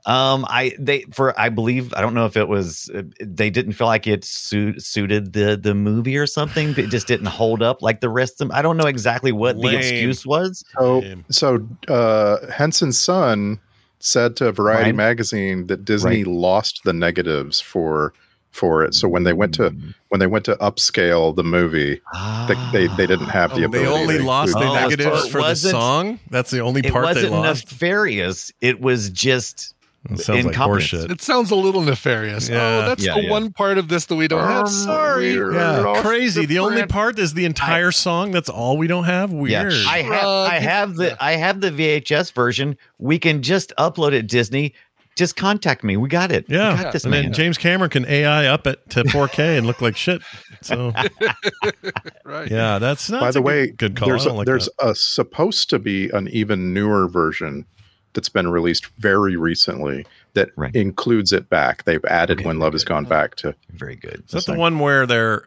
Um, 0.07 0.45
I 0.51 0.73
they 0.79 1.07
for 1.13 1.39
I 1.41 1.49
believe 1.49 1.95
I 1.95 2.03
don't 2.03 2.13
know 2.13 2.27
if 2.27 2.37
it 2.37 2.47
was 2.47 2.91
uh, 2.95 3.03
they 3.23 3.49
didn't 3.49 3.73
feel 3.73 3.87
like 3.87 4.07
it 4.07 4.23
suit, 4.23 4.83
suited 4.83 5.33
the 5.33 5.57
the 5.57 5.75
movie 5.75 6.19
or 6.19 6.27
something. 6.27 6.75
It 6.77 6.89
just 6.91 7.07
didn't 7.07 7.29
hold 7.29 7.63
up 7.63 7.81
like 7.81 8.01
the 8.01 8.11
rest 8.11 8.35
of 8.35 8.49
them. 8.49 8.53
I 8.53 8.61
don't 8.61 8.77
know 8.77 8.85
exactly 8.87 9.33
what 9.33 9.57
Lame. 9.57 9.73
the 9.73 9.79
excuse 9.79 10.27
was. 10.27 10.63
So, 10.79 10.99
Lame. 10.99 11.25
so 11.31 11.67
uh, 11.89 12.51
Henson's 12.51 12.99
son 12.99 13.61
said 13.99 14.37
to 14.37 14.53
Variety 14.53 14.83
Ryan? 14.91 14.97
magazine 14.97 15.67
that 15.69 15.87
Disney 15.87 16.19
Right. 16.23 16.27
lost 16.27 16.83
the 16.85 16.93
negatives 16.93 17.63
for 17.63 18.13
for 18.55 18.85
it. 18.85 18.95
So 18.95 19.09
when 19.09 19.25
they 19.25 19.33
went 19.33 19.53
to 19.55 19.71
Mm. 19.71 19.95
when 20.09 20.21
they 20.21 20.27
went 20.27 20.45
to 20.47 20.55
upscale 20.57 21.35
the 21.35 21.45
movie, 21.45 22.01
they 22.49 22.55
they, 22.73 22.87
they 22.97 23.07
didn't 23.07 23.29
have 23.29 23.55
the 23.55 23.65
Oh, 23.65 23.69
they 23.69 23.87
only 23.87 24.19
to 24.19 24.25
lost 24.25 24.53
the 24.53 24.59
include 24.61 24.71
Oh, 24.79 24.81
negatives 24.89 25.29
for 25.29 25.43
the 25.43 25.55
song. 25.57 26.21
That's 26.31 26.51
the 26.51 26.61
only 26.61 26.83
part 26.83 27.15
they 27.15 27.25
wasn't 27.25 27.33
lost. 27.33 27.71
nefarious. 27.73 28.53
It 28.61 28.81
was 28.81 29.11
just 29.11 29.75
It 30.11 30.21
sounds 30.21 30.45
like 30.45 30.55
horseshit. 30.55 31.11
It 31.11 31.21
sounds 31.23 31.51
a 31.51 31.55
little 31.57 31.81
nefarious. 31.81 32.49
Yeah. 32.49 32.57
Oh, 32.85 32.89
that's 32.89 33.05
Yeah, 33.05 33.15
the 33.15 33.23
yeah. 33.23 33.31
one 33.31 33.53
part 33.53 33.79
of 33.79 33.89
this 33.89 34.05
that 34.07 34.17
we 34.17 34.29
don't 34.29 34.47
have. 34.47 34.67
Um, 34.67 34.73
Sorry. 34.73 35.33
Yeah, 35.35 36.01
crazy. 36.03 36.43
the 36.43 36.47
The 36.47 36.59
only 36.61 36.85
part 36.87 37.19
is 37.19 37.33
the 37.35 37.47
entire 37.47 37.91
song. 37.91 38.31
That's 38.31 38.51
all 38.51 38.77
we 38.77 38.87
don't 38.87 39.05
have. 39.05 39.33
Weird. 39.33 39.73
Yeah, 39.73 39.85
I 39.89 40.03
have 40.03 40.25
I 40.25 40.59
have 40.61 40.97
the 40.97 41.17
I 41.25 41.33
have 41.37 41.61
the 41.63 41.71
VHS 41.71 42.33
version. 42.35 42.77
We 42.99 43.19
can 43.19 43.43
just 43.43 43.73
upload 43.79 44.13
it. 44.13 44.27
Disney, 44.29 44.75
just 45.17 45.37
contact 45.37 45.85
me. 45.85 45.97
We 45.97 46.09
got 46.09 46.33
it. 46.33 46.49
We 46.49 46.57
Yeah. 46.57 46.83
got 46.83 46.93
this 46.93 47.05
and 47.05 47.11
man. 47.13 47.25
then 47.25 47.33
James 47.33 47.57
Cameron 47.59 47.91
can 47.91 48.05
AI 48.07 48.47
up 48.47 48.67
it 48.67 48.89
to 48.91 49.05
4K 49.05 49.39
and 49.59 49.67
look 49.67 49.81
like 49.81 49.97
shit. 49.97 50.23
So 50.63 50.93
Right. 52.25 52.51
yeah, 52.51 52.79
that's 52.79 53.11
not 53.11 53.21
By 53.21 53.31
the 53.31 53.43
way, 53.43 53.67
good, 53.67 53.77
good 53.79 53.97
call. 53.97 54.09
there's 54.09 54.27
a, 54.27 54.33
like 54.33 54.47
there's 54.47 54.69
a 54.81 54.95
supposed 54.95 55.71
to 55.71 55.79
be 55.79 56.09
an 56.11 56.29
even 56.29 56.73
newer 56.75 57.09
version 57.09 57.67
that's 58.15 58.29
been 58.29 58.49
released 58.49 58.87
very 58.99 59.37
recently 59.37 60.07
that 60.35 60.51
Right. 60.57 60.75
includes 60.75 61.33
it 61.33 61.49
back. 61.51 61.85
They've 61.85 62.05
added 62.07 62.39
Okay, 62.39 62.47
when 62.47 62.57
very 62.57 62.65
Love 62.65 62.73
Has 62.75 62.85
good. 62.85 62.89
Gone 62.91 63.05
Back 63.05 63.35
to. 63.37 63.55
Very 63.71 63.97
good. 63.97 64.23
Is 64.27 64.45
that 64.45 64.53
the 64.53 64.59
one 64.59 64.79
where 64.79 65.07
they're 65.07 65.45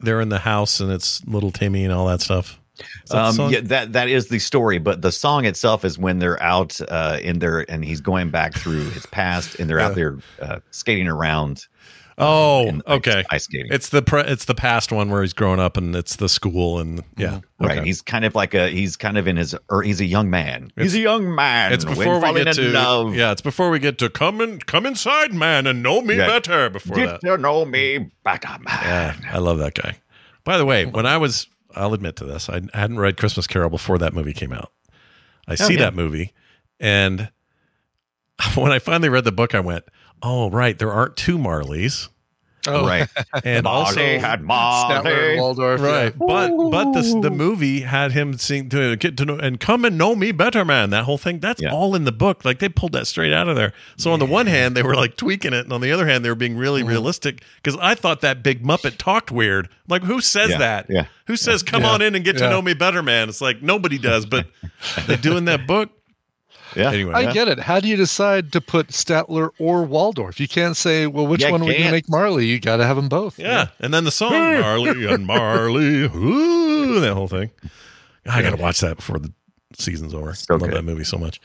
they're 0.00 0.20
in 0.20 0.28
the 0.28 0.38
house 0.38 0.78
and 0.80 0.92
it's 0.92 1.24
little 1.26 1.50
Timmy 1.50 1.84
and 1.84 1.92
all 1.92 2.06
that 2.06 2.20
stuff? 2.20 2.60
Is 2.80 3.10
that 3.10 3.40
Um, 3.40 3.50
yeah, 3.50 3.60
that 3.64 3.92
that 3.92 4.08
is 4.08 4.28
the 4.28 4.38
story, 4.38 4.78
but 4.78 5.02
the 5.02 5.12
song 5.12 5.44
itself 5.44 5.84
is 5.84 5.98
when 5.98 6.18
they're 6.18 6.40
out 6.42 6.78
uh, 6.88 7.18
in 7.22 7.38
there 7.38 7.68
and 7.70 7.84
he's 7.84 8.00
going 8.00 8.30
back 8.30 8.54
through 8.54 8.90
his 8.90 9.06
past, 9.06 9.58
and 9.58 9.68
they're 9.68 9.80
out 9.80 9.94
there 9.94 10.18
uh, 10.40 10.60
skating 10.70 11.08
around. 11.08 11.66
Oh, 12.20 12.66
in 12.66 12.82
ice- 12.84 12.96
okay. 12.96 13.24
ice 13.30 13.44
skating. 13.44 13.70
It's 13.72 13.90
the 13.90 14.02
pre- 14.02 14.22
it's 14.22 14.44
the 14.46 14.54
past 14.54 14.90
one 14.90 15.08
where 15.08 15.22
he's 15.22 15.32
growing 15.32 15.60
up 15.60 15.76
and 15.76 15.94
it's 15.94 16.16
the 16.16 16.28
school 16.28 16.80
and 16.80 17.00
yeah, 17.16 17.42
right. 17.60 17.78
okay. 17.78 17.86
He's 17.86 18.02
kind 18.02 18.24
of 18.24 18.34
like 18.34 18.54
a 18.54 18.68
he's 18.68 18.96
kind 18.96 19.16
of 19.16 19.28
in 19.28 19.36
his 19.36 19.54
or 19.70 19.84
he's 19.84 20.00
a 20.00 20.04
young 20.04 20.28
man. 20.28 20.72
he's 20.76 20.96
a 20.96 20.98
young 20.98 21.32
man. 21.32 21.72
It's 21.72 21.84
before 21.84 22.18
we 22.20 22.42
get 22.42 22.54
to 22.54 22.62
love. 22.72 23.14
yeah. 23.14 23.30
It's 23.30 23.40
before 23.40 23.70
we 23.70 23.78
get 23.78 23.98
to 23.98 24.10
come 24.10 24.40
in, 24.40 24.58
come 24.58 24.84
inside, 24.84 25.32
man, 25.32 25.68
and 25.68 25.80
know 25.80 26.00
me 26.00 26.16
Yeah. 26.16 26.26
better. 26.26 26.68
Before 26.70 26.96
Get 26.96 27.06
that, 27.06 27.20
to 27.20 27.38
know 27.38 27.64
me 27.64 28.10
better, 28.24 28.48
yeah, 28.66 29.14
man. 29.22 29.26
I 29.32 29.38
love 29.38 29.58
that 29.58 29.74
guy. 29.74 29.98
By 30.42 30.58
the 30.58 30.64
way, 30.64 30.86
when 30.86 31.06
I 31.06 31.18
was, 31.18 31.46
I'll 31.78 31.94
admit 31.94 32.16
to 32.16 32.24
this, 32.24 32.48
I 32.48 32.62
hadn't 32.74 32.98
read 32.98 33.16
Christmas 33.16 33.46
Carol 33.46 33.70
before 33.70 33.98
that 33.98 34.12
movie 34.12 34.32
came 34.32 34.52
out. 34.52 34.72
I 35.46 35.52
oh, 35.52 35.54
see 35.54 35.74
yeah. 35.74 35.80
that 35.80 35.94
movie, 35.94 36.32
and 36.78 37.30
when 38.54 38.72
I 38.72 38.78
finally 38.78 39.08
read 39.08 39.24
the 39.24 39.32
book, 39.32 39.54
I 39.54 39.60
went, 39.60 39.84
"Oh, 40.22 40.50
right, 40.50 40.78
there 40.78 40.92
aren't 40.92 41.16
two 41.16 41.38
Marleys." 41.38 42.08
Oh, 42.68 42.86
Right. 42.86 43.08
And 43.44 43.66
also, 43.66 44.00
had 44.00 44.42
Statler. 44.42 45.36
Waldorf. 45.38 45.80
right, 45.80 46.12
yeah. 46.18 46.26
but 46.26 46.70
but 46.70 46.92
this 46.92 47.12
the 47.14 47.30
movie 47.30 47.80
had 47.80 48.12
him 48.12 48.36
sing 48.38 48.68
to 48.70 48.96
get 48.96 49.16
to 49.18 49.24
know 49.24 49.36
and 49.36 49.58
come 49.60 49.84
and 49.84 49.96
know 49.98 50.14
me 50.14 50.32
better, 50.32 50.64
man. 50.64 50.90
That 50.90 51.04
whole 51.04 51.18
thing 51.18 51.38
that's 51.40 51.60
Yeah. 51.62 51.72
all 51.72 51.94
in 51.94 52.04
the 52.04 52.12
book. 52.12 52.44
Like 52.44 52.58
they 52.58 52.68
pulled 52.68 52.92
that 52.92 53.06
straight 53.06 53.32
out 53.32 53.48
of 53.48 53.56
there. 53.56 53.72
So 53.96 54.12
on 54.12 54.18
the 54.18 54.26
one 54.26 54.46
hand, 54.46 54.76
they 54.76 54.82
were 54.82 54.94
like 54.94 55.16
tweaking 55.16 55.52
it, 55.52 55.64
and 55.64 55.72
on 55.72 55.80
the 55.80 55.92
other 55.92 56.06
hand, 56.06 56.24
they 56.24 56.28
were 56.28 56.34
being 56.34 56.56
really 56.56 56.80
Mm-hmm. 56.80 56.90
realistic 56.90 57.42
because 57.62 57.78
I 57.80 57.94
thought 57.94 58.20
that 58.20 58.42
big 58.42 58.62
Muppet 58.62 58.98
talked 58.98 59.30
weird. 59.30 59.68
Like 59.88 60.02
who 60.02 60.20
says 60.20 60.50
Yeah, 60.50 60.58
that? 60.58 60.86
yeah. 60.88 61.06
Who 61.26 61.36
says 61.36 61.62
come 61.62 61.82
Yeah, 61.82 61.90
on 61.90 62.02
in 62.02 62.14
and 62.14 62.24
get 62.24 62.38
to 62.38 62.48
know 62.48 62.62
me 62.62 62.74
better, 62.74 63.02
man? 63.02 63.28
It's 63.28 63.40
like 63.40 63.62
nobody 63.62 63.98
does, 63.98 64.26
but 64.26 64.46
they 65.06 65.16
do 65.16 65.36
in 65.36 65.44
that 65.46 65.66
book. 65.66 65.90
Yeah. 66.76 66.90
Anyway, 66.92 67.12
I 67.14 67.32
get 67.32 67.48
it. 67.48 67.58
How 67.58 67.80
do 67.80 67.88
you 67.88 67.96
decide 67.96 68.52
to 68.52 68.60
put 68.60 68.88
Statler 68.88 69.50
or 69.58 69.84
Waldorf? 69.84 70.38
You 70.40 70.48
can't 70.48 70.76
say, 70.76 71.06
well, 71.06 71.26
which 71.26 71.42
Yeah, 71.42 71.50
one 71.50 71.64
would 71.64 71.70
you 71.72 71.82
can't. 71.82 71.92
make 71.92 72.08
Marley? 72.08 72.46
You 72.46 72.60
got 72.60 72.76
to 72.76 72.86
have 72.86 72.96
them 72.96 73.08
both. 73.08 73.38
Yeah. 73.38 73.68
And 73.80 73.92
then 73.94 74.04
the 74.04 74.10
song 74.10 74.32
Marley 74.32 75.06
and 75.06 75.26
Marley, 75.26 76.04
ooh, 76.04 77.00
that 77.00 77.14
whole 77.14 77.28
thing. 77.28 77.50
I 78.26 78.42
got 78.42 78.50
to 78.50 78.62
watch 78.62 78.80
that 78.80 78.96
before 78.96 79.18
the 79.18 79.32
season's 79.78 80.12
over. 80.14 80.34
So 80.34 80.46
I 80.50 80.58
love 80.58 80.68
good. 80.68 80.76
that 80.76 80.82
movie 80.84 81.04
so 81.04 81.16
much. 81.18 81.40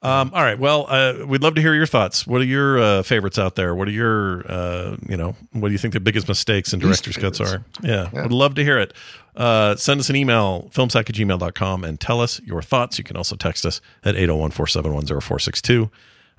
Um, 0.00 0.30
all 0.32 0.42
right. 0.42 0.58
Well, 0.58 0.86
uh, 0.88 1.26
we'd 1.26 1.42
love 1.42 1.54
to 1.56 1.60
hear 1.60 1.74
your 1.74 1.86
thoughts. 1.86 2.26
What 2.26 2.40
are 2.40 2.44
your 2.44 2.78
uh, 2.78 3.02
favorites 3.02 3.38
out 3.38 3.56
there? 3.56 3.74
What 3.74 3.88
are 3.88 3.92
your, 3.92 4.44
uh, 4.50 4.96
you 5.08 5.16
know, 5.16 5.34
what 5.52 5.68
do 5.68 5.72
you 5.72 5.78
think 5.78 5.94
the 5.94 6.00
biggest 6.00 6.28
mistakes 6.28 6.72
in 6.72 6.78
director's 6.78 7.16
cuts 7.16 7.40
are? 7.40 7.64
favorites. 7.82 8.12
Yeah, 8.14 8.22
Would 8.22 8.32
love 8.32 8.54
to 8.56 8.64
hear 8.64 8.78
it. 8.78 8.94
Uh, 9.34 9.74
send 9.76 9.98
us 10.00 10.08
an 10.10 10.16
email, 10.16 10.70
filmsack 10.72 11.08
at 11.10 11.16
gmail.com, 11.16 11.84
and 11.84 11.98
tell 11.98 12.20
us 12.20 12.40
your 12.44 12.62
thoughts. 12.62 12.98
You 12.98 13.04
can 13.04 13.16
also 13.16 13.34
text 13.36 13.66
us 13.66 13.80
at 14.04 14.14
801 14.14 14.50
471 14.52 15.06
0462. 15.20 15.90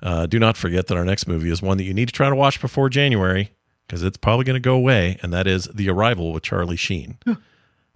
Uh, 0.02 0.26
Do 0.26 0.38
not 0.38 0.56
forget 0.56 0.86
that 0.86 0.96
our 0.96 1.04
next 1.04 1.26
movie 1.26 1.50
is 1.50 1.60
one 1.60 1.76
that 1.76 1.84
you 1.84 1.92
need 1.94 2.08
to 2.08 2.14
try 2.14 2.28
to 2.30 2.34
watch 2.34 2.60
before 2.60 2.88
January 2.88 3.52
because 3.86 4.02
it's 4.02 4.16
probably 4.16 4.44
going 4.44 4.54
to 4.54 4.60
go 4.60 4.74
away, 4.74 5.18
and 5.22 5.32
that 5.32 5.46
is 5.46 5.64
The 5.74 5.90
Arrival 5.90 6.32
with 6.32 6.42
Charlie 6.44 6.76
Sheen. 6.76 7.18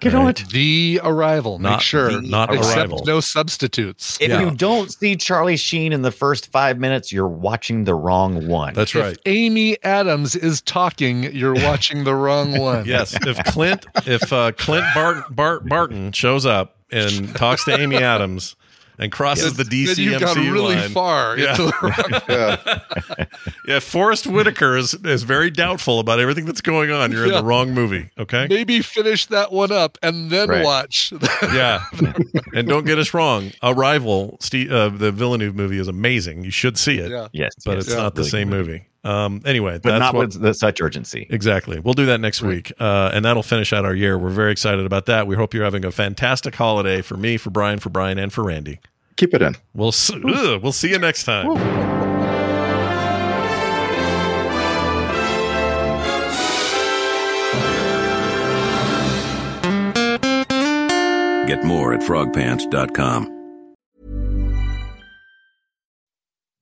Get 0.01 0.15
All 0.15 0.23
on 0.23 0.29
it. 0.31 0.45
The 0.51 1.01
Arrival. 1.03 1.59
Make 1.59 1.71
Not 1.71 1.83
sure. 1.83 2.13
the- 2.13 2.21
not 2.21 2.53
Accept 2.53 2.77
Arrival. 2.77 3.03
no 3.07 3.21
substitutes. 3.21 4.19
If 4.21 4.29
Yeah. 4.29 4.41
you 4.41 4.51
don't 4.51 4.93
see 4.93 5.17
Charlie 5.17 5.57
Sheen 5.57 5.93
in 5.93 6.03
the 6.03 6.11
first 6.11 6.51
five 6.53 6.79
minutes, 6.79 7.13
you're 7.13 7.29
watching 7.29 7.85
the 7.85 7.95
wrong 7.95 8.47
one. 8.49 8.75
That's 8.75 8.95
right. 8.95 9.13
If 9.13 9.19
Amy 9.27 9.79
Adams 9.85 10.35
is 10.37 10.61
talking, 10.63 11.33
you're 11.35 11.55
watching 11.65 12.05
the 12.05 12.15
wrong 12.15 12.59
one. 12.59 12.85
Yes, 12.87 13.15
if 13.27 13.43
Clint 13.45 13.87
if 14.05 14.33
uh, 14.33 14.53
Clint 14.53 14.85
Bart, 14.95 15.35
Bart 15.35 15.67
Barton 15.69 16.13
shows 16.13 16.45
up 16.45 16.77
and 16.91 17.35
talks 17.37 17.65
to 17.65 17.79
Amy 17.81 17.97
Adams 17.97 18.57
and 18.99 19.11
crosses 19.13 19.55
the 19.55 19.65
Then 19.65 20.05
you've 20.05 20.21
gone 20.21 20.37
really 20.53 20.77
line, 20.77 20.91
far 20.91 21.37
Yeah. 21.39 21.51
into 21.53 21.65
the. 21.67 22.23
Yeah. 22.29 23.25
yeah, 23.67 23.79
Forest 23.81 24.27
Whitaker 24.27 24.77
is 24.77 24.95
is 24.95 25.23
very 25.25 25.51
doubtful 25.51 26.01
about 26.01 26.21
everything 26.21 26.45
that's 26.47 26.61
going 26.61 26.91
on. 26.91 27.13
You're 27.13 27.27
in 27.27 27.33
the 27.33 27.45
wrong 27.45 27.73
movie. 27.73 28.11
Okay. 28.19 28.47
Maybe 28.49 28.81
finish 28.83 29.27
that 29.27 29.53
one 29.53 29.73
up 29.73 29.99
and 30.03 30.31
then 30.31 30.49
Right. 30.49 30.65
watch. 30.65 31.13
Yeah, 31.55 31.85
and 32.55 32.67
don't 32.69 32.85
get 32.87 32.99
us 32.99 33.13
wrong. 33.15 33.53
Arrival, 33.63 34.39
Steve, 34.41 34.73
uh, 34.73 34.89
the 34.89 35.13
Villeneuve 35.13 35.55
movie 35.55 35.79
is 35.79 35.89
amazing. 35.89 36.43
You 36.45 36.51
should 36.51 36.79
see 36.79 36.99
it, 36.99 37.11
yeah. 37.11 37.29
yes, 37.33 37.53
but 37.65 37.77
yes, 37.77 37.87
it's 37.87 37.95
not 37.97 38.15
the 38.15 38.21
really 38.21 38.31
same 38.31 38.51
good 38.51 38.57
movie. 38.67 38.87
Um, 39.05 39.43
anyway, 39.45 39.75
but 39.83 39.91
that's 39.91 40.01
not 40.01 40.15
what, 40.15 40.35
with 40.37 40.57
such 40.57 40.81
urgency. 40.81 41.27
Exactly. 41.29 41.79
We'll 41.79 41.95
do 41.95 42.07
that 42.07 42.21
next 42.21 42.41
week, 42.43 42.73
uh, 42.81 43.11
and 43.13 43.25
that'll 43.25 43.43
finish 43.43 43.73
out 43.73 43.85
our 43.85 43.95
year. 43.95 44.19
We're 44.19 44.31
very 44.31 44.51
excited 44.51 44.87
about 44.87 45.07
that. 45.07 45.27
We 45.27 45.37
hope 45.37 45.53
you're 45.53 45.65
having 45.65 45.85
a 45.85 45.91
fantastic 45.91 46.55
holiday 46.55 47.03
for 47.03 47.17
me, 47.19 47.37
for 47.37 47.51
Brian, 47.51 47.79
for 47.81 47.91
Brian, 47.91 48.19
and 48.19 48.33
for 48.33 48.43
Randy. 48.45 48.81
Keep 49.17 49.35
it 49.35 49.43
in. 49.43 49.57
We'll 49.75 49.89
s- 49.89 50.11
ugh, 50.11 50.63
we'll 50.63 50.73
see 50.73 50.91
you 50.91 50.99
next 50.99 51.25
time. 51.25 51.47
Get 61.47 61.63
more 61.63 61.93
at 61.93 62.01
frogpants.com. 62.01 63.34